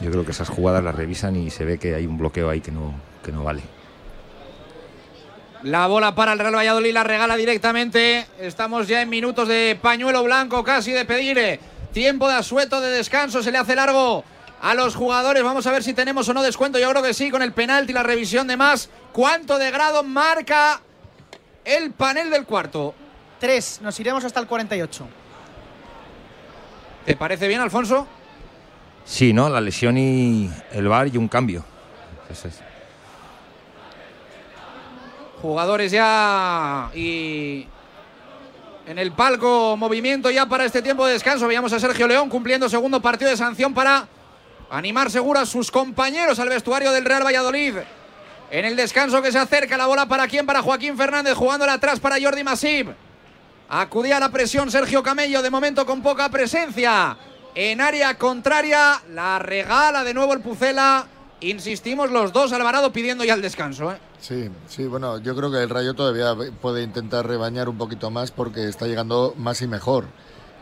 Yo 0.00 0.10
creo 0.10 0.24
que 0.24 0.32
esas 0.32 0.48
jugadas 0.48 0.82
las 0.82 0.94
revisan 0.94 1.36
y 1.36 1.50
se 1.50 1.64
ve 1.66 1.78
que 1.78 1.94
hay 1.94 2.06
un 2.06 2.16
bloqueo 2.16 2.48
ahí 2.48 2.60
que 2.60 2.72
no, 2.72 2.94
que 3.22 3.30
no 3.30 3.44
vale. 3.44 3.62
La 5.62 5.86
bola 5.86 6.14
para 6.14 6.32
el 6.32 6.40
Real 6.40 6.56
Valladolid 6.56 6.92
la 6.92 7.04
regala 7.04 7.36
directamente. 7.36 8.26
Estamos 8.40 8.88
ya 8.88 9.02
en 9.02 9.10
minutos 9.10 9.46
de 9.46 9.78
pañuelo 9.80 10.24
blanco, 10.24 10.64
casi 10.64 10.90
de 10.90 11.04
pedir 11.04 11.38
eh, 11.38 11.60
tiempo 11.92 12.28
de 12.28 12.34
asueto, 12.34 12.80
de 12.80 12.90
descanso. 12.90 13.42
Se 13.42 13.52
le 13.52 13.58
hace 13.58 13.76
largo 13.76 14.24
a 14.60 14.74
los 14.74 14.94
jugadores. 14.94 15.42
Vamos 15.42 15.66
a 15.66 15.72
ver 15.72 15.82
si 15.82 15.94
tenemos 15.94 16.28
o 16.28 16.34
no 16.34 16.42
descuento. 16.42 16.78
Yo 16.78 16.90
creo 16.90 17.02
que 17.02 17.14
sí, 17.14 17.30
con 17.30 17.42
el 17.42 17.52
penalti 17.52 17.92
y 17.92 17.94
la 17.94 18.02
revisión 18.02 18.46
de 18.46 18.56
más. 18.56 18.88
¿Cuánto 19.12 19.58
de 19.58 19.70
grado 19.70 20.02
marca 20.02 20.80
el 21.64 21.92
panel 21.92 22.30
del 22.30 22.44
cuarto? 22.44 22.94
Tres, 23.38 23.80
nos 23.82 23.98
iremos 24.00 24.24
hasta 24.24 24.40
el 24.40 24.46
48. 24.46 25.06
¿Te 27.04 27.16
parece 27.16 27.48
bien, 27.48 27.60
Alfonso? 27.60 28.06
Sí, 29.04 29.32
¿no? 29.32 29.48
La 29.48 29.60
lesión 29.60 29.98
y 29.98 30.50
el 30.70 30.88
VAR 30.88 31.08
y 31.08 31.16
un 31.16 31.28
cambio. 31.28 31.64
Jugadores 35.42 35.90
ya 35.90 36.88
y 36.94 37.66
en 38.86 38.98
el 38.98 39.12
palco 39.12 39.76
movimiento 39.76 40.30
ya 40.30 40.46
para 40.46 40.64
este 40.64 40.82
tiempo 40.82 41.06
de 41.06 41.14
descanso. 41.14 41.46
Veíamos 41.46 41.72
a 41.72 41.80
Sergio 41.80 42.06
León 42.08 42.28
cumpliendo 42.28 42.68
segundo 42.68 43.00
partido 43.00 43.30
de 43.30 43.36
sanción 43.36 43.74
para 43.74 44.08
animar 44.70 45.10
seguro 45.10 45.38
a 45.40 45.46
sus 45.46 45.70
compañeros 45.70 46.38
al 46.38 46.48
vestuario 46.48 46.92
del 46.92 47.04
Real 47.04 47.24
Valladolid. 47.24 47.76
En 48.50 48.64
el 48.64 48.76
descanso 48.76 49.22
que 49.22 49.32
se 49.32 49.38
acerca 49.38 49.76
la 49.76 49.86
bola 49.86 50.06
para 50.06 50.26
quién? 50.28 50.44
Para 50.44 50.62
Joaquín 50.62 50.96
Fernández 50.96 51.34
jugándola 51.34 51.74
atrás 51.74 52.00
para 52.00 52.20
Jordi 52.20 52.44
Masip. 52.44 52.88
Acudía 53.68 54.18
a 54.18 54.20
la 54.20 54.28
presión 54.28 54.70
Sergio 54.70 55.02
Camello 55.02 55.40
de 55.40 55.50
momento 55.50 55.86
con 55.86 56.02
poca 56.02 56.28
presencia. 56.28 57.16
En 57.54 57.80
área 57.80 58.18
contraria 58.18 59.00
la 59.10 59.38
regala 59.38 60.04
de 60.04 60.12
nuevo 60.12 60.32
el 60.34 60.40
Pucela. 60.40 61.06
Insistimos 61.42 62.10
los 62.10 62.32
dos 62.32 62.52
Alvarado 62.52 62.92
pidiendo 62.92 63.24
ya 63.24 63.34
el 63.34 63.42
descanso. 63.42 63.92
¿eh? 63.92 63.96
Sí, 64.20 64.48
sí, 64.68 64.84
bueno, 64.86 65.18
yo 65.18 65.34
creo 65.34 65.50
que 65.50 65.58
el 65.62 65.68
Rayo 65.68 65.94
todavía 65.94 66.34
puede 66.60 66.82
intentar 66.82 67.26
rebañar 67.26 67.68
un 67.68 67.76
poquito 67.78 68.10
más 68.10 68.30
porque 68.30 68.68
está 68.68 68.86
llegando 68.86 69.34
más 69.36 69.60
y 69.62 69.66
mejor. 69.66 70.06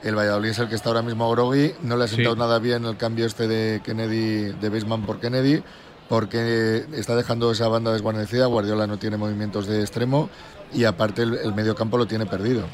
El 0.02 0.16
Valladolid 0.16 0.50
es 0.50 0.58
el 0.58 0.68
que 0.68 0.74
está 0.76 0.88
ahora 0.88 1.02
mismo 1.02 1.30
Grogui, 1.30 1.74
no 1.82 1.96
le 1.96 2.04
ha 2.04 2.08
sentado 2.08 2.34
Sí. 2.34 2.38
nada 2.40 2.58
bien 2.58 2.86
el 2.86 2.96
cambio 2.96 3.26
este 3.26 3.46
de 3.46 3.82
Kennedy, 3.84 4.52
de 4.58 4.68
Baseman 4.70 5.02
por 5.04 5.20
Kennedy, 5.20 5.62
porque 6.08 6.86
está 6.94 7.14
dejando 7.14 7.52
esa 7.52 7.68
banda 7.68 7.92
desguarnecida, 7.92 8.46
Guardiola 8.46 8.86
no 8.86 8.98
tiene 8.98 9.18
movimientos 9.18 9.66
de 9.66 9.80
extremo 9.82 10.30
y 10.72 10.84
aparte 10.84 11.22
el, 11.22 11.34
el 11.34 11.54
medio 11.54 11.74
campo 11.74 11.98
lo 11.98 12.06
tiene 12.06 12.24
perdido. 12.24 12.64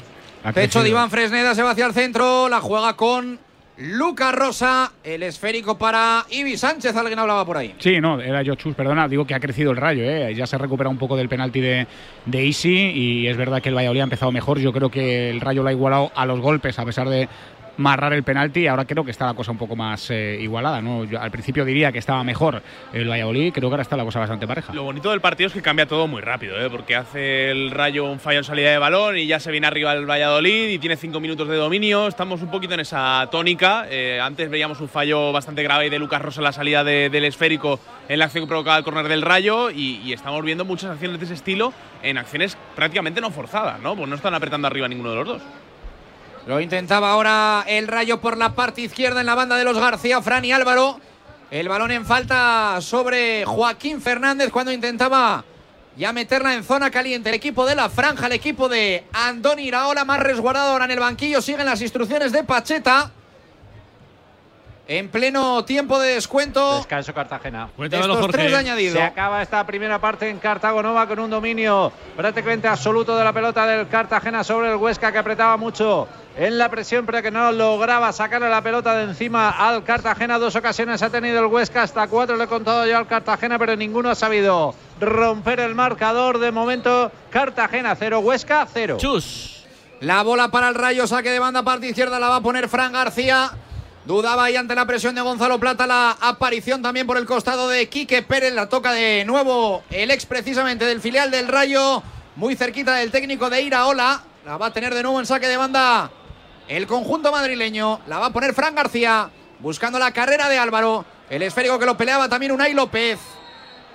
Pecho 0.53 0.81
de 0.81 0.89
Iván 0.89 1.09
Fresneda 1.09 1.53
se 1.53 1.63
va 1.63 1.71
hacia 1.71 1.85
el 1.87 1.93
centro, 1.93 2.47
la 2.47 2.61
juega 2.61 2.95
con 2.95 3.39
Lucas 3.79 4.33
Rosa, 4.33 4.91
el 5.03 5.21
esférico 5.21 5.77
para 5.77 6.25
Ibi 6.31 6.57
Sánchez, 6.57 6.95
alguien 6.95 7.19
hablaba 7.19 7.45
por 7.45 7.57
ahí. 7.57 7.75
Sí, 7.77 8.01
no, 8.01 8.19
era 8.19 8.41
yo 8.41 8.55
Chus, 8.55 8.73
perdona, 8.73 9.07
digo 9.07 9.27
que 9.27 9.35
ha 9.35 9.39
crecido 9.39 9.69
el 9.69 9.77
rayo, 9.77 10.03
¿eh? 10.03 10.33
ya 10.33 10.47
se 10.47 10.57
recupera 10.57 10.89
un 10.89 10.97
poco 10.97 11.15
del 11.15 11.29
penalti 11.29 11.61
de, 11.61 11.85
de 12.25 12.43
Isi 12.43 12.75
y 12.75 13.27
es 13.27 13.37
verdad 13.37 13.61
que 13.61 13.69
el 13.69 13.75
Valladolid 13.75 14.01
ha 14.01 14.05
empezado 14.05 14.31
mejor, 14.31 14.57
yo 14.57 14.73
creo 14.73 14.89
que 14.89 15.29
el 15.29 15.41
rayo 15.41 15.61
lo 15.61 15.69
ha 15.69 15.73
igualado 15.73 16.11
a 16.15 16.25
los 16.25 16.39
golpes 16.39 16.79
a 16.79 16.85
pesar 16.85 17.07
de 17.07 17.29
marrar 17.77 18.13
el 18.13 18.23
penalti 18.23 18.67
ahora 18.67 18.85
creo 18.85 19.03
que 19.05 19.11
está 19.11 19.25
la 19.25 19.33
cosa 19.33 19.51
un 19.51 19.57
poco 19.57 19.75
más 19.75 20.09
eh, 20.09 20.37
igualada, 20.41 20.81
¿no? 20.81 21.03
Yo 21.05 21.19
al 21.21 21.31
principio 21.31 21.63
diría 21.63 21.91
que 21.91 21.99
estaba 21.99 22.23
mejor 22.23 22.61
el 22.93 23.09
Valladolid, 23.09 23.53
creo 23.53 23.69
que 23.69 23.73
ahora 23.73 23.83
está 23.83 23.95
la 23.97 24.03
cosa 24.03 24.19
bastante 24.19 24.47
pareja. 24.47 24.73
Lo 24.73 24.83
bonito 24.83 25.11
del 25.11 25.21
partido 25.21 25.47
es 25.47 25.53
que 25.53 25.61
cambia 25.61 25.85
todo 25.85 26.07
muy 26.07 26.21
rápido, 26.21 26.59
¿eh? 26.59 26.69
porque 26.69 26.95
hace 26.95 27.51
el 27.51 27.71
Rayo 27.71 28.05
un 28.05 28.19
fallo 28.19 28.39
en 28.39 28.43
salida 28.43 28.71
de 28.71 28.77
balón 28.77 29.17
y 29.17 29.27
ya 29.27 29.39
se 29.39 29.51
viene 29.51 29.67
arriba 29.67 29.93
el 29.93 30.05
Valladolid 30.09 30.69
y 30.69 30.79
tiene 30.79 30.95
cinco 30.97 31.19
minutos 31.19 31.47
de 31.47 31.55
dominio. 31.55 32.07
Estamos 32.07 32.41
un 32.41 32.49
poquito 32.49 32.73
en 32.73 32.79
esa 32.79 33.27
tónica. 33.31 33.85
Eh, 33.89 34.19
antes 34.21 34.49
veíamos 34.49 34.79
un 34.81 34.89
fallo 34.89 35.31
bastante 35.31 35.61
grave 35.63 35.89
de 35.89 35.99
Lucas 35.99 36.21
Rosa 36.21 36.39
en 36.41 36.45
la 36.45 36.51
salida 36.51 36.83
de- 36.83 37.09
del 37.09 37.25
esférico 37.25 37.79
en 38.09 38.19
la 38.19 38.25
acción 38.25 38.43
que 38.45 38.47
provocaba 38.49 38.77
el 38.77 38.83
córner 38.83 39.07
del 39.07 39.21
Rayo 39.21 39.69
y, 39.69 40.01
y 40.03 40.13
estamos 40.13 40.43
viendo 40.43 40.65
muchas 40.65 40.91
acciones 40.91 41.19
de 41.19 41.25
ese 41.25 41.33
estilo 41.35 41.73
en 42.01 42.17
acciones 42.17 42.57
prácticamente 42.75 43.21
no 43.21 43.29
forzadas, 43.31 43.79
¿no? 43.81 43.95
Pues 43.95 44.07
no 44.09 44.15
están 44.15 44.33
apretando 44.33 44.67
arriba 44.67 44.87
ninguno 44.87 45.09
de 45.11 45.15
los 45.17 45.27
dos. 45.27 45.41
Lo 46.47 46.61
intentaba 46.61 47.11
ahora 47.11 47.65
el 47.67 47.89
Rayo 47.89 48.21
por 48.21 48.37
la 48.37 48.55
parte 48.55 48.79
izquierda 48.79 49.19
en 49.19 49.25
la 49.25 49.35
banda 49.35 49.57
de 49.57 49.65
los 49.65 49.77
García, 49.77 50.21
Fran 50.21 50.45
y 50.45 50.53
Álvaro. 50.53 50.97
El 51.51 51.67
balón 51.67 51.91
en 51.91 52.05
falta 52.05 52.79
sobre 52.79 53.43
Joaquín 53.43 54.01
Fernández 54.01 54.49
cuando 54.49 54.71
intentaba 54.71 55.43
ya 55.97 56.13
meterla 56.13 56.53
en 56.53 56.63
zona 56.63 56.89
caliente. 56.89 57.27
El 57.27 57.35
equipo 57.35 57.65
de 57.65 57.75
la 57.75 57.89
franja, 57.89 58.27
el 58.27 58.31
equipo 58.31 58.69
de 58.69 59.03
Andoni 59.11 59.63
Iraola, 59.63 60.05
más 60.05 60.21
resguardado 60.21 60.71
ahora 60.71 60.85
en 60.85 60.91
el 60.91 61.01
banquillo. 61.01 61.41
Siguen 61.41 61.65
las 61.65 61.81
instrucciones 61.81 62.31
de 62.31 62.45
Pacheta. 62.45 63.11
En 64.89 65.09
pleno 65.09 65.65
tiempo 65.65 65.99
de 65.99 66.13
descuento. 66.13 66.77
Descanso 66.77 67.13
Cartagena. 67.13 67.69
Estos 67.77 68.27
tres 68.31 68.51
de 68.51 68.57
añadido. 68.57 68.95
Se 68.95 69.03
acaba 69.03 69.41
esta 69.41 69.65
primera 69.65 69.99
parte 69.99 70.29
en 70.29 70.39
Cartago 70.39 70.81
Nova 70.81 71.05
con 71.07 71.19
un 71.19 71.29
dominio 71.29 71.91
prácticamente 72.15 72.69
absoluto 72.69 73.17
de 73.17 73.23
la 73.25 73.33
pelota 73.33 73.67
del 73.67 73.89
Cartagena 73.89 74.45
sobre 74.45 74.71
el 74.71 74.77
Huesca 74.77 75.11
que 75.11 75.17
apretaba 75.17 75.57
mucho 75.57 76.07
en 76.37 76.57
la 76.57 76.69
presión 76.69 77.05
pero 77.05 77.21
que 77.21 77.31
no 77.31 77.51
lograba 77.51 78.13
sacarle 78.13 78.49
la 78.49 78.61
pelota 78.61 78.95
de 78.95 79.03
encima 79.03 79.49
al 79.49 79.83
Cartagena. 79.83 80.39
Dos 80.39 80.55
ocasiones 80.55 81.01
ha 81.01 81.09
tenido 81.09 81.39
el 81.39 81.47
Huesca, 81.47 81.81
hasta 81.81 82.07
cuatro 82.07 82.37
le 82.37 82.45
he 82.45 82.47
contado 82.47 82.87
yo 82.87 82.97
al 82.97 83.07
Cartagena 83.07 83.59
pero 83.59 83.75
ninguno 83.75 84.09
ha 84.09 84.15
sabido 84.15 84.73
romper 85.01 85.59
el 85.59 85.75
marcador. 85.75 86.37
De 86.37 86.53
momento 86.53 87.11
Cartagena 87.29 87.93
cero, 87.95 88.19
Huesca 88.19 88.65
cero. 88.73 88.95
Chus. 88.97 89.65
La 89.99 90.23
bola 90.23 90.47
para 90.47 90.69
el 90.69 90.75
Rayo, 90.75 91.07
saque 91.07 91.29
de 91.29 91.39
banda 91.39 91.63
parte 91.63 91.89
izquierda 91.89 92.21
la 92.21 92.29
va 92.29 92.35
a 92.37 92.41
poner 92.41 92.69
Fran 92.69 92.93
García. 92.93 93.51
Dudaba 94.07 94.45
ahí 94.45 94.55
ante 94.55 94.73
la 94.73 94.85
presión 94.85 95.15
de 95.15 95.19
Gonzalo 95.19 95.59
Plata 95.59 95.85
la 95.85 96.11
aparición 96.21 96.81
también 96.81 97.05
por 97.05 97.17
el 97.17 97.25
costado 97.25 97.67
de 97.67 97.89
Quique 97.89 98.23
Pérez. 98.23 98.53
La 98.53 98.69
toca 98.69 98.93
de 98.93 99.25
nuevo 99.25 99.83
el 99.89 100.11
ex 100.11 100.25
precisamente 100.25 100.85
del 100.85 101.01
filial 101.01 101.29
del 101.29 101.49
Rayo. 101.49 102.01
Muy 102.37 102.55
cerquita 102.55 102.95
del 102.95 103.11
técnico 103.11 103.49
de 103.49 103.63
Iraola. 103.63 104.23
La 104.45 104.55
va 104.55 104.67
a 104.67 104.71
tener 104.71 104.95
de 104.95 105.03
nuevo 105.03 105.19
en 105.19 105.25
saque 105.25 105.49
de 105.49 105.57
banda 105.57 106.09
el 106.69 106.87
conjunto 106.87 107.33
madrileño. 107.33 107.99
La 108.07 108.17
va 108.17 108.27
a 108.27 108.29
poner 108.29 108.53
Fran 108.53 108.75
García. 108.75 109.29
Buscando 109.59 109.99
la 109.99 110.13
carrera 110.13 110.47
de 110.47 110.57
Álvaro. 110.57 111.03
El 111.29 111.41
esférico 111.41 111.77
que 111.77 111.85
lo 111.85 111.97
peleaba 111.97 112.29
también 112.29 112.53
Unai 112.53 112.73
López. 112.73 113.19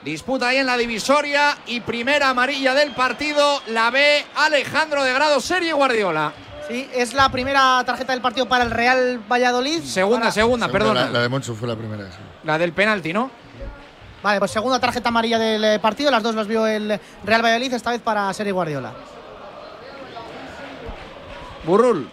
Disputa 0.04 0.48
ahí 0.48 0.58
en 0.58 0.66
la 0.66 0.76
divisoria 0.76 1.56
y 1.64 1.80
primera 1.80 2.28
amarilla 2.28 2.74
del 2.74 2.92
partido 2.92 3.62
la 3.68 3.90
ve 3.90 4.26
Alejandro 4.36 5.04
de 5.04 5.14
Grado, 5.14 5.40
serie 5.40 5.72
Guardiola. 5.72 6.34
Sí, 6.68 6.88
es 6.94 7.12
la 7.12 7.28
primera 7.30 7.82
tarjeta 7.84 8.12
del 8.12 8.22
partido 8.22 8.46
para 8.46 8.64
el 8.64 8.70
Real 8.70 9.20
Valladolid. 9.30 9.82
Segunda, 9.82 10.30
segunda, 10.30 10.68
perdona. 10.68 11.06
La, 11.06 11.10
la 11.10 11.22
de 11.22 11.28
Monchu 11.28 11.54
fue 11.54 11.68
la 11.68 11.76
primera, 11.76 12.04
sí. 12.10 12.18
La 12.44 12.58
del 12.58 12.72
penalti, 12.72 13.12
¿no? 13.12 13.30
Vale, 14.22 14.38
pues 14.38 14.52
segunda 14.52 14.78
tarjeta 14.78 15.08
amarilla 15.08 15.38
del 15.38 15.64
eh, 15.64 15.78
partido, 15.80 16.10
las 16.10 16.22
dos 16.22 16.34
las 16.34 16.46
vio 16.46 16.66
el 16.66 17.00
Real 17.24 17.42
Valladolid, 17.42 17.72
esta 17.74 17.90
vez 17.90 18.00
para 18.00 18.32
Seri 18.32 18.52
Guardiola. 18.52 18.92
Burrul. 21.64 22.08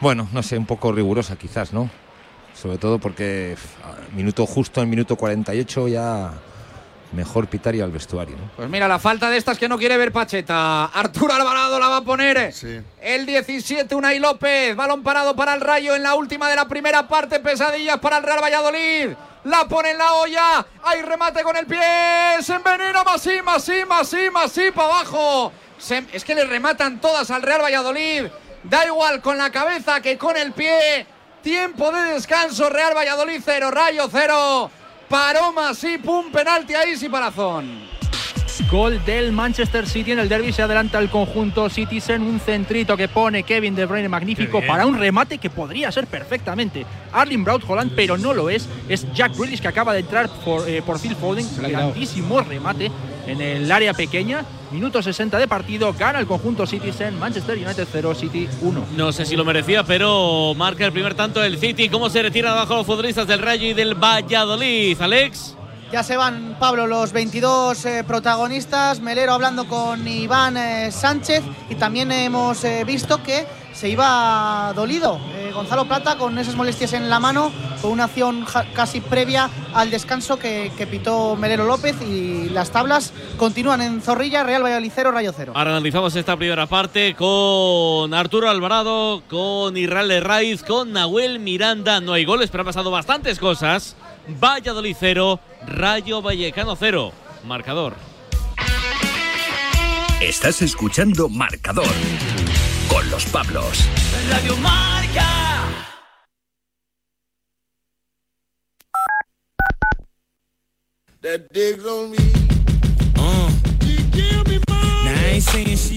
Bueno, 0.00 0.28
no 0.32 0.42
sé, 0.42 0.58
un 0.58 0.66
poco 0.66 0.90
rigurosa 0.92 1.36
quizás, 1.36 1.72
¿no? 1.72 1.88
Sobre 2.54 2.78
todo 2.78 2.98
porque 2.98 3.56
minuto 4.12 4.44
justo 4.46 4.82
en 4.82 4.90
minuto 4.90 5.14
48 5.16 5.88
ya 5.88 6.32
mejor 7.12 7.46
pitar 7.48 7.74
y 7.74 7.80
al 7.80 7.90
vestuario, 7.90 8.36
¿no? 8.36 8.50
Pues 8.56 8.68
mira, 8.68 8.86
la 8.88 8.98
falta 8.98 9.30
de 9.30 9.36
estas 9.36 9.58
que 9.58 9.68
no 9.68 9.78
quiere 9.78 9.96
ver 9.96 10.12
Pacheta. 10.12 10.86
Arturo 10.86 11.32
Alvarado 11.32 11.78
la 11.78 11.88
va 11.88 11.96
a 11.98 12.02
poner. 12.02 12.52
El 13.00 13.26
17, 13.26 13.94
Unai 13.94 14.18
López. 14.18 14.76
Balón 14.76 15.02
parado 15.02 15.34
para 15.34 15.54
el 15.54 15.60
Rayo 15.60 15.94
en 15.96 16.02
la 16.02 16.14
última 16.14 16.48
de 16.48 16.56
la 16.56 16.68
primera 16.68 17.08
parte. 17.08 17.40
Pesadillas 17.40 17.98
para 17.98 18.18
el 18.18 18.24
Real 18.24 18.42
Valladolid. 18.42 19.10
La 19.44 19.66
pone 19.66 19.92
en 19.92 19.98
la 19.98 20.12
olla. 20.14 20.66
Hay 20.84 21.02
remate 21.02 21.42
con 21.42 21.56
el 21.56 21.66
pie. 21.66 21.80
Se 22.42 22.54
envenena 22.54 23.02
Masí, 23.04 23.40
Masí, 23.42 23.84
Masí, 23.88 24.30
Masí 24.30 24.70
para 24.72 24.88
abajo. 24.88 25.52
Se- 25.78 26.04
es 26.12 26.24
que 26.24 26.34
le 26.34 26.44
rematan 26.44 27.00
todas 27.00 27.30
al 27.30 27.42
Real 27.42 27.62
Valladolid. 27.62 28.24
Da 28.64 28.84
igual 28.84 29.22
con 29.22 29.38
la 29.38 29.50
cabeza 29.50 30.00
que 30.02 30.18
con 30.18 30.36
el 30.36 30.52
pie. 30.52 31.06
Tiempo 31.42 31.90
de 31.92 32.14
descanso. 32.14 32.68
Real 32.68 32.94
Valladolid 32.94 33.40
0, 33.42 33.70
Rayo 33.70 34.08
0. 34.10 34.70
Paró 35.08 35.52
Masip, 35.52 36.06
un 36.08 36.30
penalti 36.30 36.74
ahí, 36.74 36.96
sí, 36.96 37.08
Palazón. 37.08 37.97
Gol 38.70 39.04
del 39.04 39.32
Manchester 39.32 39.86
City 39.86 40.12
en 40.12 40.18
el 40.18 40.28
derby. 40.28 40.52
Se 40.52 40.62
adelanta 40.62 40.98
el 40.98 41.08
conjunto 41.08 41.68
Citizen. 41.68 42.22
Un 42.22 42.40
centrito 42.40 42.96
que 42.96 43.08
pone 43.08 43.42
Kevin 43.42 43.74
De 43.74 43.86
Bruyne 43.86 44.08
magnífico 44.08 44.60
para 44.66 44.86
un 44.86 44.98
remate 44.98 45.38
que 45.38 45.50
podría 45.50 45.92
ser 45.92 46.06
perfectamente 46.06 46.84
Arling 47.12 47.44
Braut 47.44 47.62
Holland, 47.66 47.92
pero 47.94 48.16
no 48.16 48.34
lo 48.34 48.50
es. 48.50 48.68
Es 48.88 49.06
Jack 49.12 49.36
Grealish 49.36 49.60
que 49.60 49.68
acaba 49.68 49.92
de 49.92 50.00
entrar 50.00 50.28
por, 50.44 50.68
eh, 50.68 50.82
por 50.82 50.98
Phil 50.98 51.14
Foden. 51.14 51.46
Grandísimo 51.58 52.40
remate 52.40 52.90
en 53.26 53.40
el 53.40 53.70
área 53.70 53.92
pequeña. 53.94 54.44
Minuto 54.70 55.02
60 55.02 55.38
de 55.38 55.48
partido. 55.48 55.92
Gana 55.92 56.18
el 56.18 56.26
conjunto 56.26 56.66
Citizen. 56.66 57.18
Manchester 57.18 57.56
United 57.56 57.86
0, 57.90 58.14
City 58.14 58.48
1. 58.60 58.84
No 58.96 59.12
sé 59.12 59.26
si 59.26 59.36
lo 59.36 59.44
merecía, 59.44 59.84
pero 59.84 60.54
marca 60.56 60.84
el 60.84 60.92
primer 60.92 61.14
tanto 61.14 61.42
el 61.42 61.58
City. 61.58 61.88
¿Cómo 61.88 62.10
se 62.10 62.22
retiran 62.22 62.52
abajo 62.52 62.74
los 62.74 62.86
futbolistas 62.86 63.26
del 63.26 63.40
Rayo 63.40 63.66
y 63.66 63.74
del 63.74 63.94
Valladolid? 63.94 65.00
Alex. 65.00 65.57
Ya 65.90 66.02
se 66.02 66.18
van, 66.18 66.54
Pablo, 66.60 66.86
los 66.86 67.12
22 67.12 67.86
eh, 67.86 68.04
protagonistas. 68.06 69.00
Melero 69.00 69.32
hablando 69.32 69.66
con 69.66 70.06
Iván 70.06 70.58
eh, 70.58 70.92
Sánchez. 70.92 71.42
Y 71.70 71.76
también 71.76 72.12
hemos 72.12 72.62
eh, 72.64 72.84
visto 72.84 73.22
que 73.22 73.46
se 73.72 73.88
iba 73.88 74.72
dolido 74.74 75.20
Gonzalo 75.54 75.86
Plata 75.86 76.18
con 76.18 76.36
esas 76.38 76.56
molestias 76.56 76.94
en 76.94 77.08
la 77.08 77.20
mano, 77.20 77.52
con 77.80 77.92
una 77.92 78.04
acción 78.04 78.44
casi 78.74 79.00
previa 79.00 79.48
al 79.72 79.88
descanso 79.90 80.36
que, 80.36 80.72
que, 80.76 80.86
pitó 80.86 81.36
Melero 81.36 81.64
López. 81.64 81.96
Y 82.02 82.50
las 82.50 82.70
tablas 82.70 83.14
continúan 83.38 83.80
en 83.80 84.02
Zorrilla, 84.02 84.42
Real 84.42 84.62
Valladolid 84.62 84.92
0, 84.94 85.12
Rayo 85.12 85.32
0. 85.34 85.52
Ahora 85.54 85.70
analizamos 85.70 86.14
esta 86.16 86.36
primera 86.36 86.66
parte 86.66 87.14
con 87.14 88.12
Arturo 88.12 88.50
Alvarado, 88.50 89.22
con 89.30 89.76
Israel 89.76 90.22
Raiz, 90.22 90.62
con 90.64 90.92
Nahuel 90.92 91.38
Miranda. 91.38 92.00
No 92.00 92.12
hay 92.12 92.26
goles, 92.26 92.50
pero 92.50 92.62
han 92.62 92.66
pasado 92.66 92.90
bastantes 92.90 93.38
cosas. 93.38 93.96
Valladolid 94.28 94.96
0, 94.98 95.40
Rayo 95.66 96.22
Vallecano 96.22 96.76
0. 96.76 97.12
Marcador. 97.44 97.94
Estás 100.20 100.62
escuchando 100.62 101.28
Marcador 101.28 101.86
con 102.88 103.08
los 103.10 103.24
Pablos. 103.26 103.88
Radio 104.28 104.56
Marca. 104.58 105.24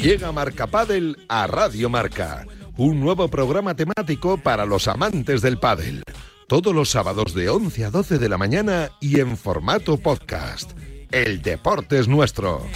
Llega 0.02 0.32
Marca 0.32 0.68
Padel 0.68 1.26
a 1.28 1.46
Radio 1.48 1.90
Marca, 1.90 2.46
un 2.78 3.00
nuevo 3.00 3.28
programa 3.28 3.76
temático 3.76 4.38
para 4.38 4.66
los 4.66 4.88
amantes 4.88 5.42
del 5.42 5.60
pádel 5.60 6.04
todos 6.52 6.76
los 6.76 6.90
sábados 6.90 7.34
de 7.34 7.48
11 7.48 7.86
a 7.86 7.92
12 7.92 8.18
de 8.20 8.28
la 8.28 8.38
mañana 8.38 8.92
y 9.00 9.22
en 9.22 9.38
formato 9.38 9.96
podcast. 9.96 10.72
El 11.10 11.42
deporte 11.42 11.98
es 11.98 12.10
nuestro. 12.10 12.68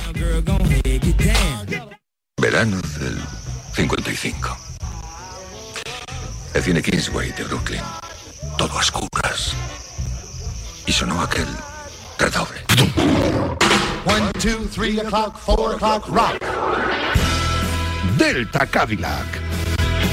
Verano 2.42 2.78
del 3.02 3.18
55. 3.74 4.58
El 6.54 6.64
cine 6.64 6.82
Kingsway 6.82 7.34
de 7.34 7.44
Brooklyn. 7.44 7.82
Todo 8.58 8.72
a 8.78 8.80
oscuras. 8.80 9.54
Y 10.86 10.94
sonó 10.94 11.20
aquel 11.20 11.48
redoble. 12.18 12.62
One, 14.06 14.32
two, 14.40 14.70
three 14.74 15.02
o'clock, 15.02 15.38
four 15.38 15.74
o'clock, 15.76 16.08
rock. 16.08 16.40
Delta 18.18 18.66
Cadillac 18.68 19.55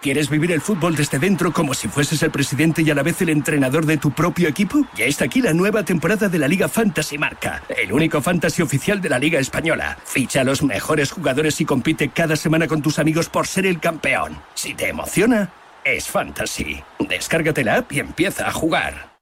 ¿Quieres 0.00 0.30
vivir 0.30 0.52
el 0.52 0.60
fútbol 0.60 0.94
desde 0.94 1.18
dentro 1.18 1.52
como 1.52 1.74
si 1.74 1.88
fueses 1.88 2.22
el 2.22 2.30
presidente 2.30 2.82
y 2.82 2.90
a 2.90 2.94
la 2.94 3.02
vez 3.02 3.20
el 3.20 3.30
entrenador 3.30 3.84
de 3.84 3.96
tu 3.96 4.12
propio 4.12 4.48
equipo? 4.48 4.86
Ya 4.96 5.06
está 5.06 5.24
aquí 5.24 5.42
la 5.42 5.52
nueva 5.52 5.82
temporada 5.82 6.28
de 6.28 6.38
la 6.38 6.46
Liga 6.46 6.68
Fantasy 6.68 7.18
Marca, 7.18 7.64
el 7.68 7.92
único 7.92 8.22
fantasy 8.22 8.62
oficial 8.62 9.00
de 9.00 9.08
la 9.08 9.18
Liga 9.18 9.40
Española. 9.40 9.98
Ficha 10.04 10.42
a 10.42 10.44
los 10.44 10.62
mejores 10.62 11.10
jugadores 11.10 11.60
y 11.60 11.64
compite 11.64 12.10
cada 12.10 12.36
semana 12.36 12.68
con 12.68 12.80
tus 12.80 13.00
amigos 13.00 13.28
por 13.28 13.48
ser 13.48 13.66
el 13.66 13.80
campeón. 13.80 14.38
Si 14.54 14.72
te 14.74 14.88
emociona, 14.88 15.50
es 15.84 16.08
fantasy. 16.08 16.80
Descárgate 17.00 17.64
la 17.64 17.78
app 17.78 17.92
y 17.92 17.98
empieza 17.98 18.46
a 18.46 18.52
jugar. 18.52 19.18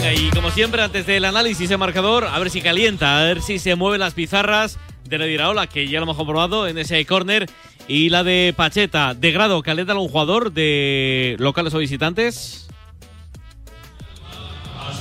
Y 0.00 0.30
como 0.30 0.50
siempre, 0.50 0.82
antes 0.82 1.06
del 1.06 1.24
análisis 1.24 1.68
de 1.68 1.76
marcador, 1.76 2.24
a 2.24 2.38
ver 2.38 2.50
si 2.50 2.60
calienta, 2.60 3.18
a 3.18 3.24
ver 3.24 3.42
si 3.42 3.58
se 3.58 3.74
mueven 3.74 4.00
las 4.00 4.14
pizarras 4.14 4.78
de 5.04 5.18
la 5.18 5.26
Iraola, 5.26 5.66
que 5.66 5.88
ya 5.88 5.98
lo 5.98 6.04
hemos 6.04 6.16
comprobado 6.16 6.68
en 6.68 6.78
ese 6.78 7.04
córner, 7.04 7.50
y 7.88 8.08
la 8.08 8.22
de 8.22 8.54
Pacheta. 8.56 9.14
¿De 9.14 9.32
grado 9.32 9.60
calienta 9.62 9.94
un 9.94 10.08
jugador 10.08 10.52
de 10.52 11.36
locales 11.38 11.74
o 11.74 11.78
visitantes? 11.78 12.68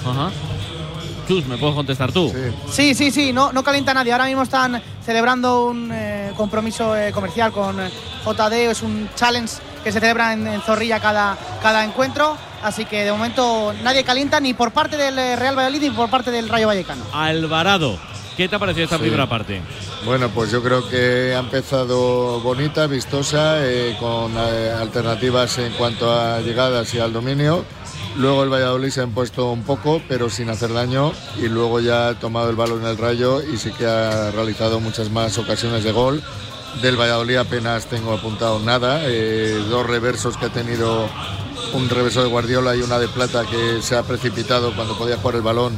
Ajá. 0.06 0.32
Chus, 1.28 1.46
¿me 1.46 1.58
puedes 1.58 1.76
contestar 1.76 2.12
tú? 2.12 2.34
Sí, 2.72 2.96
sí, 2.96 3.12
sí, 3.12 3.34
no, 3.34 3.54
no 3.54 3.64
calienta 3.64 3.94
nadie. 3.94 4.14
Ahora 4.14 4.26
mismo 4.26 4.44
están 4.44 4.82
celebrando 5.06 5.68
un 5.68 5.92
eh, 5.94 6.32
compromiso 6.36 6.98
eh, 6.98 7.12
comercial 7.12 7.52
con 7.52 7.80
eh, 7.80 7.90
JD, 8.26 8.72
es 8.72 8.82
un 8.82 9.10
challenge 9.16 9.56
que 9.84 9.92
se 9.92 10.00
celebra 10.00 10.34
en, 10.34 10.48
en 10.48 10.62
Zorrilla 10.62 11.00
cada, 11.00 11.38
cada 11.62 11.84
encuentro. 11.84 12.38
Así 12.64 12.86
que 12.86 13.04
de 13.04 13.12
momento 13.12 13.74
nadie 13.84 14.04
calienta 14.04 14.40
ni 14.40 14.54
por 14.54 14.72
parte 14.72 14.98
del 14.98 15.16
Real 15.16 15.56
Valladolid 15.58 15.82
ni 15.82 15.90
por 15.92 16.10
parte 16.10 16.32
del 16.32 16.50
Rayo 16.50 16.68
Vallecano. 16.68 17.04
Alvarado, 17.14 17.98
¿qué 18.36 18.48
te 18.50 18.56
ha 18.56 18.60
parecido 18.60 18.86
esta 18.86 18.98
Sí. 18.98 19.02
primera 19.02 19.28
parte? 19.30 19.62
Bueno, 20.06 20.30
pues 20.30 20.52
yo 20.52 20.64
creo 20.64 20.88
que 20.90 21.34
ha 21.36 21.40
empezado 21.40 22.40
bonita, 22.42 22.88
vistosa, 22.88 23.58
eh, 23.66 23.96
con 24.00 24.34
eh, 24.38 24.72
alternativas 24.80 25.58
en 25.60 25.74
cuanto 25.74 26.12
a 26.12 26.40
llegadas 26.42 26.94
y 26.94 27.00
al 27.00 27.14
dominio. 27.14 27.66
Luego 28.16 28.44
el 28.44 28.50
Valladolid 28.50 28.90
se 28.90 29.02
ha 29.02 29.04
impuesto 29.04 29.52
un 29.52 29.64
poco, 29.64 30.02
pero 30.08 30.30
sin 30.30 30.50
hacer 30.50 30.74
daño. 30.74 31.12
Y 31.38 31.50
luego 31.50 31.80
ya 31.80 32.08
ha 32.10 32.16
tomado 32.16 32.50
el 32.50 32.56
balón 32.56 32.82
en 32.82 32.88
el 32.88 32.98
rayo 32.98 33.42
y 33.44 33.58
sí 33.58 33.72
que 33.72 33.86
ha 33.86 34.32
realizado 34.32 34.80
muchas 34.80 35.12
más 35.12 35.38
ocasiones 35.38 35.84
de 35.84 35.92
gol. 35.92 36.24
Del 36.82 36.96
Valladolid 37.00 37.36
apenas 37.38 37.86
tengo 37.86 38.14
apuntado 38.14 38.60
nada. 38.60 39.02
eh, 39.04 39.64
dos 39.70 39.86
reversos 39.86 40.38
que 40.38 40.46
ha 40.46 40.50
tenido 40.50 41.08
un 41.74 41.90
reverso 41.90 42.22
de 42.22 42.30
Guardiola 42.30 42.76
y 42.76 42.82
una 42.82 43.00
de 43.00 43.08
Plata 43.08 43.46
que 43.46 43.82
se 43.82 43.96
ha 43.96 44.04
precipitado 44.04 44.76
cuando 44.76 44.98
podía 44.98 45.18
jugar 45.18 45.36
el 45.36 45.42
balón 45.42 45.78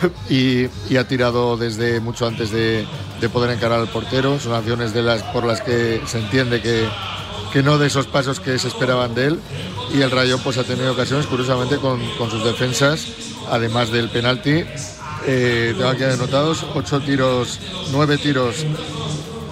y, 0.28 0.66
ha 0.96 1.04
tirado 1.06 1.56
desde 1.56 2.00
mucho 2.00 2.26
antes 2.26 2.50
de, 2.50 2.86
de 3.20 3.28
poder 3.28 3.50
encarar 3.50 3.80
al 3.80 3.88
portero. 3.88 4.38
Son 4.40 4.52
acciones 4.54 4.92
por 5.32 5.44
las 5.44 5.60
que 5.60 6.02
se 6.06 6.18
entiende 6.18 6.60
que, 6.60 6.88
no 7.62 7.78
de 7.78 7.86
esos 7.86 8.06
pasos 8.06 8.38
que 8.38 8.58
se 8.58 8.68
esperaban 8.68 9.14
de 9.14 9.28
él. 9.28 9.40
Y 9.94 10.02
el 10.02 10.10
Rayo 10.10 10.38
pues, 10.38 10.58
ha 10.58 10.64
tenido 10.64 10.92
ocasiones, 10.92 11.26
curiosamente, 11.26 11.76
con, 11.78 12.00
sus 12.30 12.44
defensas, 12.44 13.06
además 13.50 13.90
del 13.90 14.10
penalti. 14.10 14.64
Eh, 15.26 15.74
tengo 15.76 15.88
aquí 15.88 16.04
anotados 16.04 16.64
ocho 16.74 17.00
tiros, 17.00 17.58
nueve 17.92 18.18
tiros 18.18 18.66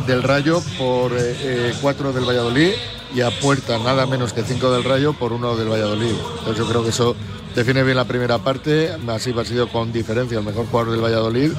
del 0.06 0.22
Rayo 0.22 0.60
por 0.76 1.12
eh, 1.12 1.34
eh, 1.40 1.74
cuatro 1.80 2.12
del 2.12 2.24
Valladolid 2.24 2.72
y 3.14 3.20
a 3.20 3.30
puerta 3.30 3.78
nada 3.78 4.06
menos 4.06 4.32
que 4.32 4.42
cinco 4.42 4.72
del 4.72 4.84
Rayo 4.84 5.12
por 5.12 5.32
uno 5.32 5.56
del 5.56 5.68
Valladolid. 5.68 6.14
Entonces 6.38 6.58
yo 6.58 6.68
creo 6.68 6.82
que 6.82 6.90
eso 6.90 7.14
define 7.54 7.82
bien 7.82 7.96
la 7.96 8.04
primera 8.04 8.38
parte. 8.38 8.90
Así 9.08 9.32
ha 9.38 9.44
sido 9.44 9.68
con 9.68 9.92
diferencia 9.92 10.38
el 10.38 10.44
mejor 10.44 10.66
jugador 10.66 10.92
del 10.92 11.02
Valladolid. 11.02 11.52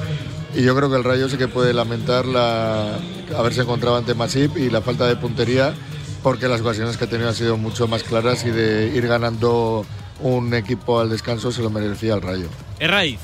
Y 0.54 0.62
yo 0.62 0.76
creo 0.76 0.90
que 0.90 0.96
el 0.96 1.04
Rayo 1.04 1.28
sí 1.28 1.36
que 1.36 1.48
puede 1.48 1.72
lamentar 1.72 2.26
la, 2.26 2.98
haberse 3.36 3.62
encontrado 3.62 3.96
ante 3.96 4.14
Masip 4.14 4.56
y 4.56 4.70
la 4.70 4.80
falta 4.80 5.06
de 5.06 5.16
puntería 5.16 5.74
porque 6.22 6.48
las 6.48 6.60
ocasiones 6.60 6.96
que 6.96 7.04
ha 7.04 7.08
tenido 7.08 7.28
han 7.28 7.34
sido 7.34 7.56
mucho 7.56 7.88
más 7.88 8.02
claras 8.02 8.44
y 8.44 8.50
de 8.50 8.88
ir 8.94 9.06
ganando 9.06 9.86
un 10.20 10.54
equipo 10.54 10.98
al 10.98 11.10
descanso 11.10 11.52
se 11.52 11.62
lo 11.62 11.70
merecía 11.70 12.14
el 12.14 12.22
Rayo. 12.22 12.48
Herraiz. 12.78 13.20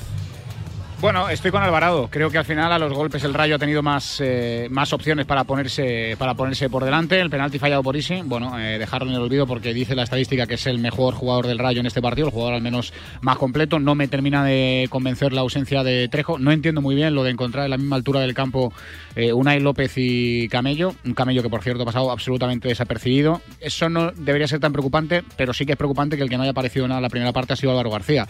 Bueno, 1.03 1.29
estoy 1.29 1.51
con 1.51 1.65
Alvarado. 1.65 2.07
Creo 2.09 2.31
que 2.31 2.39
al 2.39 2.45
final 2.45 2.71
a 2.71 2.79
los 2.79 2.93
golpes 2.93 3.25
el 3.25 3.35
Rayo 3.35 3.57
ha 3.57 3.59
tenido 3.59 3.83
más, 3.83 4.21
eh, 4.21 4.69
más 4.71 4.93
opciones 4.93 5.27
para 5.27 5.43
ponerse, 5.43 6.15
para 6.17 6.35
ponerse 6.35 6.71
por 6.71 6.85
delante. 6.85 7.19
El 7.19 7.29
penalti 7.29 7.59
fallado 7.59 7.83
por 7.83 7.97
Isi, 7.97 8.23
bueno, 8.25 8.57
eh, 8.57 8.79
dejarlo 8.79 9.11
en 9.11 9.17
el 9.17 9.23
olvido 9.23 9.45
porque 9.45 9.75
dice 9.75 9.97
la 9.97 10.05
estadística 10.05 10.47
que 10.47 10.55
es 10.55 10.67
el 10.69 10.79
mejor 10.79 11.15
jugador 11.15 11.49
del 11.49 11.59
Rayo 11.59 11.81
en 11.81 11.87
este 11.87 12.01
partido, 12.01 12.29
el 12.29 12.33
jugador 12.33 12.55
al 12.55 12.63
menos 12.63 12.93
más 13.21 13.37
completo. 13.37 13.81
No 13.81 13.97
me 13.97 14.07
termina 14.07 14.45
de 14.45 14.87
convencer 14.91 15.33
la 15.33 15.41
ausencia 15.41 15.83
de 15.83 16.07
Trejo. 16.07 16.39
No 16.39 16.53
entiendo 16.53 16.81
muy 16.81 16.95
bien 16.95 17.17
lo 17.17 17.25
de 17.25 17.33
encontrar 17.33 17.65
en 17.65 17.73
la 17.73 17.79
misma 17.79 17.97
altura 17.97 18.21
del 18.21 18.33
campo 18.33 18.73
eh, 19.17 19.33
Unai 19.33 19.59
López 19.59 19.95
y 19.97 20.49
Camello. 20.51 20.95
Un 21.05 21.15
Camello 21.15 21.43
que, 21.43 21.51
por 21.51 21.65
cierto, 21.65 21.83
ha 21.83 21.87
pasado 21.87 22.13
absolutamente 22.13 22.69
desapercibido. 22.69 23.41
Eso 23.59 23.89
no 23.89 24.13
debería 24.13 24.47
ser 24.47 24.61
tan 24.61 24.71
preocupante, 24.71 25.25
pero 25.37 25.53
sí 25.53 25.67
que 25.67 25.73
es 25.73 25.79
preocupante 25.79 26.17
que 26.17 26.23
el 26.23 26.31
que 26.31 26.37
no 26.37 26.45
haya 26.45 26.53
aparecido 26.53 26.87
nada 26.87 26.99
en 26.99 27.03
la 27.03 27.11
primera 27.11 27.33
parte 27.33 27.55
ha 27.55 27.57
sido 27.57 27.73
Álvaro 27.73 27.91
García. 27.91 28.29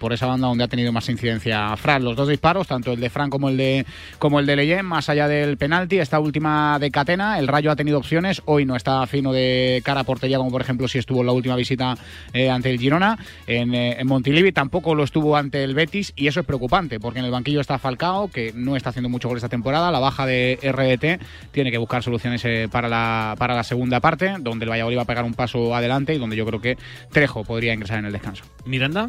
por 0.00 0.12
esa 0.12 0.26
banda 0.26 0.48
donde 0.48 0.64
ha 0.64 0.68
tenido 0.68 0.90
más 0.90 1.08
incidencia. 1.08 1.76
Los 2.00 2.16
dos 2.16 2.28
disparos, 2.28 2.66
tanto 2.66 2.92
el 2.92 3.00
de 3.00 3.10
Fran 3.10 3.28
como 3.28 3.48
el 3.48 3.56
de, 3.56 3.86
como 4.18 4.40
el 4.40 4.46
de 4.46 4.56
Leyen, 4.56 4.86
más 4.86 5.08
allá 5.08 5.28
del 5.28 5.56
penalti, 5.56 5.98
esta 5.98 6.20
última 6.20 6.78
de 6.78 6.90
Catena, 6.90 7.38
el 7.38 7.48
Rayo 7.48 7.70
ha 7.70 7.76
tenido 7.76 7.98
opciones. 7.98 8.42
Hoy 8.46 8.64
no 8.64 8.76
está 8.76 9.06
fino 9.06 9.32
de 9.32 9.82
cara 9.84 10.00
a 10.00 10.04
portería, 10.04 10.38
como 10.38 10.50
por 10.50 10.60
ejemplo 10.60 10.88
si 10.88 10.98
estuvo 10.98 11.20
en 11.20 11.26
la 11.26 11.32
última 11.32 11.56
visita 11.56 11.96
eh, 12.32 12.50
ante 12.50 12.70
el 12.70 12.78
Girona. 12.78 13.18
En, 13.46 13.74
eh, 13.74 14.02
Montilivi 14.04 14.52
tampoco 14.52 14.94
lo 14.94 15.04
estuvo 15.04 15.36
ante 15.36 15.64
el 15.64 15.74
Betis 15.74 16.12
y 16.16 16.26
eso 16.26 16.40
es 16.40 16.46
preocupante 16.46 17.00
porque 17.00 17.18
en 17.18 17.24
el 17.24 17.30
banquillo 17.30 17.60
está 17.60 17.78
Falcao, 17.78 18.28
que 18.28 18.52
no 18.54 18.76
está 18.76 18.90
haciendo 18.90 19.08
mucho 19.08 19.28
gol 19.28 19.36
esta 19.36 19.48
temporada. 19.48 19.90
La 19.90 19.98
baja 19.98 20.26
de 20.26 20.58
RDT 20.62 21.52
tiene 21.52 21.70
que 21.70 21.78
buscar 21.78 22.02
soluciones 22.02 22.44
eh, 22.44 22.68
para, 22.70 22.88
la, 22.88 23.34
para 23.38 23.54
la 23.54 23.64
segunda 23.64 24.00
parte, 24.00 24.34
donde 24.40 24.64
el 24.64 24.70
Valladolid 24.70 24.98
va 24.98 25.02
a 25.02 25.06
pegar 25.06 25.24
un 25.24 25.34
paso 25.34 25.74
adelante 25.74 26.14
y 26.14 26.18
donde 26.18 26.36
yo 26.36 26.46
creo 26.46 26.60
que 26.60 26.76
Trejo 27.10 27.44
podría 27.44 27.74
ingresar 27.74 27.98
en 27.98 28.06
el 28.06 28.12
descanso. 28.12 28.44
Miranda. 28.64 29.08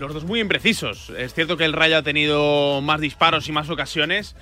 Los 0.00 0.14
dos 0.14 0.24
muy 0.24 0.40
imprecisos. 0.40 1.10
Es 1.10 1.34
cierto 1.34 1.58
que 1.58 1.66
el 1.66 1.74
Rayo 1.74 1.98
ha 1.98 2.02
tenido 2.02 2.80
más 2.80 3.02
disparos 3.02 3.46
y 3.48 3.52
más 3.52 3.68
ocasiones, 3.68 4.34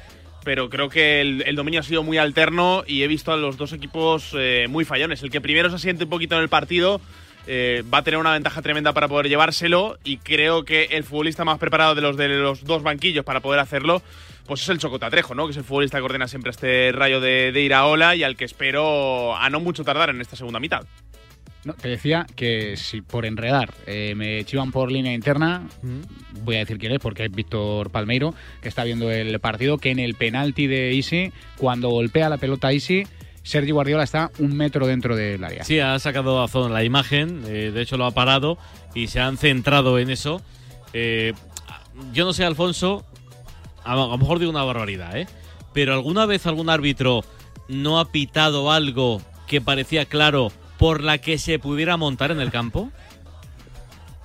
pero 0.45 0.71
creo 0.71 0.89
que 0.89 1.21
el, 1.21 1.57
dominio 1.57 1.81
ha 1.81 1.83
sido 1.83 2.05
muy 2.05 2.17
alterno 2.17 2.85
y 2.87 3.03
he 3.03 3.09
visto 3.09 3.33
a 3.33 3.37
los 3.37 3.57
dos 3.57 3.73
equipos 3.73 4.31
eh, 4.39 4.67
muy 4.69 4.85
fallones. 4.85 5.21
El 5.25 5.33
que 5.33 5.41
primero 5.41 5.69
se 5.69 5.75
asiente 5.75 6.05
un 6.05 6.11
poquito 6.11 6.37
en 6.37 6.43
el 6.43 6.49
partido 6.49 7.01
eh, 7.49 7.83
va 7.93 7.99
a 7.99 8.03
tener 8.05 8.21
una 8.21 8.35
ventaja 8.35 8.63
tremenda 8.63 8.93
para 8.93 9.09
poder 9.09 9.29
llevárselo 9.29 9.99
y 10.05 10.19
creo 10.19 10.65
que 10.65 10.85
el 10.93 11.03
futbolista 11.03 11.45
más 11.45 11.59
preparado 11.59 11.97
de 11.97 12.03
los 12.03 12.17
de 12.17 12.29
los 12.29 12.63
dos 12.63 12.85
banquillos 12.85 13.25
para 13.25 13.41
poder 13.41 13.59
hacerlo 13.59 14.01
pues 14.47 14.63
es 14.63 14.69
el 14.69 14.79
Chocotatrejo, 14.79 15.35
¿no? 15.35 15.47
Que 15.47 15.51
es 15.51 15.57
el 15.57 15.65
futbolista 15.65 15.99
que 15.99 16.05
ordena 16.05 16.29
siempre 16.29 16.53
este 16.53 16.93
rayo 16.93 17.21
de, 17.21 17.51
de 17.51 17.61
Iraola 17.63 18.15
y 18.15 18.23
al 18.23 18.37
que 18.37 18.45
espero 18.45 19.37
a 19.37 19.51
no 19.51 19.59
mucho 19.59 19.83
tardar 19.83 20.11
en 20.11 20.21
esta 20.21 20.37
segunda 20.37 20.61
mitad. 20.61 20.87
No, 21.69 21.75
te 21.75 21.91
decía 21.91 22.25
que 22.35 22.79
si 22.79 23.03
por 23.03 23.27
enredar 23.27 23.75
eh, 23.87 24.15
me 24.17 24.43
chivan 24.47 24.73
por 24.73 24.91
línea 24.91 25.13
interna, 25.13 25.69
voy 26.43 26.57
a 26.57 26.61
decir 26.61 26.79
quién 26.79 26.93
es, 26.93 26.99
porque 26.99 27.27
es 27.27 27.31
Víctor 27.31 27.91
Palmeiro, 27.91 28.33
que 28.63 28.71
está 28.71 28.85
viendo 28.85 29.11
el 29.11 29.39
partido, 29.39 29.77
que 29.77 29.91
en 29.91 29.99
el 29.99 30.15
penalti 30.15 30.67
de 30.67 30.95
Isi, 30.95 31.31
cuando 31.59 31.91
golpea 31.91 32.31
la 32.31 32.39
pelota 32.39 32.73
Isi, 32.73 33.03
Sergio 33.43 33.75
Guardiola 33.75 34.03
está 34.03 34.31
un 34.39 34.57
metro 34.57 34.87
dentro 34.87 35.15
del 35.15 35.45
área. 35.45 35.63
Sí, 35.63 35.79
ha 35.79 35.99
sacado 35.99 36.43
a 36.43 36.49
zona 36.49 36.73
la 36.73 36.85
imagen, 36.85 37.43
eh, 37.47 37.71
de 37.71 37.83
hecho 37.83 37.99
lo 37.99 38.07
ha 38.07 38.13
parado 38.13 38.57
y 38.95 39.09
se 39.09 39.21
han 39.21 39.37
centrado 39.37 39.99
en 39.99 40.09
eso. 40.09 40.41
Eh, 40.95 41.35
yo 42.15 42.25
no 42.25 42.33
sé, 42.33 42.47
Alfonso, 42.47 43.05
a, 43.85 43.93
a 43.93 43.97
lo 43.97 44.17
mejor 44.17 44.39
digo 44.39 44.51
una 44.51 44.65
barbaridad, 44.65 45.19
¿eh? 45.19 45.27
Pero 45.75 45.93
¿alguna 45.93 46.25
vez 46.25 46.47
algún 46.47 46.71
árbitro 46.71 47.25
no 47.69 48.01
ha 48.01 48.11
pitado 48.11 48.73
algo 48.73 49.21
que 49.47 49.61
parecía 49.61 50.07
claro 50.07 50.51
por 50.79 51.03
la 51.03 51.19
que 51.19 51.39
se 51.39 51.59
pudiera 51.59 51.97
montar 51.97 52.31
en 52.31 52.41
el 52.41 52.51
campo? 52.51 52.91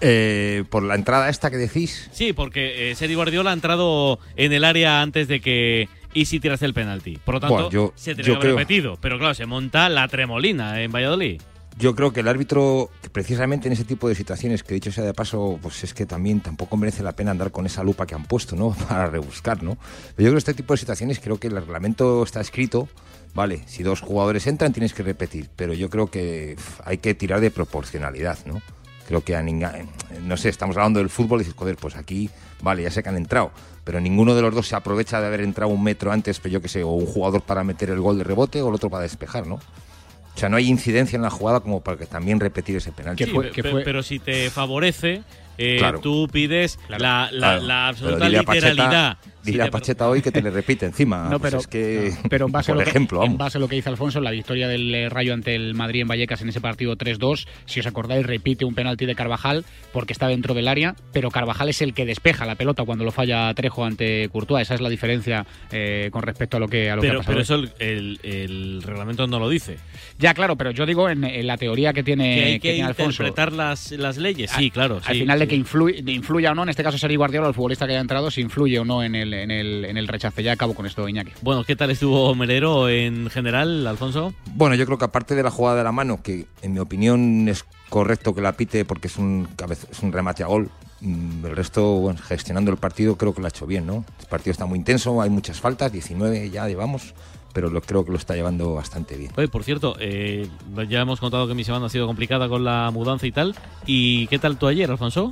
Eh, 0.06 0.66
por 0.70 0.84
la 0.84 0.95
entrada 0.95 1.30
esta 1.30 1.49
que 1.49 1.58
decís. 1.58 2.10
Sí, 2.12 2.34
porque 2.34 2.91
eh, 2.91 2.95
Sergio 2.95 3.18
Guardiola 3.18 3.51
ha 3.51 3.54
entrado 3.54 4.20
en 4.36 4.51
el 4.51 4.66
área 4.66 5.01
antes 5.01 5.28
de 5.30 5.39
que 5.39 5.88
Isi 6.14 6.39
tirase 6.39 6.66
el 6.66 6.74
penalti. 6.74 7.18
Por 7.24 7.36
lo 7.36 7.39
tanto, 7.39 7.70
yo- 7.70 7.93
se 7.95 8.12
tenía 8.14 8.26
que 8.26 8.32
haber 8.32 8.41
creo- 8.41 8.58
repetido. 8.58 8.97
Pero 8.99 9.18
claro, 9.18 9.34
se 9.34 9.45
monta 9.45 9.88
la 9.89 10.08
tremolina 10.10 10.82
en 10.82 10.91
Valladolid. 10.91 11.41
Yo 11.78 11.95
creo 11.95 12.12
que 12.14 12.20
el 12.20 12.28
árbitro, 12.28 12.91
precisamente 13.14 13.68
en 13.68 13.74
ese 13.74 13.84
tipo 13.86 14.08
de 14.08 14.14
situaciones, 14.14 14.62
que 14.62 14.76
dicho 14.76 14.91
sea 14.91 15.06
de 15.06 15.14
paso, 15.14 15.58
pues 15.62 15.84
es 15.84 15.93
que 15.95 16.06
también 16.06 16.39
tampoco 16.41 16.78
merece 16.78 17.01
la 17.01 17.14
pena 17.14 17.32
andar 17.32 17.49
con 17.51 17.66
esa 17.66 17.82
lupa 17.84 18.06
que 18.06 18.14
han 18.14 18.26
puesto, 18.26 18.56
¿no? 18.56 18.72
Para 18.89 19.08
rebuscar, 19.08 19.64
¿no? 19.64 19.76
Pero 20.16 20.26
yo 20.26 20.26
creo 20.26 20.34
que 20.34 20.38
este 20.39 20.54
tipo 20.54 20.74
de 20.74 20.78
situaciones, 20.80 21.20
creo 21.20 21.39
que 21.39 21.47
el 21.47 21.56
reglamento 21.56 22.22
está 22.24 22.41
escrito, 22.41 22.89
vale, 23.34 23.61
si 23.65 23.84
dos 23.84 24.01
jugadores 24.01 24.45
entran 24.47 24.73
tienes 24.73 24.93
que 24.93 25.03
repetir, 25.03 25.49
pero 25.55 25.73
yo 25.73 25.89
creo 25.89 26.07
que 26.07 26.55
hay 26.86 26.97
que 26.97 27.13
tirar 27.15 27.39
de 27.41 27.51
proporcionalidad, 27.51 28.38
¿no? 28.45 28.61
Creo 29.07 29.21
que 29.21 29.36
a 29.36 29.41
ninguém, 29.43 29.88
no 30.23 30.38
sé, 30.38 30.47
estamos 30.49 30.77
hablando 30.77 30.99
del 30.99 31.09
fútbol 31.09 31.41
y 31.41 31.43
dices, 31.43 31.55
joder, 31.57 31.75
pues 31.75 31.95
aquí, 31.97 32.29
vale, 32.61 32.84
ya 32.84 32.89
sé 32.91 33.03
que 33.03 33.09
han 33.09 33.17
entrado, 33.17 33.51
pero 33.84 33.99
ninguno 33.99 34.34
de 34.34 34.41
los 34.41 34.55
dos 34.55 34.67
se 34.67 34.75
aprovecha 34.77 35.19
de 35.19 35.27
haber 35.27 35.41
entrado 35.41 35.71
un 35.71 35.84
metro 35.84 36.11
antes, 36.11 36.39
pues 36.39 36.53
yo 36.53 36.61
que 36.61 36.69
sé, 36.69 36.84
o 36.84 36.89
un 36.91 37.05
jugador 37.05 37.41
para 37.41 37.63
meter 37.65 37.89
el 37.89 37.99
gol 37.99 38.17
de 38.17 38.23
rebote 38.23 38.61
o 38.61 38.69
el 38.69 38.75
otro 38.75 38.89
para 38.89 39.03
despejar, 39.03 39.45
¿no? 39.45 39.55
O 39.55 40.38
sea, 40.39 40.47
no 40.49 40.55
hay 40.57 40.67
incidencia 40.69 41.17
en 41.17 41.21
la 41.21 41.29
jugada 41.29 41.59
como 41.59 41.81
para 41.81 41.97
que 41.97 42.05
también 42.05 42.39
repetir 42.39 42.77
ese 42.77 42.91
penalti. 42.91 43.25
Sí, 43.25 43.31
pe- 43.31 43.61
pe- 43.61 43.81
Pero 43.84 44.01
si 44.01 44.19
te 44.19 44.49
favorece, 44.49 45.21
eh, 45.57 45.75
Claro. 45.77 45.99
tú 45.99 46.27
pides 46.31 46.79
la, 46.88 46.97
la- 46.97 47.29
Claro. 47.29 47.61
la 47.61 47.93
Pero 47.99 48.15
absoluta 48.15 48.43
Pacheta- 48.45 49.17
te- 49.43 49.71
Pacheta 49.71 50.07
hoy 50.09 50.21
que 50.21 50.31
te 50.31 50.41
le 50.41 50.49
repite 50.51 50.85
encima. 50.85 51.29
No, 51.29 51.39
Pues 51.39 51.51
pero, 51.51 51.59
es 51.61 51.67
que, 51.67 52.13
pero 52.29 52.45
en 52.47 52.51
base, 52.51 52.71
a 52.71 52.73
por 52.73 52.79
lo 52.79 52.83
que, 52.83 52.89
ejemplo, 52.89 53.23
en 53.23 53.37
base 53.37 53.57
a 53.57 53.61
lo 53.61 53.67
que 53.67 53.75
dice 53.75 53.89
Alfonso, 53.89 54.21
la 54.21 54.31
victoria 54.31 54.67
del 54.67 54.93
eh, 54.93 55.09
Rayo 55.09 55.33
ante 55.33 55.55
el 55.55 55.73
Madrid 55.73 56.01
en 56.01 56.07
Vallecas 56.07 56.41
en 56.41 56.49
ese 56.49 56.61
partido 56.61 56.95
3-2, 56.95 57.47
si 57.65 57.79
os 57.79 57.85
acordáis, 57.87 58.25
repite 58.25 58.65
un 58.65 58.75
penalti 58.75 59.05
de 59.05 59.15
Carvajal 59.15 59.65
porque 59.91 60.13
está 60.13 60.27
dentro 60.27 60.53
del 60.53 60.67
área, 60.67 60.95
pero 61.11 61.29
Carvajal 61.31 61.69
es 61.69 61.81
el 61.81 61.93
que 61.93 62.05
despeja 62.05 62.45
la 62.45 62.55
pelota 62.55 62.83
cuando 62.85 63.03
lo 63.03 63.11
falla 63.11 63.53
Trejo 63.53 63.85
ante 63.85 64.29
Courtois. 64.29 64.63
Esa 64.63 64.75
es 64.75 64.81
la 64.81 64.89
diferencia 64.89 65.45
eh, 65.71 66.09
con 66.11 66.21
respecto 66.23 66.57
a 66.57 66.59
lo 66.59 66.67
que, 66.67 66.89
a 66.89 66.95
lo 66.95 67.01
que 67.01 67.07
ha 67.07 67.11
Pero, 67.11 67.19
pasado. 67.19 67.33
pero 67.33 67.41
eso 67.41 67.55
el, 67.55 67.71
el- 67.79 68.19
el 68.23 68.81
reglamento 68.83 69.27
no 69.27 69.39
lo 69.39 69.49
dice. 69.49 69.77
Ya, 70.19 70.33
claro, 70.33 70.55
pero 70.55 70.71
yo 70.71 70.85
digo 70.85 71.09
en, 71.09 71.23
en 71.23 71.47
la 71.47 71.57
teoría 71.57 71.93
que 71.93 72.03
tiene, 72.03 72.35
que 72.35 72.43
hay 72.43 72.53
que 72.53 72.59
que 72.59 72.73
tiene 72.75 72.87
Alfonso. 72.87 73.23
interpretar 73.23 73.51
las, 73.53 73.91
las 73.91 74.17
leyes. 74.17 74.51
Sí, 74.51 74.69
claro. 74.71 75.01
Al 75.05 75.13
sí, 75.15 75.21
final 75.21 75.39
de 75.39 75.47
que 75.47 75.55
influye, 75.55 76.03
influya 76.11 76.51
o 76.51 76.55
no, 76.55 76.63
en 76.63 76.69
este 76.69 76.83
caso 76.83 76.97
Sergio 76.97 77.17
Guardiola, 77.19 77.47
el 77.47 77.53
futbolista 77.53 77.85
que 77.85 77.93
haya 77.93 78.01
entrado, 78.01 78.29
si 78.31 78.41
influye 78.41 78.79
o 78.79 78.85
no 78.85 79.03
en 79.03 79.15
el, 79.15 79.32
en 79.41 79.51
el, 79.51 79.86
en 79.86 79.97
el 79.97 80.07
rechace. 80.07 80.43
Ya 80.43 80.53
acabo 80.53 80.73
con 80.73 80.86
esto, 80.86 81.07
Iñaki. 81.07 81.31
Bueno, 81.41 81.63
¿qué 81.63 81.75
tal 81.75 81.91
estuvo 81.91 82.34
Melero 82.36 82.89
en 82.89 83.29
general, 83.29 83.88
Alfonso? 83.88 84.34
Bueno, 84.53 84.75
yo 84.75 84.86
creo 84.86 84.97
que 84.97 85.05
aparte 85.05 85.36
de 85.36 85.43
la 85.43 85.51
jugada 85.51 85.77
de 85.77 85.84
la 85.84 85.91
mano, 85.91 86.21
que 86.21 86.45
en 86.61 86.73
mi 86.73 86.79
opinión 86.79 87.47
es 87.49 87.65
correcto 87.89 88.34
que 88.34 88.41
la 88.41 88.53
pite 88.53 88.86
porque 88.86 89.07
es 89.07 89.17
un, 89.17 89.47
es 89.69 89.99
un 90.01 90.11
remate 90.11 90.43
a 90.43 90.47
gol, 90.47 90.69
mm, 91.01 91.45
el 91.45 91.55
resto, 91.55 91.84
bueno, 91.95 92.19
gestionando 92.23 92.71
el 92.71 92.77
partido, 92.77 93.17
creo 93.17 93.34
que 93.34 93.41
lo 93.41 93.47
ha 93.47 93.49
hecho 93.49 93.67
bien, 93.67 93.86
¿no? 93.86 94.05
El 94.19 94.25
partido 94.27 94.51
está 94.51 94.65
muy 94.65 94.79
intenso, 94.79 95.21
hay 95.21 95.29
muchas 95.29 95.59
faltas, 95.59 95.91
19 95.91 96.49
ya 96.49 96.67
llevamos, 96.67 97.13
pero 97.53 97.69
lo, 97.69 97.81
creo 97.81 98.03
que 98.03 98.11
lo 98.11 98.17
está 98.17 98.36
llevando 98.36 98.73
bastante 98.73 99.15
bien. 99.15 99.31
Oye, 99.38 99.47
por 99.47 99.63
cierto, 99.63 99.95
eh, 99.99 100.47
ya 100.89 101.01
hemos 101.01 101.19
contado 101.19 101.47
que 101.47 101.53
mi 101.53 101.63
semana 101.63 101.86
ha 101.86 101.89
sido 101.89 102.07
complicada 102.07 102.49
con 102.49 102.63
la 102.63 102.89
mudanza 102.91 103.27
y 103.27 103.31
tal. 103.31 103.55
¿Y 103.86 104.27
qué 104.27 104.39
tal 104.39 104.57
tú 104.57 104.67
ayer, 104.67 104.89
Alfonso? 104.89 105.31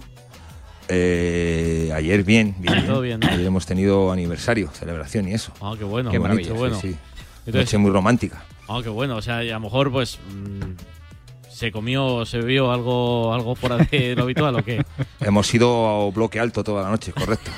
Eh, 0.93 1.89
ayer 1.95 2.23
bien, 2.25 2.53
bien, 2.59 2.85
Todo 2.85 2.99
bien, 2.99 3.21
¿no? 3.21 3.27
Ayer 3.29 3.45
hemos 3.45 3.65
tenido 3.65 4.11
aniversario, 4.11 4.69
celebración 4.73 5.27
y 5.29 5.33
eso. 5.33 5.53
Ah, 5.61 5.73
qué 5.77 5.85
bueno. 5.85 6.11
Qué 6.11 6.17
bonito, 6.17 6.35
bonito, 6.35 6.53
qué 6.53 6.59
bueno. 6.59 6.75
sí, 6.81 6.91
sí. 6.91 6.97
Entonces- 7.45 7.67
Noche 7.67 7.77
muy 7.77 7.91
romántica. 7.91 8.43
Ah, 8.67 8.79
qué 8.83 8.89
bueno. 8.89 9.15
O 9.15 9.21
sea, 9.21 9.37
a 9.39 9.43
lo 9.43 9.59
mejor, 9.61 9.89
pues. 9.91 10.19
¿Se 11.51 11.71
comió, 11.71 12.25
se 12.25 12.37
bebió 12.39 12.71
algo, 12.71 13.33
algo 13.33 13.55
fuera 13.55 13.77
de 13.77 14.15
lo 14.17 14.23
habitual 14.23 14.55
o 14.55 14.63
qué? 14.63 14.83
Hemos 15.19 15.53
ido 15.53 16.07
a 16.07 16.11
bloque 16.11 16.39
alto 16.39 16.63
toda 16.63 16.83
la 16.83 16.89
noche, 16.89 17.11
correcto. 17.11 17.51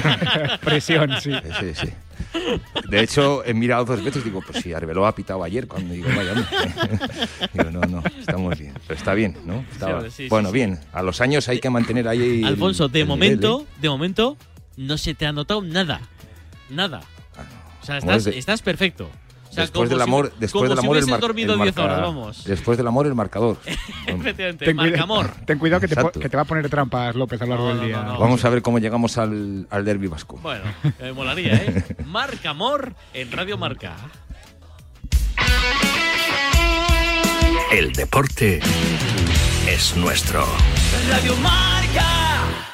Presión, 0.64 1.10
sí. 1.20 1.32
Sí, 1.60 1.74
sí. 1.74 1.88
De 2.88 3.00
hecho, 3.02 3.44
he 3.44 3.54
mirado 3.54 3.84
dos 3.84 4.02
veces 4.02 4.22
y 4.22 4.26
digo, 4.26 4.40
pues 4.46 4.62
si 4.62 4.72
Arbeloa 4.72 5.08
ha 5.08 5.14
pitado 5.14 5.42
ayer, 5.44 5.66
cuando 5.68 5.92
digo, 5.94 6.08
vaya, 6.16 6.32
hombre. 6.32 6.46
digo, 7.52 7.70
no, 7.70 7.80
no, 7.82 8.02
estamos 8.18 8.58
bien. 8.58 8.72
Pero 8.86 8.98
está 8.98 9.14
bien, 9.14 9.36
¿no? 9.44 9.64
Estaba- 9.72 10.02
sí, 10.04 10.10
sí, 10.10 10.28
bueno, 10.28 10.48
sí. 10.48 10.54
bien. 10.54 10.80
A 10.92 11.02
los 11.02 11.20
años 11.20 11.48
hay 11.48 11.60
que 11.60 11.70
mantener 11.70 12.08
ahí. 12.08 12.40
el- 12.40 12.44
Alfonso, 12.46 12.88
de 12.88 13.00
el 13.02 13.06
momento, 13.06 13.58
nivel, 13.58 13.66
¿eh? 13.66 13.78
de 13.82 13.88
momento, 13.88 14.36
no 14.76 14.96
se 14.98 15.14
te 15.14 15.26
ha 15.26 15.32
notado 15.32 15.62
nada. 15.62 16.00
Nada. 16.70 17.02
O 17.82 17.86
sea, 17.86 17.98
estás, 17.98 18.26
estás 18.28 18.62
perfecto. 18.62 19.10
Sea, 19.54 19.62
después 19.64 19.88
del 19.88 19.98
si- 19.98 20.02
amor, 20.02 20.32
después 20.38 20.68
del 20.68 20.78
si 20.78 20.84
amor, 20.84 20.96
el, 20.98 21.06
mar- 21.06 21.20
dormido 21.20 21.54
el 21.54 21.60
10 21.62 21.76
marca- 21.76 21.84
horas, 21.84 22.00
vamos. 22.02 22.44
Después 22.44 22.76
del 22.78 22.86
amor, 22.86 23.06
el 23.06 23.14
marcador. 23.14 23.56
Efectivamente, 24.06 24.64
Ten, 24.64 24.76
cuida- 24.76 24.90
marca 24.90 25.02
amor. 25.02 25.30
ten 25.46 25.58
cuidado 25.58 25.80
que 25.80 25.88
te, 25.88 26.28
que 26.28 26.36
va 26.36 26.42
a 26.42 26.46
poner 26.46 26.68
trampas 26.68 27.14
López 27.14 27.40
a 27.40 27.44
lo 27.46 27.50
largo 27.52 27.68
No, 27.68 27.74
del 27.76 27.86
día. 27.86 28.02
no, 28.02 28.12
no. 28.14 28.18
Vamos 28.18 28.44
a 28.44 28.48
ver 28.50 28.62
cómo 28.62 28.78
llegamos 28.78 29.16
al, 29.18 29.66
al 29.70 29.84
derbi 29.84 30.06
vasco. 30.08 30.38
Bueno, 30.42 30.64
me 31.00 31.12
molaría, 31.12 31.54
¿eh? 31.54 31.84
Marca 32.06 32.50
amor 32.50 32.94
en 33.12 33.30
Radio 33.32 33.56
Marca. 33.58 33.94
El 37.72 37.92
deporte 37.92 38.60
es 39.68 39.96
nuestro. 39.96 40.46
Radio 41.10 41.36
Marca. 41.36 42.73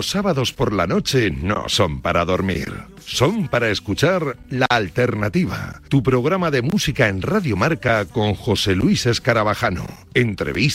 Los 0.00 0.08
sábados 0.08 0.54
por 0.54 0.72
la 0.72 0.86
noche 0.86 1.30
no 1.30 1.68
son 1.68 2.00
para 2.00 2.24
dormir, 2.24 2.72
son 3.04 3.48
para 3.48 3.68
escuchar 3.68 4.38
La 4.48 4.64
Alternativa, 4.64 5.82
tu 5.90 6.02
programa 6.02 6.50
de 6.50 6.62
música 6.62 7.08
en 7.08 7.20
Radio 7.20 7.54
Marca 7.54 8.06
con 8.06 8.32
José 8.34 8.74
Luis 8.74 9.04
Escarabajano. 9.04 9.84
Entrevista 10.14 10.70